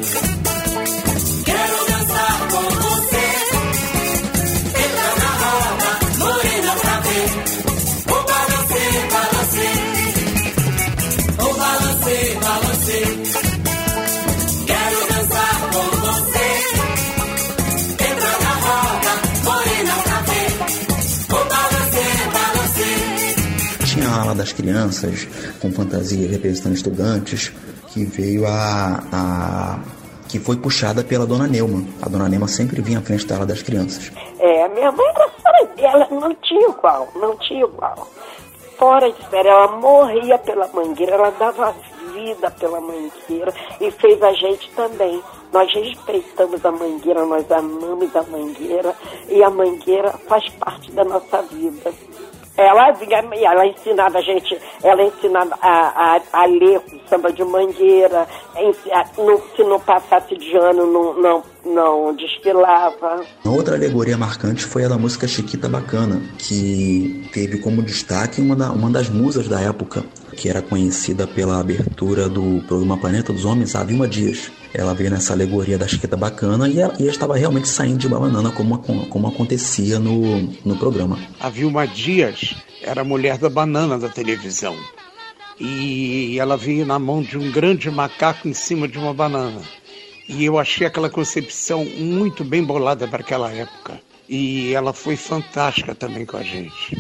Das 24.38 24.54
crianças, 24.54 25.28
com 25.60 25.72
fantasia 25.72 26.28
representando 26.30 26.76
estudantes, 26.76 27.52
que 27.88 28.06
veio 28.06 28.46
a, 28.46 29.04
a 29.12 29.80
que 30.28 30.40
foi 30.40 30.58
puxada 30.58 31.04
pela 31.04 31.26
dona 31.26 31.48
Neuma. 31.48 31.84
A 32.02 32.10
dona 32.10 32.30
Neuma 32.30 32.48
sempre 32.48 32.82
vinha 32.82 33.00
à 33.00 33.02
frente 33.02 33.26
da 33.26 33.36
ala 33.36 33.46
das 33.46 33.62
crianças. 33.62 34.12
É, 34.40 34.68
minha 34.70 34.92
mãe 34.92 35.14
fora 35.42 35.66
dela 35.76 36.08
não 36.12 36.36
tinha 36.36 36.70
igual, 36.70 37.08
não 37.16 37.36
tinha 37.38 37.64
igual. 37.66 38.08
Fora 38.78 39.12
de 39.12 39.30
série, 39.30 39.48
ela 39.48 39.68
morria 39.78 40.38
pela 40.38 40.68
mangueira, 40.68 41.14
ela 41.14 41.32
dava 41.32 41.74
vida 42.14 42.52
pela 42.52 42.80
mangueira 42.80 43.54
e 43.82 43.90
fez 43.92 44.22
a 44.22 44.32
gente 44.34 44.70
também 44.76 45.22
Nós 45.52 45.74
respeitamos 45.74 46.64
a 46.66 46.72
mangueira, 46.72 47.26
nós 47.26 47.50
amamos 47.52 48.16
a 48.16 48.24
mangueira 48.24 48.94
e 49.30 49.42
a 49.42 49.50
mangueira 49.50 50.12
faz 50.28 50.48
parte 50.50 50.92
da 50.92 51.06
nossa 51.06 51.42
vida. 51.44 51.94
Ela, 52.58 52.90
ela 52.90 53.68
ensinava 53.68 54.18
a 54.18 54.22
gente, 54.22 54.58
ela 54.84 55.04
ensinava 55.04 55.56
a, 55.62 56.16
a, 56.16 56.22
a 56.34 56.46
ler 56.46 56.82
samba 57.08 57.32
de 57.32 57.44
mangueira, 57.44 58.28
se 59.56 59.64
não 59.64 59.80
passasse 59.80 60.36
de 60.36 60.58
ano 60.58 60.92
não, 60.92 61.14
não, 61.22 61.44
não 61.64 62.16
desfilava. 62.16 63.24
Outra 63.46 63.76
alegoria 63.76 64.18
marcante 64.18 64.66
foi 64.66 64.86
a 64.86 64.88
da 64.88 64.98
música 64.98 65.28
Chiquita 65.28 65.70
Bacana, 65.70 66.20
que 66.40 67.30
teve 67.32 67.60
como 67.60 67.84
destaque 67.84 68.42
uma, 68.42 68.56
da, 68.56 68.72
uma 68.72 68.90
das 68.90 69.08
musas 69.08 69.48
da 69.48 69.62
época, 69.62 70.04
que 70.38 70.48
era 70.48 70.62
conhecida 70.62 71.26
pela 71.26 71.60
abertura 71.60 72.30
do 72.30 72.64
programa 72.68 72.96
Planeta 72.96 73.34
dos 73.34 73.44
Homens, 73.44 73.76
a 73.76 73.84
Vilma 73.84 74.08
Dias. 74.08 74.52
Ela 74.72 74.94
veio 74.94 75.10
nessa 75.10 75.34
alegoria 75.34 75.78
da 75.78 75.88
Chiquita 75.88 76.16
Bacana 76.16 76.70
e 76.70 76.80
ela, 76.80 76.94
e 77.00 77.08
estava 77.08 77.36
realmente 77.36 77.68
saindo 77.68 77.98
de 77.98 78.08
banana 78.08 78.52
como, 78.52 78.78
como 78.78 79.28
acontecia 79.28 79.98
no, 79.98 80.42
no 80.64 80.78
programa. 80.78 81.18
A 81.40 81.50
Vilma 81.50 81.88
Dias 81.88 82.56
era 82.84 83.02
a 83.02 83.04
mulher 83.04 83.40
da 83.40 83.50
banana 83.50 83.98
da 83.98 84.08
televisão. 84.08 84.78
E 85.60 86.38
ela 86.40 86.56
veio 86.56 86.86
na 86.86 87.00
mão 87.00 87.24
de 87.24 87.36
um 87.36 87.52
grande 87.52 87.90
macaco 87.90 88.48
em 88.48 88.54
cima 88.54 88.88
de 88.88 89.00
uma 89.00 89.14
banana. 89.14 89.62
E 90.30 90.46
eu 90.46 90.60
achei 90.60 90.86
aquela 90.86 91.10
concepção 91.10 91.84
muito 91.84 92.44
bem 92.44 92.64
bolada 92.64 93.08
para 93.08 93.22
aquela 93.22 93.52
época. 93.52 94.00
E 94.30 94.72
ela 94.74 94.94
foi 94.94 95.16
fantástica 95.16 95.96
também 95.96 96.26
com 96.26 96.38
a 96.38 96.44
gente. 96.44 96.96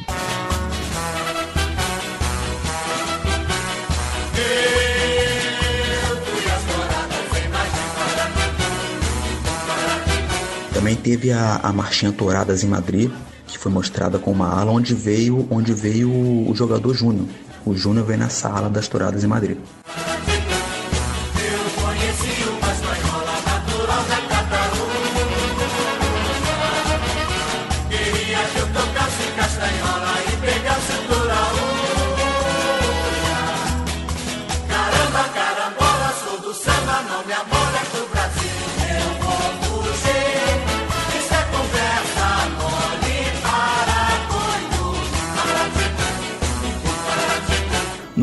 Também 10.87 11.01
teve 11.01 11.33
a, 11.33 11.57
a 11.57 11.73
Marchinha 11.73 12.13
Touradas 12.13 12.63
em 12.63 12.67
Madrid, 12.67 13.11
que 13.45 13.57
foi 13.57 13.69
mostrada 13.69 14.17
com 14.17 14.31
uma 14.31 14.57
ala 14.57 14.71
onde 14.71 14.95
veio, 14.95 15.45
onde 15.51 15.73
veio 15.73 16.09
o 16.09 16.53
jogador 16.55 16.93
Júnior. 16.93 17.27
O 17.65 17.75
Júnior 17.75 18.05
veio 18.05 18.19
nessa 18.19 18.47
ala 18.47 18.69
das 18.69 18.87
Touradas 18.87 19.21
em 19.21 19.27
Madrid. 19.27 19.57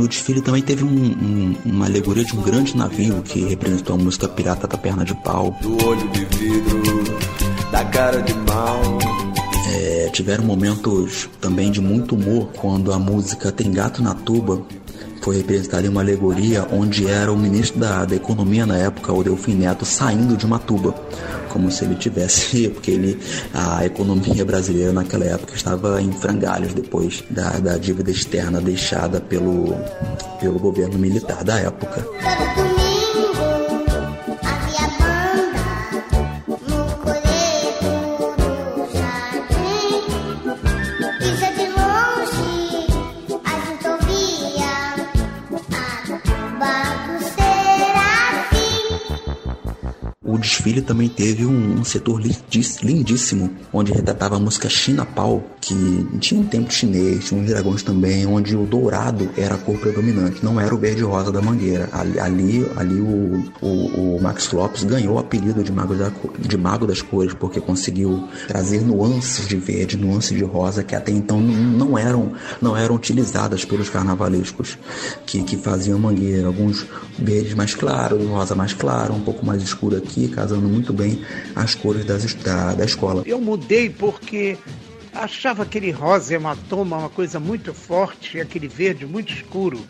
No 0.04 0.08
desfile 0.08 0.42
também 0.42 0.60
teve 0.60 0.84
um, 0.84 0.86
um, 0.86 1.56
uma 1.64 1.86
alegoria 1.86 2.22
de 2.22 2.36
um 2.36 2.42
grande 2.42 2.76
navio 2.76 3.22
que 3.22 3.40
representou 3.46 3.96
a 3.96 3.98
música 3.98 4.28
Pirata 4.28 4.68
da 4.68 4.76
Perna 4.76 5.02
de 5.02 5.14
Pau. 5.14 5.56
Do 5.62 5.82
olho 5.82 6.06
de 6.10 6.26
vidro, 6.26 6.82
da 7.72 7.82
cara 7.86 8.20
de 8.20 8.34
mal. 8.34 8.98
É, 9.72 10.10
tiveram 10.12 10.44
momentos 10.44 11.30
também 11.40 11.70
de 11.70 11.80
muito 11.80 12.16
humor 12.16 12.50
quando 12.54 12.92
a 12.92 12.98
música 12.98 13.50
Tem 13.50 13.72
Gato 13.72 14.02
na 14.02 14.14
Tuba 14.14 14.60
foi 15.22 15.38
representada 15.38 15.86
em 15.86 15.88
uma 15.88 16.02
alegoria 16.02 16.68
onde 16.70 17.08
era 17.08 17.32
o 17.32 17.38
ministro 17.38 17.80
da, 17.80 18.04
da 18.04 18.14
Economia 18.14 18.66
na 18.66 18.76
época, 18.76 19.10
o 19.10 19.24
Delfim 19.24 19.54
Neto, 19.54 19.86
saindo 19.86 20.36
de 20.36 20.44
uma 20.44 20.58
tuba, 20.58 20.94
como 21.54 21.70
se 21.70 21.84
ele 21.84 21.94
tivesse, 21.94 22.68
porque 22.74 22.90
ele, 22.90 23.18
a 23.54 23.86
economia 23.86 24.44
brasileira 24.44 24.92
naquela 24.92 25.24
época 25.24 25.54
estava 25.54 26.02
em 26.02 26.10
frangalhos 26.10 26.74
depois 26.74 27.22
da, 27.30 27.50
da 27.60 27.78
dívida 27.78 28.10
externa 28.10 28.60
deixada 28.60 29.20
pelo, 29.20 29.72
pelo 30.40 30.58
governo 30.58 30.98
militar 30.98 31.44
da 31.44 31.60
época. 31.60 32.04
O 50.64 50.66
desfile 50.66 50.80
também 50.80 51.10
teve 51.10 51.44
um, 51.44 51.80
um, 51.80 51.84
setor 51.84 52.22
lindíssimo, 52.82 53.50
onde 53.70 53.92
retratava 53.92 54.36
a 54.36 54.40
música 54.40 54.66
China 54.66 55.04
Pau, 55.04 55.44
que 55.64 56.06
tinha 56.20 56.40
um 56.40 56.44
templo 56.44 56.72
chinês, 56.72 57.26
tinha 57.26 57.40
uns 57.40 57.46
dragões 57.46 57.82
também, 57.82 58.26
onde 58.26 58.56
o 58.56 58.64
dourado 58.64 59.28
era 59.36 59.54
a 59.56 59.58
cor 59.58 59.78
predominante, 59.78 60.44
não 60.44 60.60
era 60.60 60.74
o 60.74 60.78
verde 60.78 61.02
rosa 61.02 61.30
da 61.30 61.42
mangueira. 61.42 61.88
Ali, 61.92 62.18
ali, 62.20 62.66
ali 62.76 63.00
o, 63.00 63.44
o, 63.60 64.16
o, 64.16 64.22
Max 64.22 64.50
Lopes 64.52 64.84
ganhou 64.84 65.16
o 65.16 65.18
apelido 65.18 65.62
de 65.62 65.72
mago, 65.72 65.94
da, 65.94 66.10
de 66.38 66.56
mago 66.56 66.86
das 66.86 67.02
cores, 67.02 67.34
porque 67.34 67.60
conseguiu 67.60 68.28
trazer 68.48 68.80
nuances 68.80 69.46
de 69.46 69.56
verde, 69.56 69.96
nuances 69.96 70.36
de 70.36 70.44
rosa, 70.44 70.82
que 70.82 70.94
até 70.94 71.12
então 71.12 71.40
não 71.40 71.98
eram, 71.98 72.32
não 72.60 72.76
eram 72.76 72.94
utilizadas 72.94 73.64
pelos 73.64 73.90
carnavalescos 73.90 74.78
que, 75.26 75.42
que 75.42 75.56
faziam 75.56 75.98
mangueira. 75.98 76.46
Alguns 76.46 76.86
verdes 77.18 77.54
mais 77.54 77.74
claros, 77.74 78.24
rosa 78.26 78.54
mais 78.54 78.72
claro, 78.72 79.14
um 79.14 79.20
pouco 79.20 79.44
mais 79.44 79.62
escuro 79.62 79.96
aqui 79.96 80.14
aqui, 80.14 80.28
casando 80.28 80.68
muito 80.68 80.92
bem 80.92 81.20
as 81.56 81.74
cores 81.74 82.04
das, 82.04 82.32
da, 82.34 82.74
da 82.74 82.84
escola. 82.84 83.22
Eu 83.26 83.40
mudei 83.40 83.90
porque 83.90 84.56
achava 85.14 85.62
aquele 85.62 85.90
rosa 85.90 86.34
hematoma 86.34 86.98
uma 86.98 87.08
coisa 87.08 87.38
muito 87.38 87.72
forte, 87.72 88.40
aquele 88.40 88.68
verde 88.68 89.06
muito 89.06 89.32
escuro. 89.32 89.80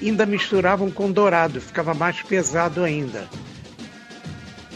Ainda 0.00 0.24
misturavam 0.26 0.90
com 0.90 1.10
dourado, 1.10 1.60
ficava 1.60 1.94
mais 1.94 2.22
pesado 2.22 2.82
ainda. 2.82 3.28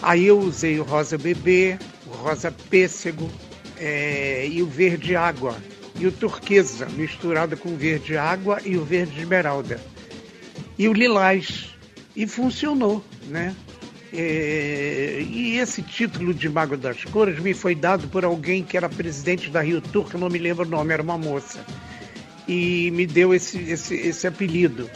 Aí 0.02 0.26
eu 0.26 0.38
usei 0.38 0.78
o 0.78 0.84
rosa 0.84 1.18
bebê, 1.18 1.78
o 2.06 2.10
rosa 2.10 2.52
pêssego 2.70 3.30
é, 3.76 4.46
e 4.46 4.62
o 4.62 4.66
verde 4.66 5.16
água. 5.16 5.56
E 5.98 6.06
o 6.06 6.12
turquesa, 6.12 6.86
misturado 6.90 7.56
com 7.56 7.70
o 7.70 7.76
verde 7.76 8.16
água 8.16 8.60
e 8.64 8.76
o 8.76 8.84
verde 8.84 9.20
esmeralda. 9.20 9.80
E 10.78 10.88
o 10.88 10.92
lilás. 10.92 11.74
E 12.14 12.26
funcionou, 12.26 13.04
né? 13.26 13.54
É, 14.12 15.22
e 15.28 15.58
esse 15.58 15.82
título 15.82 16.32
de 16.32 16.48
Mago 16.48 16.76
das 16.76 17.04
Cores 17.04 17.38
me 17.40 17.52
foi 17.52 17.74
dado 17.74 18.08
por 18.08 18.24
alguém 18.24 18.62
que 18.62 18.76
era 18.76 18.88
presidente 18.88 19.50
da 19.50 19.60
Rio 19.60 19.82
eu 19.92 20.20
não 20.20 20.28
me 20.28 20.38
lembro 20.38 20.64
o 20.64 20.68
nome, 20.68 20.92
era 20.92 21.02
uma 21.02 21.18
moça. 21.18 21.58
E 22.46 22.90
me 22.92 23.06
deu 23.06 23.34
esse, 23.34 23.58
esse, 23.58 23.94
esse 23.94 24.26
apelido, 24.26 24.88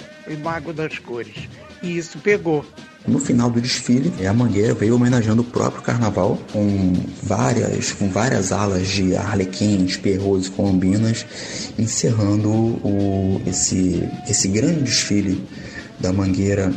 Mago 0.42 0.72
das 0.72 0.98
Cores. 0.98 1.48
E 1.82 1.98
isso 1.98 2.18
pegou. 2.18 2.64
No 3.06 3.18
final 3.18 3.50
do 3.50 3.60
desfile, 3.60 4.12
a 4.24 4.32
Mangueira 4.32 4.74
veio 4.74 4.94
homenageando 4.94 5.42
o 5.42 5.44
próprio 5.44 5.82
carnaval 5.82 6.38
com 6.52 6.92
várias, 7.20 7.92
com 7.92 8.08
várias 8.08 8.52
alas 8.52 8.86
de 8.86 9.16
arlequins, 9.16 9.96
perros 9.96 10.46
e 10.46 10.50
colombinas, 10.52 11.26
encerrando 11.76 12.48
o, 12.48 13.42
esse, 13.44 14.08
esse 14.28 14.46
grande 14.46 14.82
desfile 14.82 15.44
da 15.98 16.12
Mangueira 16.12 16.72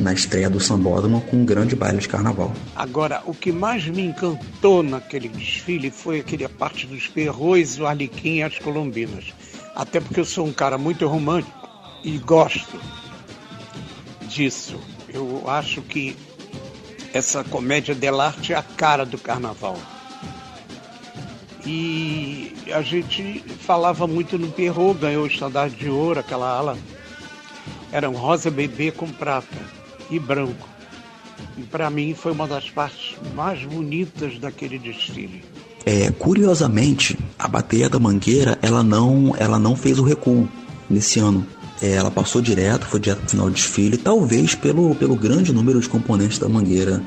na 0.00 0.14
estreia 0.14 0.48
do 0.48 0.58
Sambódromo 0.58 1.20
com 1.20 1.36
um 1.36 1.44
grande 1.44 1.76
baile 1.76 1.98
de 1.98 2.08
carnaval. 2.08 2.52
Agora, 2.74 3.22
o 3.26 3.34
que 3.34 3.52
mais 3.52 3.86
me 3.86 4.02
encantou 4.02 4.82
naquele 4.82 5.28
desfile 5.28 5.90
foi 5.90 6.20
aquele 6.20 6.48
parte 6.48 6.86
dos 6.86 7.06
perros, 7.06 7.78
o 7.78 7.86
arlequim 7.86 8.36
e 8.36 8.42
as 8.42 8.58
colombinas. 8.58 9.32
Até 9.74 10.00
porque 10.00 10.20
eu 10.20 10.24
sou 10.24 10.46
um 10.46 10.52
cara 10.52 10.78
muito 10.78 11.06
romântico 11.06 11.68
e 12.02 12.16
gosto 12.18 12.80
disso. 14.28 14.80
Eu 15.12 15.44
acho 15.46 15.82
que 15.82 16.16
essa 17.12 17.44
comédia 17.44 17.94
dell'arte 17.94 18.52
é 18.52 18.56
a 18.56 18.62
cara 18.62 19.04
do 19.04 19.18
carnaval. 19.18 19.78
E 21.66 22.54
a 22.72 22.80
gente 22.80 23.44
falava 23.60 24.06
muito 24.06 24.38
no 24.38 24.50
Perro, 24.50 24.94
ganhou 24.94 25.24
o 25.24 25.26
estandarte 25.26 25.76
de 25.76 25.90
ouro, 25.90 26.20
aquela 26.20 26.48
ala. 26.48 26.78
Era 27.92 28.08
um 28.08 28.14
rosa 28.14 28.50
bebê 28.50 28.90
com 28.90 29.08
prata 29.08 29.79
e 30.10 30.18
branco. 30.18 30.68
E 31.56 31.62
para 31.62 31.88
mim 31.90 32.14
foi 32.14 32.32
uma 32.32 32.46
das 32.46 32.68
partes 32.70 33.16
mais 33.34 33.64
bonitas 33.64 34.38
daquele 34.38 34.78
desfile. 34.78 35.42
É, 35.86 36.10
curiosamente, 36.10 37.18
a 37.38 37.48
bateria 37.48 37.88
da 37.88 37.98
Mangueira, 37.98 38.58
ela 38.60 38.82
não, 38.82 39.34
ela 39.38 39.58
não 39.58 39.74
fez 39.74 39.98
o 39.98 40.02
recuo 40.02 40.48
nesse 40.88 41.18
ano. 41.18 41.46
É, 41.80 41.92
ela 41.92 42.10
passou 42.10 42.42
direto, 42.42 42.86
foi 42.86 43.00
direto 43.00 43.22
no 43.22 43.28
final 43.28 43.46
do 43.46 43.54
desfile, 43.54 43.96
talvez 43.96 44.54
pelo, 44.54 44.94
pelo 44.94 45.16
grande 45.16 45.52
número 45.52 45.80
de 45.80 45.88
componentes 45.88 46.38
da 46.38 46.48
Mangueira 46.48 47.02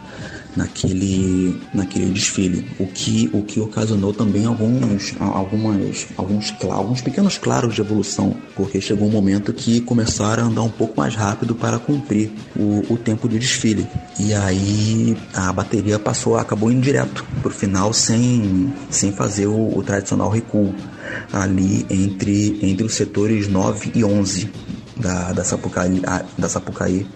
naquele, 0.55 1.59
naquele 1.73 2.11
desfile, 2.11 2.65
o 2.79 2.87
que, 2.87 3.29
o 3.33 3.41
que 3.43 3.59
ocasionou 3.59 4.13
também 4.13 4.45
alguns, 4.45 5.15
algumas, 5.19 6.07
alguns, 6.17 6.53
alguns 6.69 7.01
pequenos 7.01 7.37
claros 7.37 7.75
de 7.75 7.81
evolução, 7.81 8.35
porque 8.55 8.79
chegou 8.79 9.07
um 9.07 9.11
momento 9.11 9.53
que 9.53 9.81
começaram 9.81 10.43
a 10.43 10.45
andar 10.47 10.61
um 10.61 10.69
pouco 10.69 10.99
mais 10.99 11.15
rápido 11.15 11.55
para 11.55 11.79
cumprir 11.79 12.31
o, 12.55 12.93
o 12.93 12.97
tempo 12.97 13.27
de 13.27 13.39
desfile. 13.39 13.87
E 14.19 14.33
aí 14.33 15.17
a 15.33 15.51
bateria 15.51 15.97
passou, 15.97 16.37
acabou 16.37 16.71
indo 16.71 16.81
direto 16.81 17.25
para 17.41 17.49
o 17.49 17.53
final 17.53 17.93
sem, 17.93 18.73
sem 18.89 19.11
fazer 19.11 19.47
o, 19.47 19.77
o 19.77 19.83
tradicional 19.83 20.29
recuo 20.29 20.73
ali 21.31 21.85
entre, 21.89 22.59
entre 22.61 22.85
os 22.85 22.93
setores 22.93 23.47
9 23.47 23.91
e 23.95 24.03
11 24.03 24.49
da, 24.95 25.33
da, 25.33 25.43
Sapucaí, 25.43 26.01
da 26.37 26.49
Sapucaí 26.49 27.07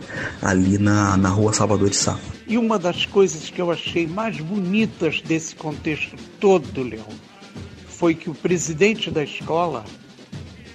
ali 0.41 0.77
na, 0.77 1.17
na 1.17 1.29
rua 1.29 1.53
Salvador 1.53 1.89
de 1.89 1.95
Sá. 1.95 2.17
E 2.47 2.57
uma 2.57 2.79
das 2.79 3.05
coisas 3.05 3.49
que 3.49 3.61
eu 3.61 3.71
achei 3.71 4.07
mais 4.07 4.39
bonitas 4.39 5.21
desse 5.21 5.55
contexto 5.55 6.15
todo, 6.39 6.81
Leão, 6.81 7.07
foi 7.87 8.15
que 8.15 8.29
o 8.29 8.35
presidente 8.35 9.11
da 9.11 9.23
escola, 9.23 9.83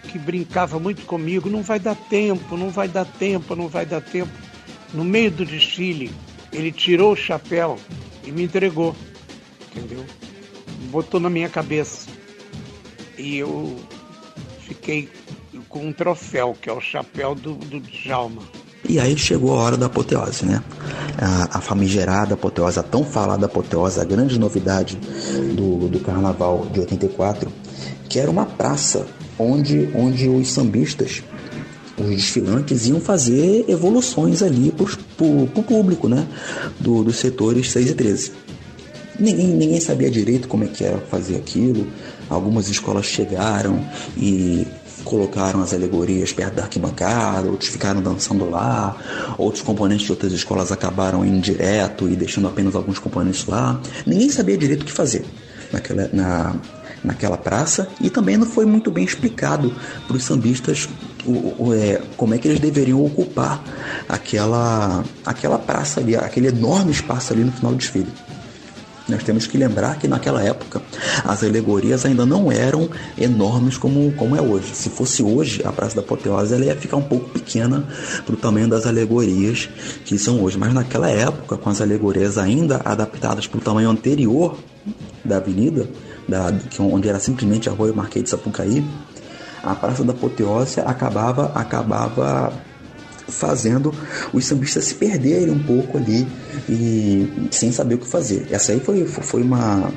que 0.08 0.18
brincava 0.18 0.78
muito 0.78 1.06
comigo, 1.06 1.48
não 1.48 1.62
vai 1.62 1.78
dar 1.78 1.94
tempo, 1.94 2.56
não 2.56 2.70
vai 2.70 2.88
dar 2.88 3.04
tempo, 3.04 3.56
não 3.56 3.68
vai 3.68 3.86
dar 3.86 4.00
tempo. 4.00 4.32
No 4.92 5.04
meio 5.04 5.30
do 5.30 5.44
desfile, 5.44 6.10
ele 6.52 6.70
tirou 6.70 7.12
o 7.12 7.16
chapéu 7.16 7.78
e 8.24 8.30
me 8.30 8.42
entregou, 8.42 8.94
entendeu? 9.70 10.04
Botou 10.90 11.18
na 11.18 11.30
minha 11.30 11.48
cabeça. 11.48 12.10
E 13.16 13.36
eu 13.36 13.78
fiquei 14.66 15.08
com 15.72 15.86
um 15.86 15.92
troféu, 15.92 16.54
que 16.60 16.68
é 16.68 16.72
o 16.72 16.80
chapéu 16.80 17.34
do, 17.34 17.54
do 17.54 17.80
Djalma. 17.80 18.42
E 18.86 19.00
aí 19.00 19.16
chegou 19.16 19.54
a 19.54 19.62
hora 19.62 19.76
da 19.76 19.86
apoteose, 19.86 20.44
né? 20.44 20.62
A, 21.18 21.58
a 21.58 21.60
famigerada 21.60 22.34
apoteose, 22.34 22.78
a 22.78 22.82
tão 22.82 23.04
falada 23.04 23.46
apoteose, 23.46 23.98
a 23.98 24.04
grande 24.04 24.38
novidade 24.38 24.98
do, 25.56 25.88
do 25.88 25.98
carnaval 26.00 26.66
de 26.70 26.80
84, 26.80 27.50
que 28.08 28.18
era 28.18 28.30
uma 28.30 28.44
praça 28.44 29.06
onde, 29.38 29.88
onde 29.94 30.28
os 30.28 30.52
sambistas, 30.52 31.22
os 31.96 32.10
desfilantes, 32.10 32.86
iam 32.86 33.00
fazer 33.00 33.64
evoluções 33.66 34.42
ali 34.42 34.72
para 34.72 35.24
o 35.24 35.62
público, 35.62 36.06
né? 36.06 36.26
Do, 36.78 37.02
dos 37.02 37.16
setores 37.16 37.70
6 37.70 37.90
e 37.90 37.94
13. 37.94 38.32
Ninguém, 39.18 39.46
ninguém 39.46 39.80
sabia 39.80 40.10
direito 40.10 40.48
como 40.48 40.64
é 40.64 40.66
que 40.66 40.84
era 40.84 40.98
fazer 40.98 41.36
aquilo. 41.36 41.86
Algumas 42.28 42.68
escolas 42.68 43.06
chegaram 43.06 43.82
e 44.16 44.66
colocaram 45.02 45.62
as 45.62 45.72
alegorias 45.72 46.32
perto 46.32 46.54
da 46.54 46.62
arquibancada, 46.62 47.48
outros 47.48 47.70
ficaram 47.70 48.00
dançando 48.00 48.48
lá, 48.48 48.96
outros 49.38 49.62
componentes 49.62 50.06
de 50.06 50.12
outras 50.12 50.32
escolas 50.32 50.72
acabaram 50.72 51.24
indo 51.24 51.40
direto 51.40 52.08
e 52.08 52.16
deixando 52.16 52.48
apenas 52.48 52.74
alguns 52.74 52.98
componentes 52.98 53.46
lá. 53.46 53.80
Ninguém 54.06 54.30
sabia 54.30 54.56
direito 54.56 54.82
o 54.82 54.84
que 54.84 54.92
fazer 54.92 55.24
naquela, 55.72 56.08
na, 56.12 56.54
naquela 57.02 57.36
praça 57.36 57.88
e 58.00 58.08
também 58.08 58.36
não 58.36 58.46
foi 58.46 58.64
muito 58.64 58.90
bem 58.90 59.04
explicado 59.04 59.74
para 60.06 60.16
os 60.16 60.24
sambistas 60.24 60.88
o, 61.24 61.66
o, 61.68 61.74
é, 61.74 62.00
como 62.16 62.34
é 62.34 62.38
que 62.38 62.48
eles 62.48 62.60
deveriam 62.60 63.04
ocupar 63.04 63.62
aquela, 64.08 65.04
aquela 65.24 65.58
praça 65.58 66.00
ali, 66.00 66.16
aquele 66.16 66.48
enorme 66.48 66.90
espaço 66.90 67.32
ali 67.32 67.44
no 67.44 67.52
final 67.52 67.72
do 67.72 67.78
desfile. 67.78 68.08
Nós 69.08 69.22
temos 69.24 69.46
que 69.46 69.58
lembrar 69.58 69.98
que 69.98 70.06
naquela 70.06 70.42
época 70.42 70.80
as 71.24 71.42
alegorias 71.42 72.04
ainda 72.04 72.24
não 72.24 72.52
eram 72.52 72.88
enormes 73.18 73.76
como, 73.76 74.12
como 74.12 74.36
é 74.36 74.40
hoje. 74.40 74.74
Se 74.74 74.88
fosse 74.90 75.22
hoje, 75.22 75.60
a 75.64 75.72
Praça 75.72 75.96
da 75.96 76.02
Apoteose 76.02 76.54
ela 76.54 76.64
ia 76.64 76.76
ficar 76.76 76.96
um 76.96 77.02
pouco 77.02 77.28
pequena 77.30 77.84
para 78.24 78.34
o 78.34 78.38
tamanho 78.38 78.68
das 78.68 78.86
alegorias 78.86 79.68
que 80.04 80.16
são 80.18 80.42
hoje. 80.42 80.56
Mas 80.56 80.72
naquela 80.72 81.10
época, 81.10 81.56
com 81.56 81.68
as 81.68 81.80
alegorias 81.80 82.38
ainda 82.38 82.80
adaptadas 82.84 83.46
para 83.46 83.58
o 83.58 83.60
tamanho 83.60 83.90
anterior 83.90 84.56
da 85.24 85.36
avenida, 85.36 85.88
da, 86.28 86.52
onde 86.78 87.08
era 87.08 87.18
simplesmente 87.18 87.68
a 87.68 87.72
Rua 87.72 87.92
Marquês 87.92 88.24
de 88.24 88.30
Sapucaí, 88.30 88.84
a 89.62 89.74
Praça 89.74 90.04
da 90.04 90.12
Apoteose 90.12 90.80
acabava, 90.80 91.52
acabava 91.54 92.52
fazendo 93.32 93.94
os 94.32 94.44
sambistas 94.44 94.84
se 94.84 94.94
perderem 94.94 95.50
um 95.50 95.62
pouco 95.62 95.98
ali 95.98 96.26
e 96.68 97.48
sem 97.50 97.72
saber 97.72 97.96
o 97.96 97.98
que 97.98 98.06
fazer. 98.06 98.46
Essa 98.50 98.72
aí 98.72 98.80
foi, 98.80 99.06
foi 99.06 99.42
uma 99.42 99.92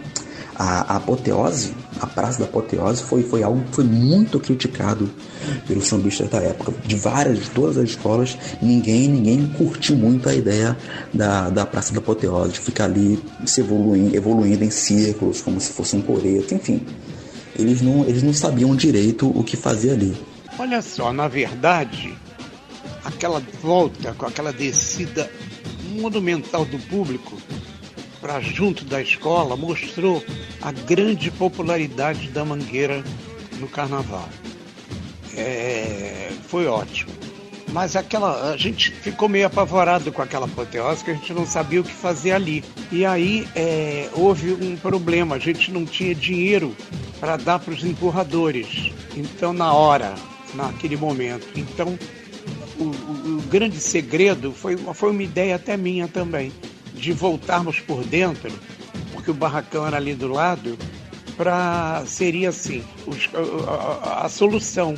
a, 0.55 0.93
a, 0.93 0.95
apoteose, 0.97 1.73
a 1.99 2.07
praça 2.07 2.39
da 2.39 2.45
apoteose 2.45 3.03
foi, 3.03 3.23
foi 3.23 3.43
algo 3.43 3.61
que 3.65 3.75
foi 3.75 3.83
muito 3.83 4.39
criticado 4.39 5.09
pelos 5.67 5.88
sambistas 5.88 6.29
da 6.29 6.39
época. 6.39 6.73
De 6.86 6.95
várias, 6.95 7.39
de 7.39 7.49
todas 7.49 7.77
as 7.77 7.89
escolas, 7.89 8.38
ninguém 8.61 9.07
ninguém 9.09 9.47
curtiu 9.57 9.95
muito 9.95 10.29
a 10.29 10.33
ideia 10.33 10.77
da, 11.13 11.49
da 11.49 11.65
praça 11.65 11.93
da 11.93 11.99
apoteose, 11.99 12.53
de 12.53 12.59
ficar 12.59 12.86
ali 12.86 13.21
se 13.45 13.61
evoluindo, 13.61 14.15
evoluindo 14.15 14.63
em 14.63 14.71
círculos, 14.71 15.41
como 15.41 15.59
se 15.59 15.73
fosse 15.73 15.95
um 15.95 16.01
coreto, 16.01 16.55
enfim. 16.55 16.81
Eles 17.57 17.81
não, 17.81 18.05
eles 18.05 18.23
não 18.23 18.33
sabiam 18.33 18.75
direito 18.75 19.27
o 19.27 19.43
que 19.43 19.55
fazer 19.55 19.91
ali. 19.91 20.15
Olha 20.57 20.81
só, 20.81 21.11
na 21.11 21.27
verdade, 21.27 22.15
aquela 23.06 23.39
volta, 23.62 24.14
com 24.14 24.26
aquela 24.26 24.51
descida 24.51 25.32
monumental 25.91 26.66
do 26.66 26.80
público 26.80 27.38
para 28.20 28.41
junto 28.41 28.84
da 28.84 29.01
escola, 29.01 29.56
mostrou 29.56 30.24
a 30.62 30.72
grande 30.72 31.30
popularidade 31.30 32.30
da 32.30 32.43
Mangueira 32.43 33.03
no 33.60 33.68
carnaval. 33.68 34.28
É, 35.38 36.32
foi 36.47 36.66
ótimo. 36.66 37.12
Mas 37.72 37.95
aquela, 37.95 38.53
a 38.53 38.58
gente 38.58 38.89
ficou 38.91 39.28
meio 39.28 39.47
apavorado 39.47 40.12
com 40.12 40.22
aquela 40.22 40.45
apoteose, 40.45 41.03
que 41.03 41.12
a 41.12 41.14
gente 41.14 41.34
não 41.34 41.45
sabia 41.45 41.82
o 41.82 41.84
que 41.84 41.91
fazer 41.91 42.32
ali. 42.32 42.64
E 42.91 43.06
aí 43.06 43.47
é, 43.56 44.10
houve 44.14 44.53
um 44.53 44.76
problema, 44.76 45.36
a 45.36 45.39
gente 45.39 45.72
não 45.72 45.86
tinha 45.86 46.16
dinheiro 46.16 46.76
para 47.20 47.38
dar 47.38 47.60
para 47.60 47.74
os 47.74 47.84
empurradores. 47.84 48.91
Então, 49.16 49.51
na 49.51 49.74
hora, 49.74 50.16
naquele 50.53 50.95
momento. 50.95 51.47
Então, 51.56 51.97
grande 53.46 53.80
segredo 53.80 54.52
foi, 54.52 54.78
foi 54.78 55.12
uma 55.12 55.24
ideia 55.24 55.56
até 55.56 55.78
minha 55.78 56.08
também, 56.08 56.52
de 56.93 57.12
voltarmos 57.12 57.80
por 57.80 58.04
dentro, 58.04 58.52
porque 59.12 59.32
o 59.32 59.34
barracão 59.34 59.86
era 59.86 59.98
ali 59.98 60.14
do 60.14 60.28
lado, 60.28 60.78
para 61.38 62.04
seria 62.06 62.50
assim, 62.50 62.84
os, 63.06 63.30
a, 63.34 64.10
a, 64.10 64.26
a, 64.26 64.30
solução. 64.30 64.96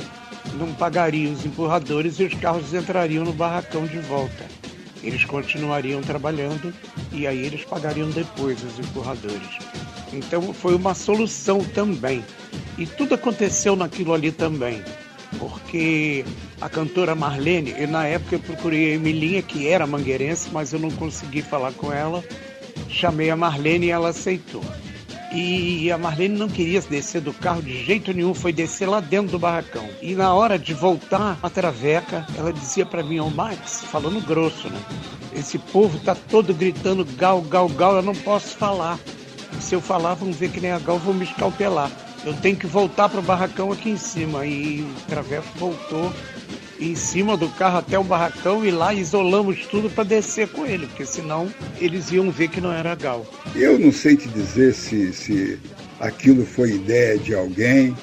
Não 0.54 0.72
pagariam 0.74 1.32
os 1.32 1.44
empurradores 1.44 2.18
e 2.18 2.24
os 2.24 2.34
carros 2.34 2.72
entrariam 2.72 3.24
no 3.24 3.32
barracão 3.32 3.86
de 3.86 3.98
volta. 3.98 4.46
Eles 5.02 5.24
continuariam 5.24 6.00
trabalhando 6.00 6.72
e 7.12 7.26
aí 7.26 7.44
eles 7.44 7.64
pagariam 7.64 8.08
depois 8.10 8.62
os 8.62 8.78
empurradores. 8.78 9.58
Então 10.12 10.54
foi 10.54 10.74
uma 10.74 10.94
solução 10.94 11.62
também. 11.62 12.24
E 12.78 12.86
tudo 12.86 13.14
aconteceu 13.14 13.76
naquilo 13.76 14.14
ali 14.14 14.32
também 14.32 14.82
porque 15.38 16.24
a 16.60 16.68
cantora 16.68 17.14
Marlene, 17.14 17.74
e 17.78 17.86
na 17.86 18.06
época 18.06 18.36
eu 18.36 18.40
procurei 18.40 18.92
a 18.92 18.94
Emilinha, 18.94 19.42
que 19.42 19.68
era 19.68 19.86
mangueirense, 19.86 20.48
mas 20.52 20.72
eu 20.72 20.78
não 20.78 20.90
consegui 20.90 21.42
falar 21.42 21.72
com 21.72 21.92
ela. 21.92 22.24
Chamei 22.88 23.30
a 23.30 23.36
Marlene 23.36 23.86
e 23.86 23.90
ela 23.90 24.08
aceitou. 24.08 24.64
E 25.32 25.92
a 25.92 25.98
Marlene 25.98 26.38
não 26.38 26.48
queria 26.48 26.80
descer 26.80 27.20
do 27.20 27.34
carro 27.34 27.62
de 27.62 27.84
jeito 27.84 28.14
nenhum, 28.14 28.32
foi 28.32 28.50
descer 28.50 28.88
lá 28.88 28.98
dentro 28.98 29.32
do 29.32 29.38
barracão. 29.38 29.86
E 30.00 30.14
na 30.14 30.32
hora 30.32 30.58
de 30.58 30.72
voltar 30.72 31.38
a 31.42 31.50
traveca, 31.50 32.26
ela 32.34 32.52
dizia 32.52 32.86
para 32.86 33.02
mim, 33.02 33.20
ô 33.20 33.26
oh, 33.26 33.30
Max, 33.30 33.84
falando 33.84 34.24
grosso, 34.24 34.70
né? 34.70 34.80
Esse 35.34 35.58
povo 35.58 35.98
tá 36.00 36.14
todo 36.14 36.54
gritando 36.54 37.04
gal, 37.04 37.42
gal, 37.42 37.68
gal, 37.68 37.96
eu 37.96 38.02
não 38.02 38.14
posso 38.14 38.56
falar. 38.56 38.98
Se 39.60 39.74
eu 39.74 39.80
falar, 39.82 40.14
vão 40.14 40.32
ver 40.32 40.50
que 40.50 40.60
nem 40.60 40.70
a 40.70 40.78
gal, 40.78 40.98
vão 40.98 41.12
me 41.12 41.24
escalpelar 41.24 41.90
eu 42.24 42.34
tenho 42.34 42.56
que 42.56 42.66
voltar 42.66 43.08
para 43.08 43.20
o 43.20 43.22
barracão 43.22 43.72
aqui 43.72 43.90
em 43.90 43.96
cima. 43.96 44.46
E 44.46 44.82
o 44.82 45.00
Travesso 45.08 45.48
voltou 45.56 46.12
em 46.80 46.94
cima 46.94 47.36
do 47.36 47.48
carro 47.48 47.78
até 47.78 47.98
o 47.98 48.04
barracão 48.04 48.64
e 48.64 48.70
lá 48.70 48.94
isolamos 48.94 49.66
tudo 49.66 49.90
para 49.90 50.04
descer 50.04 50.48
com 50.48 50.64
ele, 50.64 50.86
porque 50.86 51.04
senão 51.04 51.52
eles 51.80 52.10
iam 52.12 52.30
ver 52.30 52.48
que 52.48 52.60
não 52.60 52.72
era 52.72 52.94
gal. 52.94 53.26
Eu 53.54 53.78
não 53.78 53.90
sei 53.90 54.16
te 54.16 54.28
dizer 54.28 54.74
se, 54.74 55.12
se 55.12 55.58
aquilo 56.00 56.44
foi 56.44 56.72
ideia 56.72 57.18
de 57.18 57.34
alguém. 57.34 57.96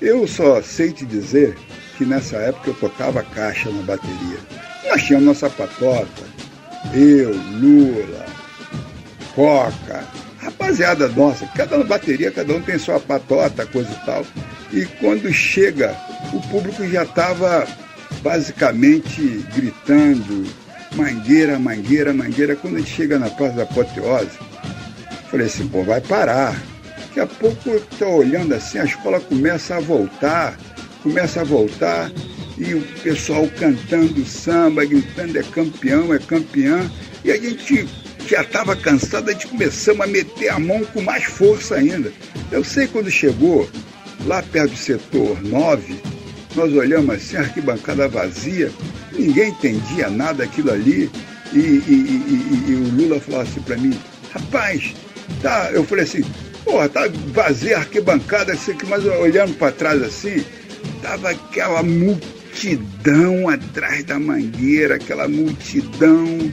Eu 0.00 0.26
só 0.26 0.60
sei 0.60 0.92
te 0.92 1.06
dizer 1.06 1.56
que 1.96 2.04
nessa 2.04 2.36
época 2.36 2.70
eu 2.70 2.74
tocava 2.74 3.22
caixa 3.22 3.70
na 3.70 3.82
bateria. 3.82 4.38
Nós 4.88 5.02
tínhamos 5.02 5.28
nossa 5.28 5.48
patota, 5.48 6.22
eu, 6.92 7.30
Lula, 7.58 8.26
Coca, 9.34 10.04
rapaziada 10.44 11.08
nossa, 11.08 11.46
cada 11.56 11.82
bateria, 11.82 12.30
cada 12.30 12.54
um 12.54 12.60
tem 12.60 12.78
sua 12.78 13.00
patota, 13.00 13.66
coisa 13.66 13.90
e 13.90 14.06
tal. 14.06 14.26
E 14.72 14.84
quando 15.00 15.32
chega, 15.32 15.96
o 16.32 16.40
público 16.48 16.86
já 16.88 17.04
estava 17.04 17.66
basicamente 18.22 19.44
gritando, 19.54 20.44
mangueira, 20.94 21.58
mangueira, 21.58 22.12
mangueira. 22.12 22.56
Quando 22.56 22.76
a 22.76 22.78
gente 22.78 22.90
chega 22.90 23.18
na 23.18 23.30
Praça 23.30 23.54
da 23.54 23.62
Apoteose, 23.62 24.38
falei 25.30 25.46
assim, 25.46 25.66
pô, 25.68 25.82
vai 25.82 26.00
parar. 26.00 26.54
Daqui 26.98 27.20
a 27.20 27.26
pouco 27.26 27.70
eu 27.70 27.76
estou 27.76 28.18
olhando 28.18 28.54
assim, 28.54 28.78
a 28.78 28.84
escola 28.84 29.20
começa 29.20 29.76
a 29.76 29.80
voltar, 29.80 30.58
começa 31.02 31.42
a 31.42 31.44
voltar, 31.44 32.10
e 32.58 32.74
o 32.74 32.82
pessoal 33.02 33.48
cantando 33.58 34.24
samba, 34.26 34.84
gritando 34.84 35.38
é 35.38 35.42
campeão, 35.42 36.12
é 36.12 36.18
campeã. 36.18 36.90
E 37.24 37.30
a 37.30 37.36
gente 37.36 37.88
já 38.28 38.42
estava 38.42 38.74
cansado, 38.76 39.28
a 39.28 39.32
gente 39.32 39.46
começamos 39.46 40.00
a 40.00 40.06
meter 40.06 40.48
a 40.48 40.58
mão 40.58 40.84
com 40.86 41.00
mais 41.02 41.24
força 41.24 41.76
ainda. 41.76 42.12
Eu 42.50 42.64
sei 42.64 42.86
quando 42.86 43.10
chegou 43.10 43.68
lá 44.26 44.42
perto 44.42 44.70
do 44.70 44.76
setor 44.76 45.42
9, 45.42 46.00
nós 46.54 46.72
olhamos 46.72 47.14
assim, 47.14 47.36
a 47.36 47.40
arquibancada 47.40 48.08
vazia, 48.08 48.70
ninguém 49.12 49.50
entendia 49.50 50.08
nada 50.08 50.44
aquilo 50.44 50.70
ali, 50.70 51.10
e, 51.52 51.58
e, 51.58 52.64
e, 52.66 52.70
e 52.70 52.74
o 52.74 52.96
Lula 52.96 53.20
falou 53.20 53.40
assim 53.40 53.60
para 53.60 53.76
mim, 53.76 53.98
rapaz, 54.32 54.94
tá, 55.42 55.70
eu 55.72 55.84
falei 55.84 56.04
assim, 56.04 56.24
porra, 56.64 56.88
tá 56.88 57.08
vazia 57.32 57.76
a 57.76 57.80
arquibancada, 57.80 58.52
assim, 58.52 58.76
mas 58.88 59.04
olhando 59.04 59.54
para 59.54 59.72
trás 59.72 60.02
assim, 60.02 60.44
tava 61.02 61.30
aquela 61.30 61.82
multidão 61.82 63.48
atrás 63.48 64.04
da 64.04 64.18
mangueira, 64.18 64.94
aquela 64.94 65.28
multidão 65.28 66.50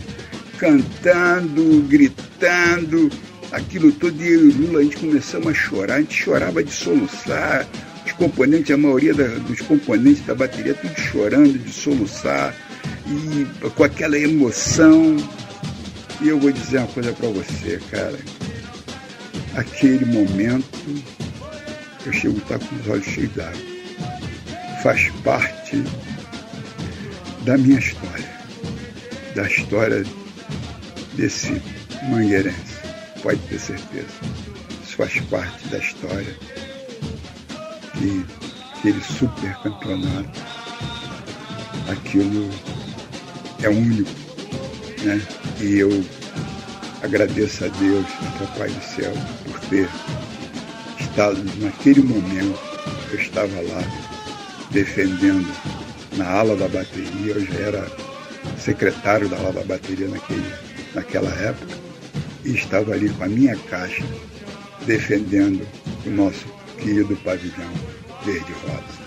cantando, 0.61 1.81
gritando, 1.87 3.09
aquilo 3.51 3.91
tudo, 3.91 4.23
e 4.23 4.27
eu 4.27 4.45
e 4.45 4.49
o 4.49 4.57
Lula, 4.57 4.79
a 4.79 4.83
gente 4.83 4.97
começamos 4.97 5.47
a 5.47 5.53
chorar, 5.55 5.95
a 5.95 6.01
gente 6.01 6.13
chorava 6.13 6.63
de 6.63 6.71
soluçar, 6.71 7.67
os 8.05 8.11
componentes, 8.11 8.69
a 8.69 8.77
maioria 8.77 9.11
da, 9.11 9.25
dos 9.39 9.59
componentes 9.61 10.23
da 10.23 10.35
bateria, 10.35 10.75
tudo 10.75 10.95
chorando, 10.99 11.57
de 11.57 11.73
soluçar, 11.73 12.55
e 13.07 13.69
com 13.71 13.83
aquela 13.83 14.15
emoção. 14.15 15.17
E 16.21 16.27
eu 16.27 16.39
vou 16.39 16.51
dizer 16.51 16.77
uma 16.77 16.87
coisa 16.89 17.11
para 17.11 17.29
você, 17.29 17.81
cara. 17.89 18.19
Aquele 19.55 20.05
momento, 20.05 21.03
eu 22.05 22.13
chego 22.13 22.35
a 22.35 22.37
estar 22.37 22.59
com 22.59 22.75
os 22.75 22.87
olhos 22.87 23.05
cheios 23.05 23.33
d'água. 23.33 23.59
Faz 24.83 25.09
parte 25.23 25.83
da 27.45 27.57
minha 27.57 27.79
história, 27.79 28.31
da 29.35 29.47
história 29.47 30.05
desse 31.13 31.61
mangueirense, 32.09 32.75
pode 33.21 33.39
ter 33.47 33.59
certeza. 33.59 34.07
Isso 34.83 34.95
faz 34.95 35.19
parte 35.21 35.67
da 35.67 35.77
história 35.77 36.35
que 37.97 38.25
aquele 38.77 39.01
super 39.01 39.53
campeonato, 39.61 40.39
aquilo 41.89 42.49
é 43.61 43.69
único, 43.69 44.09
né? 45.03 45.21
E 45.59 45.77
eu 45.77 46.03
agradeço 47.03 47.65
a 47.65 47.67
Deus, 47.67 48.05
a 48.05 48.39
Papai 48.39 48.69
do 48.69 48.83
Céu, 48.83 49.13
por 49.45 49.59
ter 49.69 49.87
estado 50.99 51.43
naquele 51.59 52.01
momento, 52.01 52.59
eu 53.11 53.19
estava 53.19 53.61
lá 53.61 53.83
defendendo 54.71 55.51
na 56.17 56.27
ala 56.27 56.55
da 56.55 56.67
bateria, 56.67 57.33
eu 57.33 57.45
já 57.45 57.59
era 57.59 57.87
secretário 58.57 59.29
da 59.29 59.37
ala 59.37 59.51
da 59.51 59.63
bateria 59.63 60.07
naquele 60.07 60.70
naquela 60.93 61.29
época, 61.35 61.77
e 62.43 62.53
estava 62.53 62.93
ali 62.93 63.09
com 63.09 63.23
a 63.23 63.27
minha 63.27 63.55
caixa 63.55 64.03
defendendo 64.85 65.67
o 66.05 66.09
nosso 66.09 66.45
querido 66.77 67.15
pavilhão 67.17 67.71
verde-rosa. 68.25 69.00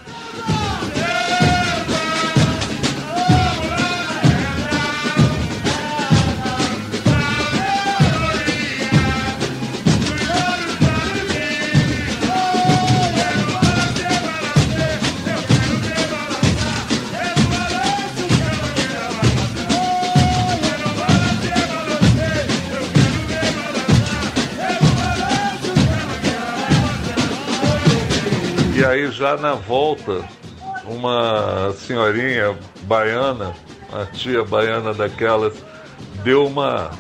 Já 29.14 29.36
na 29.36 29.54
volta, 29.54 30.24
uma 30.84 31.72
senhorinha 31.72 32.56
baiana, 32.82 33.54
uma 33.88 34.04
tia 34.06 34.44
baiana 34.44 34.92
daquelas, 34.92 35.54
deu 36.24 36.46
uma 36.46 36.90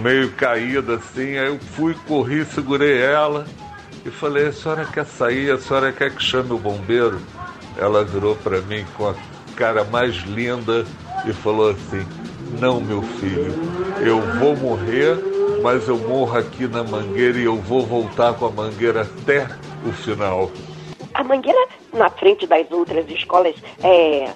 meio 0.00 0.32
caída 0.32 0.96
assim, 0.96 1.38
aí 1.38 1.46
eu 1.46 1.58
fui, 1.58 1.94
corri, 2.06 2.44
segurei 2.44 3.00
ela 3.00 3.46
e 4.04 4.10
falei, 4.10 4.48
a 4.48 4.52
senhora 4.52 4.84
quer 4.84 5.06
sair, 5.06 5.50
a 5.50 5.58
senhora 5.58 5.92
quer 5.92 6.10
que 6.10 6.22
chame 6.22 6.52
o 6.52 6.58
bombeiro? 6.58 7.20
Ela 7.78 8.04
virou 8.04 8.34
para 8.34 8.60
mim 8.62 8.84
com 8.96 9.08
a 9.08 9.14
cara 9.54 9.84
mais 9.84 10.16
linda 10.24 10.84
e 11.24 11.32
falou 11.32 11.70
assim, 11.70 12.04
não 12.60 12.80
meu 12.80 13.02
filho, 13.02 13.54
eu 14.00 14.20
vou 14.38 14.56
morrer, 14.56 15.16
mas 15.62 15.86
eu 15.86 15.98
morro 15.98 16.36
aqui 16.36 16.66
na 16.66 16.82
mangueira 16.82 17.38
e 17.38 17.44
eu 17.44 17.56
vou 17.56 17.86
voltar 17.86 18.34
com 18.34 18.46
a 18.46 18.50
mangueira 18.50 19.02
até 19.02 19.48
o 19.84 19.92
final. 19.92 20.50
A 21.16 21.24
Mangueira, 21.24 21.66
na 21.94 22.10
frente 22.10 22.46
das 22.46 22.70
outras 22.70 23.08
escolas, 23.08 23.54
é 23.82 24.30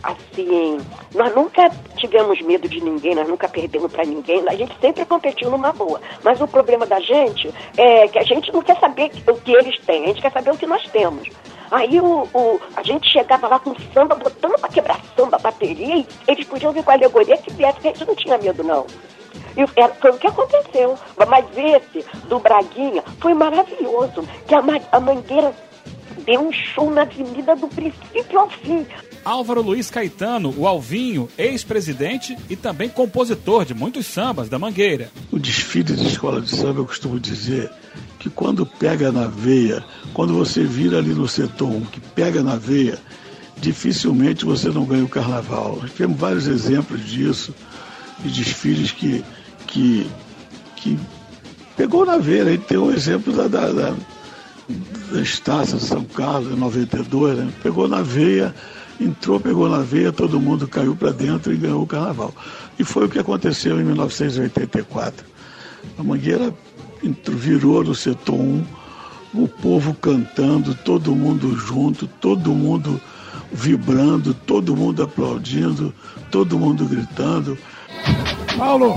assim, 0.00 0.78
nós 1.12 1.34
nunca 1.34 1.68
tivemos 1.96 2.40
medo 2.42 2.68
de 2.68 2.80
ninguém, 2.80 3.16
nós 3.16 3.26
nunca 3.26 3.48
perdemos 3.48 3.90
para 3.90 4.04
ninguém, 4.04 4.40
a 4.48 4.54
gente 4.54 4.72
sempre 4.80 5.04
competiu 5.04 5.50
numa 5.50 5.72
boa. 5.72 6.00
Mas 6.22 6.40
o 6.40 6.46
problema 6.46 6.86
da 6.86 7.00
gente 7.00 7.52
é 7.76 8.06
que 8.06 8.16
a 8.16 8.22
gente 8.22 8.52
não 8.52 8.62
quer 8.62 8.78
saber 8.78 9.10
o 9.26 9.34
que 9.40 9.52
eles 9.52 9.76
têm, 9.80 10.04
a 10.04 10.06
gente 10.06 10.22
quer 10.22 10.30
saber 10.30 10.52
o 10.52 10.56
que 10.56 10.68
nós 10.68 10.88
temos. 10.90 11.28
Aí 11.68 12.00
o, 12.00 12.28
o 12.32 12.60
a 12.76 12.82
gente 12.84 13.10
chegava 13.10 13.48
lá 13.48 13.58
com 13.58 13.74
samba, 13.92 14.14
botando 14.14 14.56
pra 14.60 14.68
quebrar 14.68 15.00
samba, 15.16 15.36
bateria, 15.36 15.96
e 15.96 16.06
eles 16.28 16.46
podiam 16.46 16.72
vir 16.72 16.84
com 16.84 16.92
a 16.92 16.94
alegoria 16.94 17.36
que 17.38 17.52
viesse, 17.52 17.80
que 17.80 17.88
a 17.88 17.92
gente 17.92 18.06
não 18.06 18.14
tinha 18.14 18.38
medo, 18.38 18.62
não. 18.62 18.86
E 19.56 19.66
foi 20.00 20.10
o 20.12 20.18
que 20.18 20.28
aconteceu. 20.28 20.96
Mas 21.28 21.44
esse 21.56 22.06
do 22.28 22.38
Braguinha 22.38 23.02
foi 23.20 23.34
maravilhoso, 23.34 24.22
que 24.46 24.54
a, 24.54 24.62
a 24.92 25.00
Mangueira 25.00 25.52
deu 26.24 26.40
um 26.40 26.52
show 26.52 26.90
na 26.90 27.02
avenida 27.02 27.56
do 27.56 27.68
princípio 27.68 28.38
ao 28.38 28.50
fim. 28.50 28.86
Álvaro 29.24 29.62
Luiz 29.62 29.90
Caetano, 29.90 30.54
o 30.56 30.66
Alvinho, 30.66 31.28
ex-presidente 31.36 32.36
e 32.48 32.56
também 32.56 32.88
compositor 32.88 33.64
de 33.64 33.74
muitos 33.74 34.06
sambas 34.06 34.48
da 34.48 34.58
Mangueira. 34.58 35.10
O 35.30 35.38
desfile 35.38 35.94
de 35.94 36.06
escola 36.06 36.40
de 36.40 36.50
samba, 36.50 36.80
eu 36.80 36.86
costumo 36.86 37.20
dizer 37.20 37.70
que 38.18 38.30
quando 38.30 38.64
pega 38.64 39.12
na 39.12 39.26
veia, 39.26 39.84
quando 40.14 40.34
você 40.34 40.64
vira 40.64 40.98
ali 40.98 41.14
no 41.14 41.28
setor 41.28 41.68
1, 41.68 41.80
que 41.86 42.00
pega 42.00 42.42
na 42.42 42.56
veia, 42.56 42.98
dificilmente 43.56 44.44
você 44.44 44.68
não 44.68 44.84
ganha 44.84 45.04
o 45.04 45.08
carnaval. 45.08 45.78
Nós 45.80 45.92
temos 45.92 46.18
vários 46.18 46.46
exemplos 46.46 47.04
disso, 47.06 47.54
de 48.20 48.30
desfiles 48.30 48.92
que, 48.92 49.24
que, 49.66 50.10
que 50.76 50.98
pegou 51.76 52.04
na 52.06 52.16
veia. 52.16 52.44
A 52.44 52.50
gente 52.50 52.64
tem 52.64 52.78
um 52.78 52.90
exemplo 52.90 53.32
da, 53.32 53.48
da, 53.48 53.72
da 53.72 53.96
taças 55.44 55.80
de 55.80 55.86
São 55.86 56.04
Carlos, 56.04 56.52
em 56.52 56.56
92, 56.56 57.38
né? 57.38 57.52
pegou 57.62 57.88
na 57.88 58.02
veia, 58.02 58.54
entrou, 59.00 59.40
pegou 59.40 59.68
na 59.68 59.80
veia, 59.80 60.12
todo 60.12 60.40
mundo 60.40 60.68
caiu 60.68 60.94
para 60.94 61.10
dentro 61.10 61.52
e 61.52 61.56
ganhou 61.56 61.82
o 61.82 61.86
carnaval. 61.86 62.34
E 62.78 62.84
foi 62.84 63.06
o 63.06 63.08
que 63.08 63.18
aconteceu 63.18 63.80
em 63.80 63.84
1984. 63.84 65.26
A 65.98 66.02
Mangueira 66.02 66.54
virou 67.28 67.82
no 67.82 67.94
setor 67.94 68.34
1, 68.34 68.64
o 69.34 69.48
povo 69.48 69.94
cantando, 69.94 70.74
todo 70.74 71.14
mundo 71.14 71.56
junto, 71.56 72.06
todo 72.06 72.52
mundo 72.52 73.00
vibrando, 73.52 74.34
todo 74.34 74.76
mundo 74.76 75.02
aplaudindo, 75.02 75.94
todo 76.30 76.58
mundo 76.58 76.84
gritando. 76.84 77.56
Paulo, 78.56 78.94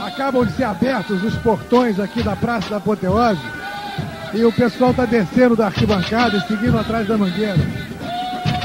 acabam 0.00 0.44
de 0.44 0.52
ser 0.54 0.64
abertos 0.64 1.22
os 1.22 1.34
portões 1.36 1.98
aqui 1.98 2.22
da 2.22 2.36
Praça 2.36 2.70
da 2.70 2.76
Apoteose 2.76 3.55
e 4.36 4.44
o 4.44 4.52
pessoal 4.52 4.90
está 4.90 5.06
descendo 5.06 5.56
da 5.56 5.66
arquibancada 5.66 6.36
e 6.36 6.40
seguindo 6.42 6.78
atrás 6.78 7.08
da 7.08 7.16
mangueira. 7.16 7.58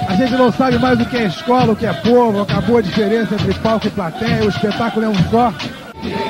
A 0.08 0.16
gente 0.16 0.34
não 0.34 0.52
sabe 0.52 0.78
mais 0.78 1.00
o 1.00 1.06
que 1.06 1.16
é 1.16 1.26
escola, 1.26 1.72
o 1.72 1.76
que 1.76 1.86
é 1.86 1.94
povo, 1.94 2.42
acabou 2.42 2.78
a 2.78 2.82
diferença 2.82 3.36
entre 3.36 3.54
palco 3.56 3.88
e 3.88 3.90
plateia, 3.90 4.44
o 4.44 4.50
espetáculo 4.50 5.06
é 5.06 5.10
um 5.10 5.30
só. 5.30 5.54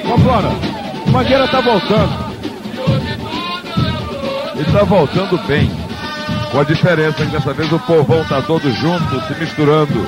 Vambora, 0.06 0.50
Mangueira 1.12 1.46
está 1.46 1.60
voltando. 1.60 2.32
E 4.56 4.62
está 4.62 4.84
voltando 4.84 5.48
bem. 5.48 5.72
Com 6.52 6.60
a 6.60 6.64
diferença 6.64 7.26
que 7.26 7.32
dessa 7.32 7.54
vez 7.54 7.72
o 7.72 7.80
povão 7.80 8.22
está 8.22 8.42
todo 8.44 8.72
junto, 8.72 9.22
se 9.28 9.40
misturando. 9.40 10.06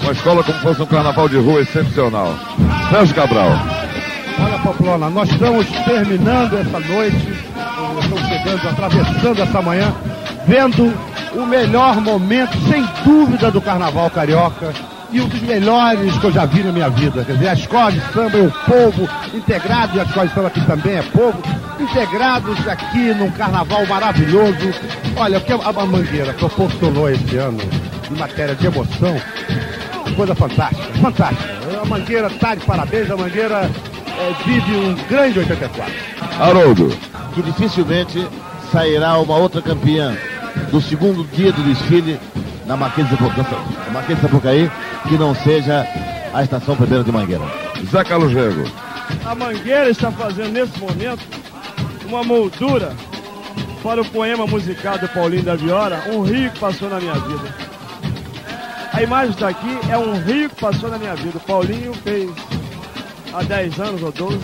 Uma 0.00 0.12
escola 0.12 0.44
como 0.44 0.58
fosse 0.60 0.82
um 0.82 0.86
carnaval 0.86 1.28
de 1.28 1.38
rua 1.38 1.62
excepcional. 1.62 2.34
Sérgio 2.90 3.14
Cabral. 3.14 3.50
Olha, 4.38 4.58
Poplona, 4.60 5.10
nós 5.10 5.28
estamos 5.30 5.66
terminando 5.84 6.58
essa 6.58 6.80
noite 6.80 7.41
estão 8.00 8.18
chegando, 8.28 8.68
atravessando 8.68 9.42
essa 9.42 9.62
manhã, 9.62 9.94
vendo 10.46 10.92
o 11.34 11.46
melhor 11.46 12.00
momento, 12.00 12.56
sem 12.68 12.84
dúvida, 13.04 13.50
do 13.50 13.60
Carnaval 13.60 14.10
Carioca 14.10 14.72
e 15.12 15.20
um 15.20 15.28
dos 15.28 15.42
melhores 15.42 16.16
que 16.16 16.24
eu 16.24 16.32
já 16.32 16.46
vi 16.46 16.62
na 16.62 16.72
minha 16.72 16.88
vida. 16.88 17.24
Quer 17.24 17.34
dizer, 17.34 17.48
a 17.48 17.54
escola 17.54 17.92
de 17.92 18.00
samba 18.12 18.38
e 18.38 18.46
o 18.46 18.50
povo 18.50 19.08
integrado, 19.34 19.96
e 19.96 20.00
a 20.00 20.04
escola 20.04 20.26
de 20.26 20.34
samba 20.34 20.48
aqui 20.48 20.66
também 20.66 20.96
é 20.96 21.02
povo, 21.02 21.42
integrados 21.78 22.66
aqui 22.66 23.14
num 23.14 23.30
carnaval 23.32 23.86
maravilhoso. 23.86 24.72
Olha, 25.16 25.38
o 25.38 25.40
que 25.42 25.52
a 25.52 25.86
Mangueira 25.86 26.32
proporcionou 26.32 27.10
esse 27.10 27.36
ano 27.36 27.58
em 28.10 28.18
matéria 28.18 28.54
de 28.54 28.66
emoção, 28.66 29.20
coisa 30.16 30.34
fantástica, 30.34 30.92
fantástica. 31.00 31.52
A 31.82 31.84
Mangueira 31.84 32.28
está 32.28 32.54
de 32.54 32.64
parabéns, 32.64 33.10
a 33.10 33.16
Mangueira 33.16 33.70
é, 34.18 34.34
vive 34.44 34.76
um 34.76 34.94
grande 35.08 35.38
84. 35.40 35.92
Haroldo. 36.40 37.11
Que 37.34 37.42
dificilmente 37.42 38.26
sairá 38.70 39.18
uma 39.18 39.36
outra 39.36 39.62
campeã 39.62 40.16
do 40.70 40.80
segundo 40.80 41.24
dia 41.34 41.52
do 41.52 41.62
desfile 41.62 42.18
na 42.66 42.76
Marquês 42.76 43.08
de 43.08 43.16
Sapucaí, 43.16 43.92
Marquês 43.92 44.18
de 44.18 44.22
Sapucaí 44.22 44.70
que 45.08 45.18
não 45.18 45.34
seja 45.34 45.86
a 46.32 46.42
estação 46.42 46.76
primeira 46.76 47.02
de 47.02 47.10
Mangueira. 47.10 47.44
Zé 47.90 48.04
Carlos 48.04 48.32
Rego. 48.32 48.64
A 49.24 49.34
Mangueira 49.34 49.90
está 49.90 50.10
fazendo 50.12 50.52
nesse 50.52 50.78
momento 50.78 51.22
uma 52.06 52.22
moldura 52.22 52.94
para 53.82 54.00
o 54.00 54.04
poema 54.04 54.46
musical 54.46 54.98
do 54.98 55.08
Paulinho 55.08 55.42
da 55.42 55.56
Viora, 55.56 56.04
Um 56.12 56.22
Rio 56.22 56.50
que 56.50 56.58
Passou 56.58 56.88
na 56.88 57.00
Minha 57.00 57.14
Vida. 57.14 57.54
A 58.92 59.02
imagem 59.02 59.30
está 59.30 59.48
aqui, 59.48 59.78
é 59.88 59.96
um 59.96 60.22
rio 60.22 60.50
que 60.50 60.60
passou 60.60 60.90
na 60.90 60.98
minha 60.98 61.14
vida. 61.14 61.38
O 61.38 61.40
Paulinho 61.40 61.94
fez 61.94 62.30
há 63.32 63.42
10 63.42 63.80
anos 63.80 64.02
ou 64.02 64.12
12 64.12 64.38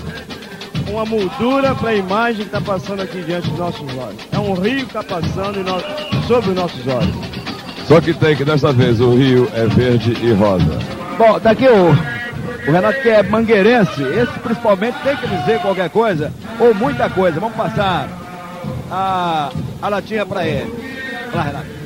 uma 0.91 1.05
moldura 1.05 1.75
para 1.75 1.91
a 1.91 1.95
imagem 1.95 2.37
que 2.37 2.57
está 2.57 2.61
passando 2.61 3.03
aqui 3.03 3.23
diante 3.23 3.49
dos 3.51 3.59
nossos 3.59 3.89
olhos. 3.97 4.21
É 4.33 4.39
um 4.39 4.55
rio 4.55 4.87
que 4.87 4.97
está 4.97 5.03
passando 5.03 5.63
no... 5.63 6.27
sobre 6.27 6.51
os 6.51 6.57
nossos 6.57 6.87
olhos. 6.87 7.15
Só 7.87 8.01
que 8.01 8.13
tem 8.13 8.37
que 8.37 8.45
dessa 8.45 8.73
vez 8.73 9.01
o 9.01 9.15
rio 9.15 9.51
é 9.55 9.67
verde 9.67 10.17
e 10.23 10.33
rosa. 10.33 10.79
Bom, 11.17 11.39
daqui 11.41 11.67
o, 11.67 11.91
o 12.69 12.73
Renato 12.73 13.01
que 13.01 13.09
é 13.09 13.23
mangueirense, 13.23 14.03
esse 14.03 14.39
principalmente 14.41 14.97
tem 15.03 15.17
que 15.17 15.27
dizer 15.27 15.61
qualquer 15.61 15.91
coisa 15.91 16.33
ou 16.61 16.75
muita 16.75 17.09
coisa. 17.09 17.41
Vamos 17.41 17.57
passar 17.57 18.09
a, 18.91 19.51
a 19.81 19.89
latinha 19.89 20.27
para 20.27 20.47
ele. 20.47 20.73
Vai 21.33 21.37
lá, 21.37 21.43
Renato. 21.43 21.79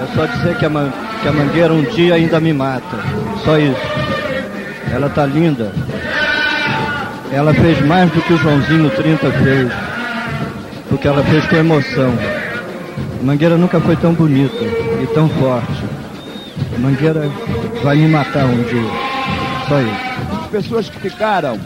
É 0.00 0.16
só 0.16 0.26
dizer 0.26 0.56
que 0.56 0.64
a, 0.64 0.70
man, 0.70 0.90
que 1.20 1.28
a 1.28 1.32
mangueira 1.32 1.72
um 1.72 1.82
dia 1.82 2.14
ainda 2.14 2.40
me 2.40 2.52
mata. 2.52 2.96
Só 3.44 3.58
isso. 3.58 3.76
Ela 4.92 5.08
tá 5.08 5.26
linda. 5.26 5.72
Ela 7.32 7.54
fez 7.54 7.80
mais 7.86 8.10
do 8.10 8.20
que 8.22 8.32
o 8.32 8.38
Joãozinho 8.38 8.90
30 8.90 9.30
fez. 9.30 9.72
Porque 10.88 11.06
ela 11.06 11.22
fez 11.22 11.46
com 11.46 11.56
emoção. 11.56 12.12
Mangueira 13.22 13.56
nunca 13.56 13.80
foi 13.80 13.94
tão 13.96 14.12
bonita 14.12 14.64
e 15.02 15.06
tão 15.14 15.28
forte. 15.28 15.84
Mangueira 16.78 17.30
vai 17.84 17.96
me 17.96 18.08
matar 18.08 18.46
um 18.46 18.62
dia. 18.64 18.90
Só 19.68 19.80
isso. 19.80 20.40
As 20.42 20.46
pessoas 20.48 20.88
que 20.88 20.98
ficaram, 20.98 21.58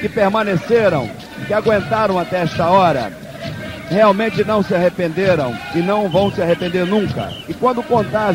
que 0.00 0.08
permaneceram, 0.08 1.10
que 1.46 1.52
aguentaram 1.52 2.18
até 2.18 2.42
esta 2.42 2.68
hora, 2.68 3.12
realmente 3.88 4.44
não 4.44 4.62
se 4.62 4.72
arrependeram 4.72 5.52
e 5.74 5.80
não 5.80 6.08
vão 6.08 6.30
se 6.30 6.40
arrepender 6.40 6.86
nunca. 6.86 7.32
E 7.48 7.54
quando 7.54 7.82
contar 7.82 8.34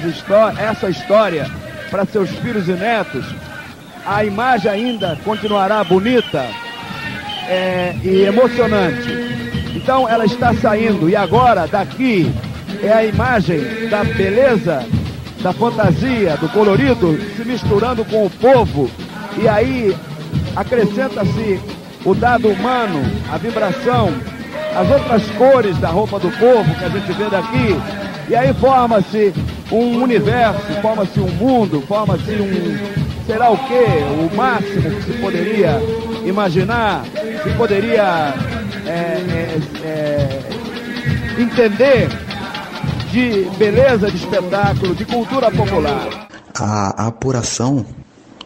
essa 0.60 0.90
história 0.90 1.50
para 1.90 2.06
seus 2.06 2.30
filhos 2.30 2.68
e 2.68 2.74
netos, 2.74 3.26
a 4.06 4.24
imagem 4.24 4.72
ainda 4.72 5.18
continuará 5.24 5.84
bonita 5.84 6.46
é, 7.48 7.96
e 8.04 8.24
emocionante. 8.24 9.10
Então 9.76 10.08
ela 10.08 10.26
está 10.26 10.54
saindo 10.54 11.10
e 11.10 11.16
agora 11.16 11.68
daqui 11.68 12.32
é 12.84 12.92
a 12.92 13.06
imagem 13.06 13.90
da 13.90 14.04
beleza, 14.04 14.86
da 15.42 15.52
fantasia, 15.54 16.38
do 16.38 16.48
colorido 16.50 17.20
se 17.36 17.44
misturando 17.44 18.06
com 18.06 18.26
o 18.26 18.30
povo 18.30 18.90
e 19.38 19.48
aí 19.48 19.96
acrescenta-se 20.56 21.60
o 22.06 22.14
dado 22.14 22.50
humano, 22.50 23.02
a 23.32 23.38
vibração, 23.38 24.14
as 24.76 24.90
outras 24.90 25.24
cores 25.32 25.78
da 25.80 25.90
roupa 25.90 26.20
do 26.20 26.30
povo 26.32 26.76
que 26.76 26.86
a 26.86 26.90
gente 26.90 27.12
vê 27.14 27.30
daqui. 27.30 27.76
E 28.30 28.36
aí 28.36 28.54
forma-se 28.54 29.34
um 29.72 30.02
universo, 30.02 30.82
forma-se 30.82 31.20
um 31.20 31.30
mundo, 31.32 31.82
forma-se 31.88 32.32
um. 32.32 33.05
Será 33.26 33.52
o 33.52 33.58
quê? 33.68 33.86
O 34.32 34.36
máximo 34.36 34.90
que 34.92 35.04
se 35.04 35.14
poderia 35.20 35.82
imaginar, 36.26 37.06
se 37.44 37.50
poderia 37.58 38.34
é, 38.86 38.90
é, 38.92 39.60
é, 39.84 41.42
entender 41.42 42.08
de 43.12 43.50
beleza 43.58 44.12
de 44.12 44.18
espetáculo, 44.18 44.94
de 44.94 45.06
cultura 45.06 45.50
popular. 45.50 46.28
A, 46.54 47.08
apuração 47.08 47.86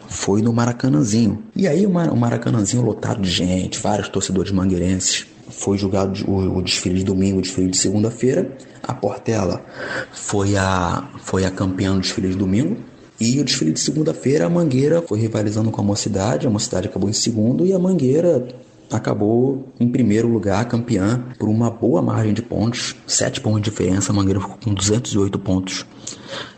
foi 0.08 0.40
no 0.40 0.52
Maracanãzinho. 0.52 1.42
E 1.54 1.68
aí 1.68 1.86
o 1.86 1.90
Maracanãzinho 1.90 2.82
lotado 2.82 3.20
de 3.20 3.30
gente, 3.30 3.78
vários 3.78 4.08
torcedores 4.08 4.50
mangueirenses 4.50 5.26
foi 5.50 5.76
julgado 5.76 6.24
o, 6.26 6.58
o, 6.58 6.62
desfile 6.62 7.00
de 7.00 7.04
domingo, 7.04 7.38
o 7.38 7.42
desfile 7.42 7.68
de 7.68 7.76
segunda-feira. 7.76 8.50
A 8.86 8.94
Portela 8.94 9.62
foi 10.10 10.56
a, 10.56 11.04
foi 11.18 11.44
a 11.44 11.50
campeã 11.50 11.92
do 11.92 12.00
desfile 12.00 12.28
de 12.28 12.36
domingo. 12.36 12.78
E 13.20 13.38
o 13.38 13.44
desfile 13.44 13.72
de 13.72 13.80
segunda-feira, 13.80 14.46
a 14.46 14.48
Mangueira 14.48 15.02
foi 15.02 15.20
rivalizando 15.20 15.70
com 15.70 15.80
a 15.82 15.84
Mocidade. 15.84 16.46
A 16.46 16.50
Mocidade 16.50 16.88
acabou 16.88 17.10
em 17.10 17.12
segundo 17.12 17.66
e 17.66 17.72
a 17.74 17.78
Mangueira 17.78 18.48
acabou 18.90 19.68
em 19.78 19.88
primeiro 19.88 20.26
lugar, 20.26 20.64
campeã, 20.66 21.22
por 21.38 21.48
uma 21.48 21.70
boa 21.70 22.00
margem 22.00 22.32
de 22.32 22.40
pontos. 22.40 22.96
Sete 23.06 23.40
pontos 23.40 23.60
de 23.60 23.68
diferença, 23.68 24.10
a 24.10 24.14
Mangueira 24.14 24.40
ficou 24.40 24.56
com 24.56 24.72
208 24.72 25.38
pontos 25.38 25.84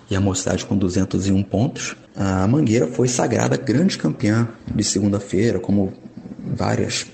e 0.09 0.15
a 0.15 0.21
Mocidade 0.21 0.65
com 0.65 0.77
201 0.77 1.43
pontos. 1.43 1.97
A 2.15 2.47
Mangueira 2.47 2.87
foi 2.87 3.09
sagrada 3.09 3.57
grande 3.57 3.99
campeã 3.99 4.49
de 4.73 4.85
segunda-feira, 4.85 5.59
como 5.59 5.93
várias 6.55 7.07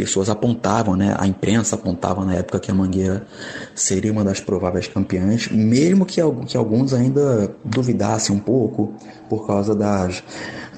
pessoas 0.00 0.30
apontavam, 0.30 0.96
né, 0.96 1.14
a 1.18 1.26
imprensa 1.26 1.74
apontava 1.74 2.24
na 2.24 2.34
época 2.34 2.58
que 2.58 2.70
a 2.70 2.74
Mangueira 2.74 3.26
seria 3.74 4.10
uma 4.10 4.24
das 4.24 4.40
prováveis 4.40 4.88
campeãs, 4.88 5.48
mesmo 5.48 6.06
que, 6.06 6.22
que 6.46 6.56
alguns 6.56 6.94
ainda 6.94 7.54
duvidassem 7.62 8.34
um 8.34 8.38
pouco 8.38 8.94
por 9.28 9.46
causa 9.46 9.74
das, 9.74 10.22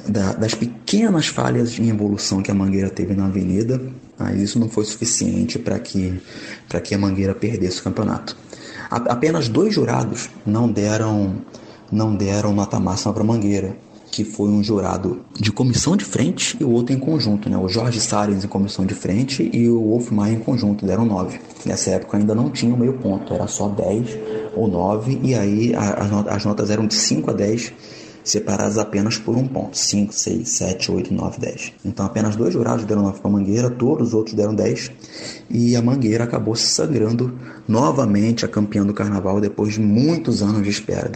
da, 0.08 0.32
das 0.32 0.54
pequenas 0.54 1.28
falhas 1.28 1.78
em 1.78 1.88
evolução 1.88 2.42
que 2.42 2.50
a 2.50 2.54
Mangueira 2.54 2.90
teve 2.90 3.14
na 3.14 3.26
Avenida, 3.26 3.80
mas 4.18 4.40
isso 4.40 4.58
não 4.58 4.68
foi 4.68 4.84
suficiente 4.84 5.56
para 5.56 5.78
que, 5.78 6.20
que 6.82 6.92
a 6.92 6.98
Mangueira 6.98 7.32
perdesse 7.32 7.78
o 7.78 7.84
campeonato. 7.84 8.36
A, 8.90 8.96
apenas 8.96 9.48
dois 9.48 9.72
jurados 9.72 10.30
não 10.44 10.68
deram, 10.68 11.36
não 11.92 12.12
deram 12.12 12.52
nota 12.52 12.80
máxima 12.80 13.14
para 13.14 13.22
a 13.22 13.26
Mangueira 13.26 13.76
que 14.12 14.24
foi 14.24 14.50
um 14.50 14.62
jurado 14.62 15.22
de 15.40 15.50
comissão 15.50 15.96
de 15.96 16.04
frente 16.04 16.54
e 16.60 16.64
o 16.64 16.70
outro 16.70 16.94
em 16.94 16.98
conjunto, 16.98 17.48
né? 17.48 17.56
O 17.56 17.66
Jorge 17.66 17.98
Salles 17.98 18.44
em 18.44 18.46
comissão 18.46 18.84
de 18.84 18.94
frente 18.94 19.50
e 19.50 19.70
o 19.70 19.80
Wolf 19.80 20.10
Maia 20.10 20.34
em 20.34 20.38
conjunto, 20.38 20.84
deram 20.84 21.06
9. 21.06 21.40
Nessa 21.64 21.92
época 21.92 22.18
ainda 22.18 22.34
não 22.34 22.50
tinha 22.50 22.74
o 22.74 22.78
meio 22.78 22.92
ponto, 22.98 23.32
era 23.32 23.46
só 23.46 23.68
10 23.68 24.18
ou 24.54 24.68
9, 24.68 25.18
e 25.22 25.34
aí 25.34 25.72
as 25.74 26.44
notas 26.44 26.68
eram 26.68 26.86
de 26.86 26.94
5 26.94 27.30
a 27.30 27.32
10, 27.32 27.72
separadas 28.22 28.76
apenas 28.76 29.16
por 29.16 29.34
um 29.34 29.48
ponto: 29.48 29.78
5, 29.78 30.12
6, 30.12 30.46
7, 30.46 30.92
8, 30.92 31.14
9, 31.14 31.40
10. 31.40 31.72
Então 31.82 32.04
apenas 32.04 32.36
dois 32.36 32.52
jurados 32.52 32.84
deram 32.84 33.02
9 33.04 33.18
para 33.18 33.30
a 33.30 33.32
Mangueira, 33.32 33.70
todos 33.70 34.08
os 34.08 34.14
outros 34.14 34.36
deram 34.36 34.54
10, 34.54 34.92
e 35.48 35.74
a 35.74 35.80
Mangueira 35.80 36.24
acabou 36.24 36.54
se 36.54 36.66
sangrando 36.66 37.32
novamente 37.66 38.44
a 38.44 38.48
campeã 38.48 38.84
do 38.84 38.92
carnaval 38.92 39.40
depois 39.40 39.72
de 39.72 39.80
muitos 39.80 40.42
anos 40.42 40.62
de 40.62 40.68
espera. 40.68 41.12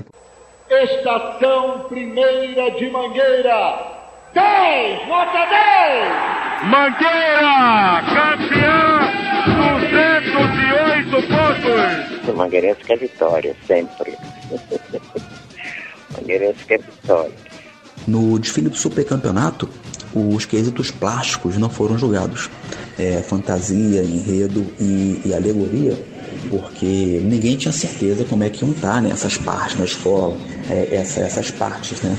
Estação 0.87 1.81
Primeira 1.89 2.71
de 2.73 2.89
Mangueira. 2.91 3.97
10, 4.33 5.09
nota 5.09 5.47
10! 5.47 6.71
Mangueira, 6.71 8.03
campeã, 8.15 9.01
208 11.11 11.11
pontos! 11.29 12.29
O 12.29 12.37
Mangueirense 12.37 12.81
quer 12.85 12.99
vitória, 12.99 13.57
sempre. 13.67 14.17
Mangueirense 16.17 16.65
quer 16.65 16.81
vitória. 16.81 17.35
No 18.07 18.39
desfile 18.39 18.69
do 18.69 18.77
supercampeonato, 18.77 19.69
os 20.15 20.45
quesitos 20.45 20.93
plásticos 20.93 21.57
não 21.59 21.69
foram 21.69 21.99
julgados. 21.99 22.49
É, 22.97 23.21
fantasia, 23.23 24.03
enredo 24.03 24.73
e, 24.79 25.21
e 25.25 25.35
alegoria 25.35 25.97
porque 26.49 27.21
ninguém 27.23 27.57
tinha 27.57 27.73
certeza 27.73 28.25
como 28.25 28.45
é 28.45 28.51
que 28.51 28.65
iam 28.65 28.73
estar 28.73 29.01
né, 29.03 29.11
essas 29.13 29.37
partes 29.37 29.79
na 29.79 29.85
escola, 29.85 30.37
é, 30.71 30.97
essa, 30.97 31.21
essas 31.21 31.51
partes 31.51 32.01
né, 32.03 32.17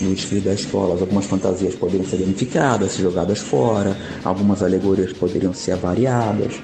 no 0.00 0.14
desfile 0.14 0.40
das 0.40 0.60
escolas. 0.60 1.00
Algumas 1.00 1.26
fantasias 1.26 1.74
poderiam 1.74 2.08
ser 2.08 2.18
danificadas, 2.18 2.96
jogadas 2.96 3.38
fora, 3.38 3.96
algumas 4.24 4.62
alegorias 4.62 5.12
poderiam 5.12 5.52
ser 5.52 5.72
avariadas. 5.72 6.54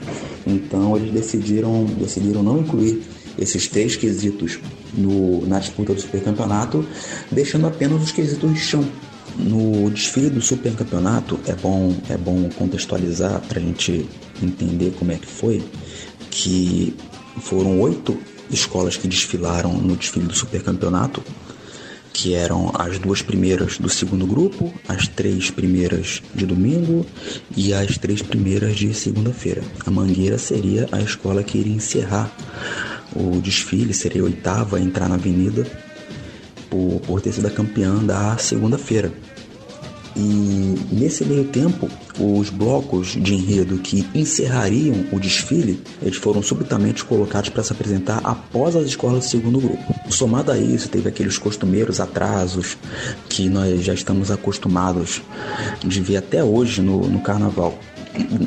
Então 0.46 0.96
eles 0.96 1.12
decidiram, 1.12 1.84
decidiram 1.84 2.42
não 2.42 2.60
incluir 2.60 3.02
esses 3.38 3.68
três 3.68 3.96
quesitos 3.96 4.58
no, 4.94 5.46
na 5.46 5.58
disputa 5.58 5.92
do 5.92 6.00
supercampeonato, 6.00 6.84
deixando 7.30 7.66
apenas 7.66 8.02
os 8.02 8.12
quesitos 8.12 8.52
de 8.52 8.60
chão. 8.60 8.84
No 9.38 9.90
desfile 9.90 10.30
do 10.30 10.40
supercampeonato 10.40 11.38
é 11.46 11.54
bom, 11.54 11.94
é 12.08 12.16
bom 12.16 12.48
contextualizar 12.56 13.40
para 13.46 13.58
a 13.58 13.62
gente 13.62 14.08
entender 14.42 14.94
como 14.98 15.12
é 15.12 15.16
que 15.16 15.26
foi 15.26 15.62
que 16.36 16.94
foram 17.40 17.80
oito 17.80 18.16
escolas 18.50 18.96
que 18.96 19.08
desfilaram 19.08 19.72
no 19.72 19.96
desfile 19.96 20.26
do 20.26 20.34
supercampeonato, 20.34 21.22
que 22.12 22.34
eram 22.34 22.70
as 22.74 22.98
duas 22.98 23.22
primeiras 23.22 23.78
do 23.78 23.88
segundo 23.88 24.26
grupo, 24.26 24.72
as 24.86 25.08
três 25.08 25.50
primeiras 25.50 26.22
de 26.34 26.46
domingo 26.46 27.06
e 27.56 27.72
as 27.72 27.96
três 27.98 28.22
primeiras 28.22 28.76
de 28.76 28.92
segunda-feira. 28.92 29.62
A 29.84 29.90
Mangueira 29.90 30.38
seria 30.38 30.86
a 30.92 31.00
escola 31.00 31.42
que 31.42 31.58
iria 31.58 31.74
encerrar 31.74 32.30
o 33.14 33.40
desfile, 33.40 33.94
seria 33.94 34.20
a 34.22 34.24
oitava 34.26 34.76
a 34.76 34.80
entrar 34.80 35.08
na 35.08 35.14
avenida 35.14 35.66
por, 36.68 37.00
por 37.00 37.20
ter 37.20 37.32
sido 37.32 37.46
a 37.46 37.50
campeã 37.50 37.94
da 38.04 38.36
segunda-feira. 38.36 39.12
E 40.16 40.78
nesse 40.90 41.26
meio 41.26 41.44
tempo, 41.44 41.90
os 42.18 42.48
blocos 42.48 43.08
de 43.08 43.34
enredo 43.34 43.76
que 43.76 44.06
encerrariam 44.14 45.04
o 45.12 45.20
desfile, 45.20 45.82
eles 46.00 46.16
foram 46.16 46.42
subitamente 46.42 47.04
colocados 47.04 47.50
para 47.50 47.62
se 47.62 47.72
apresentar 47.72 48.20
após 48.24 48.74
as 48.74 48.86
escolas 48.86 49.24
do 49.24 49.30
segundo 49.30 49.60
grupo. 49.60 49.94
Somado 50.08 50.50
a 50.50 50.58
isso, 50.58 50.88
teve 50.88 51.08
aqueles 51.08 51.36
costumeiros 51.36 52.00
atrasos 52.00 52.78
que 53.28 53.46
nós 53.50 53.84
já 53.84 53.92
estamos 53.92 54.30
acostumados 54.30 55.20
de 55.84 56.00
ver 56.00 56.16
até 56.16 56.42
hoje 56.42 56.80
no, 56.80 57.06
no 57.06 57.20
carnaval 57.20 57.78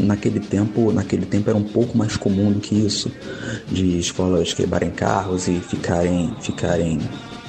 naquele 0.02 0.40
tempo, 0.40 0.92
naquele 0.92 1.26
tempo 1.26 1.50
era 1.50 1.58
um 1.58 1.64
pouco 1.64 1.98
mais 1.98 2.18
comum 2.18 2.52
do 2.52 2.60
que 2.60 2.74
isso, 2.74 3.12
de 3.68 4.00
escolas 4.00 4.54
quebrarem 4.54 4.90
carros 4.90 5.48
e 5.48 5.60
ficarem, 5.60 6.34
ficarem 6.42 7.00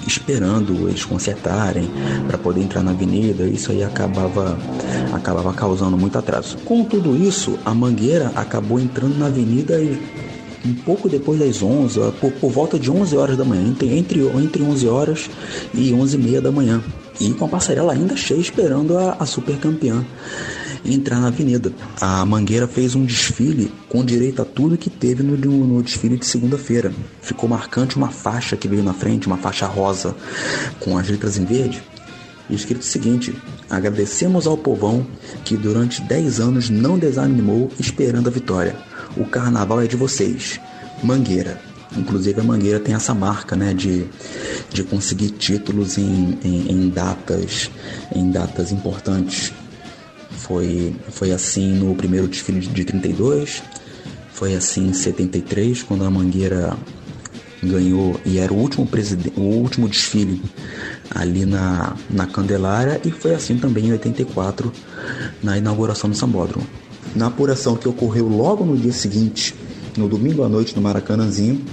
esperando 0.07 0.89
eles 0.89 1.05
consertarem 1.05 1.89
para 2.27 2.39
poder 2.39 2.63
entrar 2.63 2.83
na 2.83 2.91
avenida, 2.93 3.45
isso 3.45 3.71
aí 3.73 3.83
acabava 3.83 4.59
acabava 5.13 5.53
causando 5.53 5.97
muito 5.97 6.19
atraso. 6.19 6.57
Com 6.59 6.85
tudo 6.85 7.17
isso, 7.17 7.59
a 7.65 7.75
Mangueira 7.75 8.33
acabou 8.35 8.81
entrando 8.81 9.19
na 9.19 9.27
avenida 9.27 9.79
um 10.65 10.75
pouco 10.75 11.09
depois 11.09 11.39
das 11.41 11.63
11, 11.63 11.99
por, 12.21 12.33
por 12.33 12.51
volta 12.51 12.79
de 12.79 12.91
11 12.91 13.17
horas 13.17 13.37
da 13.37 13.45
manhã, 13.45 13.67
entre, 13.67 13.97
entre, 13.97 14.21
entre 14.21 14.63
11 14.63 14.89
horas 14.89 15.31
e 15.73 15.93
11 15.93 16.17
e 16.17 16.21
meia 16.21 16.41
da 16.41 16.53
manhã. 16.53 16.83
E 17.21 17.33
com 17.33 17.45
a 17.45 17.49
passarela 17.49 17.93
ainda 17.93 18.17
cheia 18.17 18.41
esperando 18.41 18.97
a, 18.97 19.17
a 19.19 19.27
super 19.27 19.59
campeã 19.59 20.05
entrar 20.85 21.21
na 21.21 21.29
avenida. 21.29 21.73
A 22.01 22.25
Mangueira 22.25 22.67
fez 22.67 22.95
um 22.95 23.05
desfile 23.05 23.73
com 23.89 24.05
direito 24.05 24.43
a 24.43 24.45
tudo 24.45 24.79
que 24.79 24.91
teve 24.91 25.23
no, 25.23 25.37
no 25.37 25.83
desfile 25.83 26.17
de 26.17 26.27
segunda-feira. 26.27 26.93
Ficou 27.21 27.49
marcante 27.49 27.97
uma 27.97 28.11
faixa 28.11 28.57
que 28.57 28.69
veio 28.69 28.83
na 28.83 28.93
frente, 28.93 29.27
uma 29.27 29.37
faixa 29.37 29.67
rosa 29.67 30.15
com 30.79 30.97
as 30.97 31.09
letras 31.09 31.37
em 31.37 31.45
verde. 31.45 31.83
E 32.49 32.55
escrito 32.55 32.83
o 32.83 32.85
seguinte: 32.85 33.35
Agradecemos 33.69 34.47
ao 34.47 34.57
povão 34.57 35.07
que 35.45 35.57
durante 35.57 36.03
10 36.03 36.41
anos 36.41 36.71
não 36.71 36.99
desanimou 36.99 37.71
esperando 37.79 38.29
a 38.29 38.31
vitória. 38.31 38.77
O 39.17 39.25
carnaval 39.25 39.81
é 39.81 39.87
de 39.87 39.97
vocês. 39.97 40.61
Mangueira. 41.03 41.61
Inclusive 41.97 42.41
a 42.41 42.45
Mangueira 42.45 42.79
tem 42.79 42.95
essa 42.95 43.13
marca, 43.13 43.57
né, 43.57 43.75
de, 43.75 44.07
de 44.73 44.85
conseguir 44.85 45.31
títulos 45.31 45.99
em, 45.99 46.39
em, 46.45 46.71
em 46.71 46.89
datas 46.89 47.69
em 48.15 48.31
datas 48.31 48.71
importantes. 48.71 49.53
Foi, 50.51 50.97
foi 51.13 51.31
assim 51.31 51.75
no 51.75 51.95
primeiro 51.95 52.27
desfile 52.27 52.59
de 52.59 52.85
32, 52.85 53.63
foi 54.33 54.57
assim 54.57 54.89
em 54.89 54.93
73, 54.93 55.85
quando 55.85 56.03
a 56.03 56.11
Mangueira 56.11 56.77
ganhou 57.63 58.21
e 58.27 58.37
era 58.37 58.53
o 58.53 58.57
último, 58.57 58.89
o 59.37 59.41
último 59.43 59.89
desfile 59.89 60.43
ali 61.09 61.47
na, 61.47 61.95
na 62.11 62.27
Candelária 62.27 63.01
e 63.05 63.13
foi 63.13 63.33
assim 63.33 63.59
também 63.59 63.87
em 63.87 63.93
84 63.93 64.73
na 65.41 65.57
inauguração 65.57 66.11
do 66.11 66.17
Sambódromo. 66.17 66.67
Na 67.15 67.29
apuração 67.29 67.77
que 67.77 67.89
ocorreu 67.89 68.27
logo 68.27 68.65
no 68.65 68.77
dia 68.77 68.93
seguinte, 68.93 69.55
no 69.97 70.09
domingo 70.09 70.43
à 70.43 70.49
noite 70.49 70.75
no 70.75 70.83
Maracanãzinho, 70.83 71.65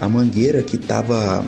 a 0.00 0.08
Mangueira 0.08 0.64
que 0.64 0.74
estava 0.74 1.44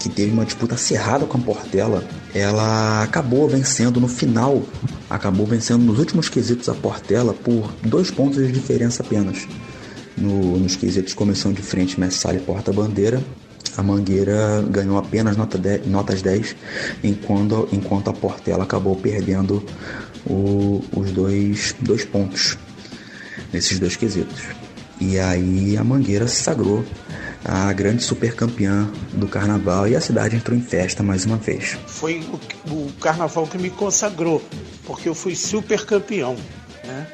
que 0.00 0.08
teve 0.08 0.32
uma 0.32 0.44
disputa 0.46 0.74
acirrada 0.74 1.26
com 1.26 1.36
a 1.36 1.40
Portela, 1.40 2.02
ela 2.34 3.02
acabou 3.02 3.46
vencendo 3.46 4.00
no 4.00 4.08
final, 4.08 4.62
acabou 5.08 5.46
vencendo 5.46 5.84
nos 5.84 5.98
últimos 5.98 6.28
quesitos 6.28 6.68
a 6.70 6.74
Portela 6.74 7.34
por 7.34 7.70
dois 7.82 8.10
pontos 8.10 8.44
de 8.44 8.50
diferença 8.50 9.02
apenas. 9.02 9.46
No, 10.16 10.58
nos 10.58 10.74
quesitos 10.74 11.14
comissão 11.14 11.52
de 11.52 11.62
frente, 11.62 12.00
mestre 12.00 12.36
e 12.36 12.40
porta-bandeira, 12.40 13.22
a 13.76 13.82
Mangueira 13.82 14.64
ganhou 14.68 14.98
apenas 14.98 15.36
nota 15.36 15.56
10, 15.56 15.86
notas 15.86 16.22
10, 16.22 16.56
enquanto, 17.04 17.68
enquanto 17.70 18.10
a 18.10 18.12
Portela 18.12 18.64
acabou 18.64 18.96
perdendo 18.96 19.64
o, 20.26 20.82
os 20.96 21.10
dois, 21.12 21.74
dois 21.80 22.04
pontos 22.04 22.58
nesses 23.52 23.78
dois 23.78 23.96
quesitos. 23.96 24.42
E 25.00 25.18
aí 25.18 25.76
a 25.76 25.84
Mangueira 25.84 26.26
se 26.26 26.42
sagrou 26.42 26.84
a 27.44 27.72
grande 27.72 28.02
supercampeã 28.02 28.90
do 29.12 29.26
carnaval 29.26 29.88
e 29.88 29.96
a 29.96 30.00
cidade 30.00 30.36
entrou 30.36 30.56
em 30.56 30.62
festa 30.62 31.02
mais 31.02 31.24
uma 31.24 31.36
vez. 31.36 31.78
Foi 31.86 32.20
o, 32.68 32.72
o 32.72 32.92
carnaval 33.00 33.46
que 33.46 33.58
me 33.58 33.70
consagrou, 33.70 34.42
porque 34.84 35.08
eu 35.08 35.14
fui 35.14 35.34
supercampeão. 35.34 36.36
Né? 36.84 37.06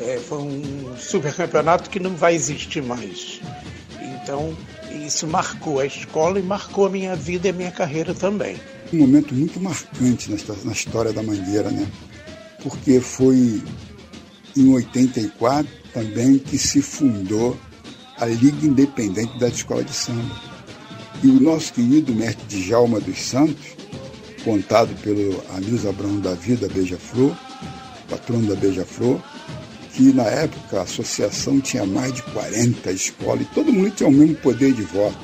É, 0.00 0.18
foi 0.18 0.38
um 0.38 0.94
supercampeonato 0.96 1.88
que 1.88 1.98
não 1.98 2.14
vai 2.14 2.34
existir 2.34 2.82
mais. 2.82 3.40
Então, 4.00 4.56
isso 5.06 5.26
marcou 5.26 5.80
a 5.80 5.86
escola 5.86 6.38
e 6.38 6.42
marcou 6.42 6.86
a 6.86 6.90
minha 6.90 7.16
vida 7.16 7.48
e 7.48 7.50
a 7.50 7.52
minha 7.52 7.70
carreira 7.70 8.14
também. 8.14 8.56
Um 8.92 8.98
momento 8.98 9.34
muito 9.34 9.60
marcante 9.60 10.30
na 10.64 10.72
história 10.72 11.12
da 11.12 11.22
Mangueira, 11.22 11.70
né? 11.70 11.86
Porque 12.62 13.00
foi 13.00 13.62
em 14.56 14.72
84 14.72 15.70
também 15.92 16.38
que 16.38 16.58
se 16.58 16.82
fundou 16.82 17.56
a 18.20 18.26
Liga 18.26 18.66
Independente 18.66 19.38
da 19.38 19.48
Escola 19.48 19.82
de 19.82 19.94
Samba. 19.94 20.36
E 21.22 21.28
o 21.28 21.40
nosso 21.40 21.72
querido 21.72 22.14
mestre 22.14 22.44
Djalma 22.48 23.00
dos 23.00 23.18
Santos, 23.18 23.76
contado 24.44 24.94
pelo 25.02 25.42
Anísio 25.54 25.88
Abrão 25.88 26.20
da 26.20 26.34
Vida 26.34 26.68
Beija-Flor, 26.68 27.34
patrono 28.08 28.46
da 28.46 28.54
Beija-Flor, 28.54 29.20
que 29.94 30.12
na 30.12 30.24
época 30.24 30.78
a 30.78 30.82
associação 30.82 31.60
tinha 31.60 31.84
mais 31.84 32.12
de 32.12 32.22
40 32.24 32.92
escolas 32.92 33.42
e 33.42 33.54
todo 33.54 33.72
mundo 33.72 33.90
tinha 33.90 34.08
o 34.08 34.12
mesmo 34.12 34.36
poder 34.36 34.72
de 34.72 34.82
voto, 34.82 35.18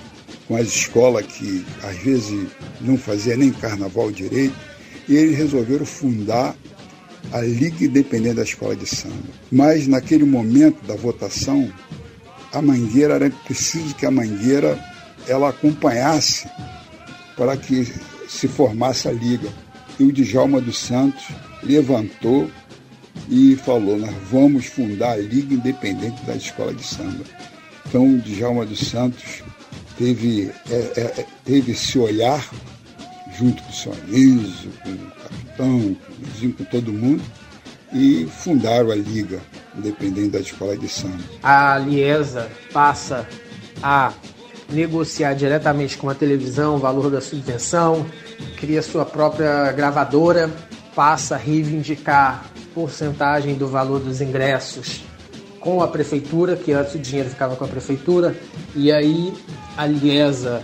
com 0.48 0.56
as 0.56 0.68
escolas 0.68 1.26
que 1.26 1.64
às 1.82 1.96
vezes 1.98 2.46
não 2.80 2.96
fazia 2.96 3.36
nem 3.36 3.52
carnaval 3.52 4.10
direito, 4.10 4.54
e 5.08 5.16
eles 5.16 5.36
resolveram 5.36 5.86
fundar 5.86 6.56
a 7.32 7.40
Liga 7.40 7.84
Independente 7.84 8.36
da 8.36 8.42
Escola 8.42 8.74
de 8.74 8.86
Samba. 8.86 9.14
Mas 9.50 9.86
naquele 9.86 10.24
momento 10.24 10.84
da 10.86 10.94
votação, 10.94 11.70
a 12.52 12.62
mangueira 12.62 13.14
era 13.14 13.30
preciso 13.30 13.94
que 13.94 14.06
a 14.06 14.10
mangueira 14.10 14.78
ela 15.26 15.50
acompanhasse 15.50 16.48
para 17.36 17.56
que 17.56 17.92
se 18.28 18.48
formasse 18.48 19.08
a 19.08 19.12
liga. 19.12 19.48
E 19.98 20.04
o 20.04 20.12
Djalma 20.12 20.60
dos 20.60 20.78
Santos 20.78 21.24
levantou 21.62 22.50
e 23.28 23.56
falou: 23.56 23.98
Nós 23.98 24.14
vamos 24.30 24.66
fundar 24.66 25.12
a 25.12 25.16
Liga 25.16 25.54
Independente 25.54 26.22
da 26.24 26.34
Escola 26.34 26.72
de 26.74 26.84
Samba. 26.84 27.24
Então, 27.86 28.14
o 28.14 28.18
Djalma 28.18 28.66
dos 28.66 28.80
Santos 28.80 29.42
teve, 29.96 30.50
é, 30.70 30.74
é, 30.74 31.20
é 31.20 31.26
teve 31.44 31.72
esse 31.72 31.98
olhar, 31.98 32.48
junto 33.38 33.62
com 33.62 33.90
o 33.90 33.92
Anísio, 33.92 34.70
com 34.82 34.90
o 34.90 35.10
capitão, 35.22 35.96
com, 36.40 36.52
com 36.52 36.64
todo 36.64 36.92
mundo, 36.92 37.22
e 37.96 38.26
fundaram 38.26 38.90
a 38.90 38.94
Liga 38.94 39.40
dependendo 39.74 40.30
da 40.30 40.40
escola 40.40 40.76
de 40.76 40.88
samba. 40.88 41.22
A 41.42 41.78
Liesa 41.78 42.48
passa 42.72 43.26
a 43.82 44.12
negociar 44.70 45.34
diretamente 45.34 45.96
com 45.96 46.08
a 46.10 46.14
televisão 46.14 46.76
o 46.76 46.78
valor 46.78 47.10
da 47.10 47.20
subvenção, 47.20 48.06
cria 48.58 48.82
sua 48.82 49.04
própria 49.04 49.70
gravadora, 49.72 50.50
passa 50.94 51.34
a 51.36 51.38
reivindicar 51.38 52.44
porcentagem 52.74 53.54
do 53.54 53.66
valor 53.66 54.00
dos 54.00 54.20
ingressos 54.20 55.02
com 55.60 55.82
a 55.82 55.88
prefeitura, 55.88 56.54
que 56.54 56.72
antes 56.72 56.94
o 56.94 56.98
dinheiro 56.98 57.28
ficava 57.30 57.56
com 57.56 57.64
a 57.64 57.68
prefeitura, 57.68 58.36
e 58.74 58.92
aí 58.92 59.32
a 59.76 59.86
Liesa 59.86 60.62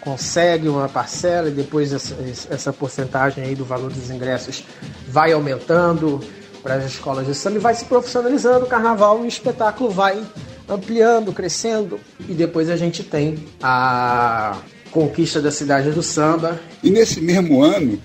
consegue 0.00 0.68
uma 0.68 0.88
parcela 0.88 1.48
e 1.48 1.52
depois 1.52 1.92
essa, 1.92 2.16
essa 2.50 2.72
porcentagem 2.72 3.44
aí 3.44 3.54
do 3.54 3.64
valor 3.64 3.90
dos 3.90 4.10
ingressos 4.10 4.64
vai 5.08 5.32
aumentando, 5.32 6.20
para 6.62 6.76
as 6.76 6.84
escolas 6.84 7.26
de 7.26 7.34
samba 7.34 7.56
e 7.56 7.60
vai 7.60 7.74
se 7.74 7.84
profissionalizando 7.84 8.64
o 8.64 8.68
carnaval 8.68 9.20
e 9.20 9.22
o 9.22 9.28
espetáculo 9.28 9.90
vai 9.90 10.24
ampliando, 10.68 11.32
crescendo 11.32 11.98
e 12.28 12.32
depois 12.32 12.70
a 12.70 12.76
gente 12.76 13.02
tem 13.02 13.44
a 13.62 14.58
conquista 14.90 15.40
da 15.40 15.50
cidade 15.50 15.90
do 15.90 16.02
samba. 16.02 16.60
E 16.82 16.90
nesse 16.90 17.20
mesmo 17.20 17.62
ano, 17.62 18.00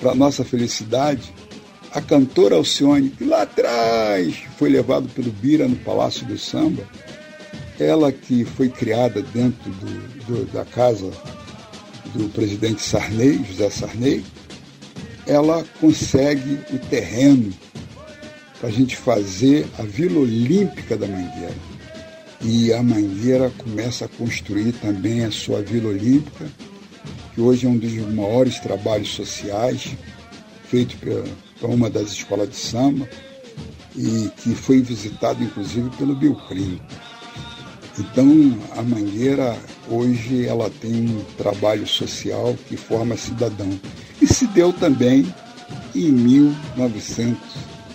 para 0.00 0.14
nossa 0.14 0.44
felicidade, 0.44 1.32
a 1.92 2.00
cantora 2.00 2.56
Alcione, 2.56 3.08
que 3.08 3.24
lá 3.24 3.42
atrás 3.42 4.34
foi 4.58 4.68
levado 4.68 5.08
pelo 5.08 5.30
Bira 5.30 5.68
no 5.68 5.76
Palácio 5.76 6.26
do 6.26 6.36
Samba, 6.36 6.82
ela 7.78 8.10
que 8.10 8.44
foi 8.44 8.68
criada 8.68 9.22
dentro 9.22 9.70
do, 9.70 10.24
do, 10.24 10.52
da 10.52 10.64
casa 10.64 11.10
do 12.14 12.28
presidente 12.30 12.82
Sarney, 12.82 13.44
José 13.48 13.70
Sarney, 13.70 14.24
ela 15.26 15.64
consegue 15.80 16.58
o 16.72 16.78
terreno 16.78 17.52
para 18.64 18.72
a 18.72 18.76
gente 18.76 18.96
fazer 18.96 19.66
a 19.78 19.82
Vila 19.82 20.20
Olímpica 20.20 20.96
da 20.96 21.06
Mangueira. 21.06 21.54
E 22.40 22.72
a 22.72 22.82
Mangueira 22.82 23.52
começa 23.58 24.06
a 24.06 24.08
construir 24.08 24.72
também 24.72 25.22
a 25.22 25.30
sua 25.30 25.60
Vila 25.60 25.90
Olímpica, 25.90 26.46
que 27.34 27.42
hoje 27.42 27.66
é 27.66 27.68
um 27.68 27.76
dos 27.76 27.92
maiores 27.92 28.58
trabalhos 28.60 29.10
sociais 29.10 29.94
feito 30.64 30.96
para 30.96 31.68
uma 31.68 31.90
das 31.90 32.12
escolas 32.12 32.48
de 32.48 32.56
samba 32.56 33.06
e 33.94 34.30
que 34.38 34.54
foi 34.54 34.80
visitado 34.80 35.44
inclusive 35.44 35.90
pelo 35.98 36.16
Bill 36.16 36.34
Clinton. 36.48 36.82
Então, 37.98 38.58
a 38.78 38.82
Mangueira 38.82 39.58
hoje 39.90 40.46
ela 40.46 40.70
tem 40.70 41.10
um 41.10 41.22
trabalho 41.36 41.86
social 41.86 42.56
que 42.66 42.78
forma 42.78 43.14
cidadão. 43.14 43.78
E 44.22 44.26
se 44.26 44.46
deu 44.46 44.72
também 44.72 45.26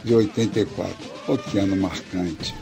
e 0.06 0.10
1984. 0.10 0.96
O 1.28 1.38
que 1.38 1.60
ano 1.60 1.76
marcante. 1.76 2.54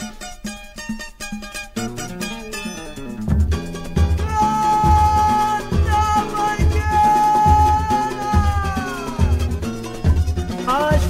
Mas 10.65 11.07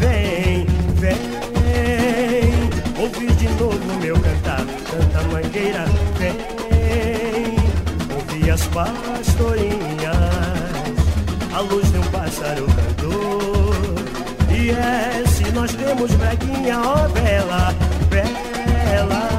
nós 15.68 15.76
temos 15.76 16.11
braguinha, 16.13 16.80
ó 16.80 17.09
bela, 17.09 17.74
bela 18.09 19.30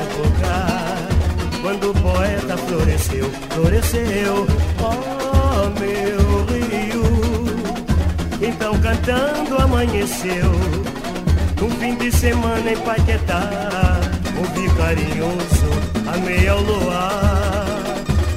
época, 0.00 0.54
quando 1.60 1.90
o 1.90 1.94
poeta 1.94 2.56
floresceu, 2.56 3.30
floresceu, 3.50 4.46
ó 4.80 5.68
meu 5.78 6.46
rio, 6.46 7.04
então 8.40 8.78
cantando 8.78 9.60
amanheceu. 9.60 10.50
Um 11.62 11.70
fim 11.78 11.96
de 11.96 12.10
semana 12.10 12.72
em 12.72 12.76
Paquetá 12.78 14.00
Ouvi 14.36 14.68
carinhoso, 14.74 15.70
amei 16.12 16.48
ao 16.48 16.60
luar 16.60 17.66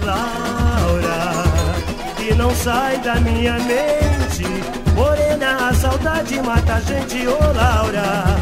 Laura, 0.04 1.44
que 2.18 2.36
não 2.36 2.54
sai 2.54 3.00
da 3.00 3.16
minha 3.16 3.54
mente 3.54 4.15
Morena, 4.96 5.70
a 5.70 5.74
saudade 5.74 6.42
mata 6.42 6.76
a 6.76 6.80
gente, 6.80 7.28
ô 7.28 7.38
Laura 7.54 8.38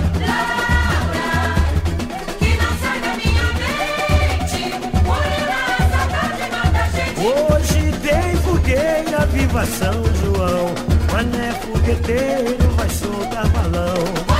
Hoje 7.17 7.91
tem 8.01 8.35
fogueira, 8.41 9.25
viva 9.31 9.65
São 9.65 10.03
João. 10.21 10.75
Mané 11.11 11.53
fogueteiro 11.53 12.69
vai 12.75 12.89
soltar 12.89 13.47
balão. 13.47 14.32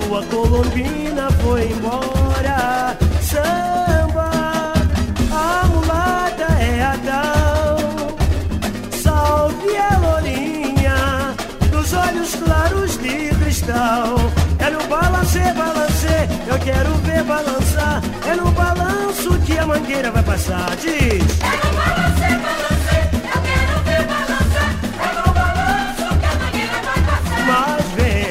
Tua 0.00 0.22
colombina 0.24 1.30
foi 1.42 1.70
embora, 1.70 2.96
samba, 3.20 4.72
a 5.30 5.66
mulata 5.68 6.52
é 6.60 6.82
a 6.82 6.98
tal. 7.04 8.16
Salve 8.90 9.76
a 9.76 9.98
lourinha 9.98 11.34
dos 11.70 11.92
olhos 11.92 12.34
claros 12.34 12.98
de 12.98 13.34
cristal. 13.36 14.16
É 14.58 14.70
no 14.70 14.82
balance, 14.88 15.38
balance, 15.38 16.14
eu 16.46 16.58
quero 16.58 16.90
ver 17.06 17.22
balançar. 17.22 18.02
É 18.26 18.34
no 18.34 18.50
balanço 18.50 19.38
que 19.46 19.56
a 19.58 19.66
mangueira 19.66 20.10
vai 20.10 20.22
passar. 20.22 20.74
Diz. 20.76 21.22
É 21.40 21.66
no 21.66 21.72
balance, 21.74 22.03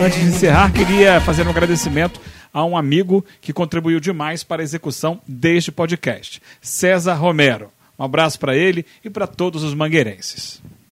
Antes 0.04 0.20
de 0.20 0.26
encerrar, 0.26 0.70
queria 0.74 1.22
fazer 1.22 1.48
um 1.48 1.50
agradecimento 1.50 2.20
a 2.54 2.66
um 2.66 2.76
amigo 2.76 3.24
que 3.40 3.54
contribuiu 3.54 4.02
demais 4.02 4.44
para 4.44 4.62
a 4.62 4.64
execução 4.64 5.22
deste 5.26 5.72
podcast, 5.72 6.42
César 6.62 7.14
Romero. 7.14 7.72
Um 7.98 8.04
abraço 8.04 8.38
para 8.38 8.54
ele 8.54 8.86
e 9.02 9.10
para 9.10 9.26
todos 9.26 9.64
os 9.64 9.74
mangueirenses. 9.74 10.62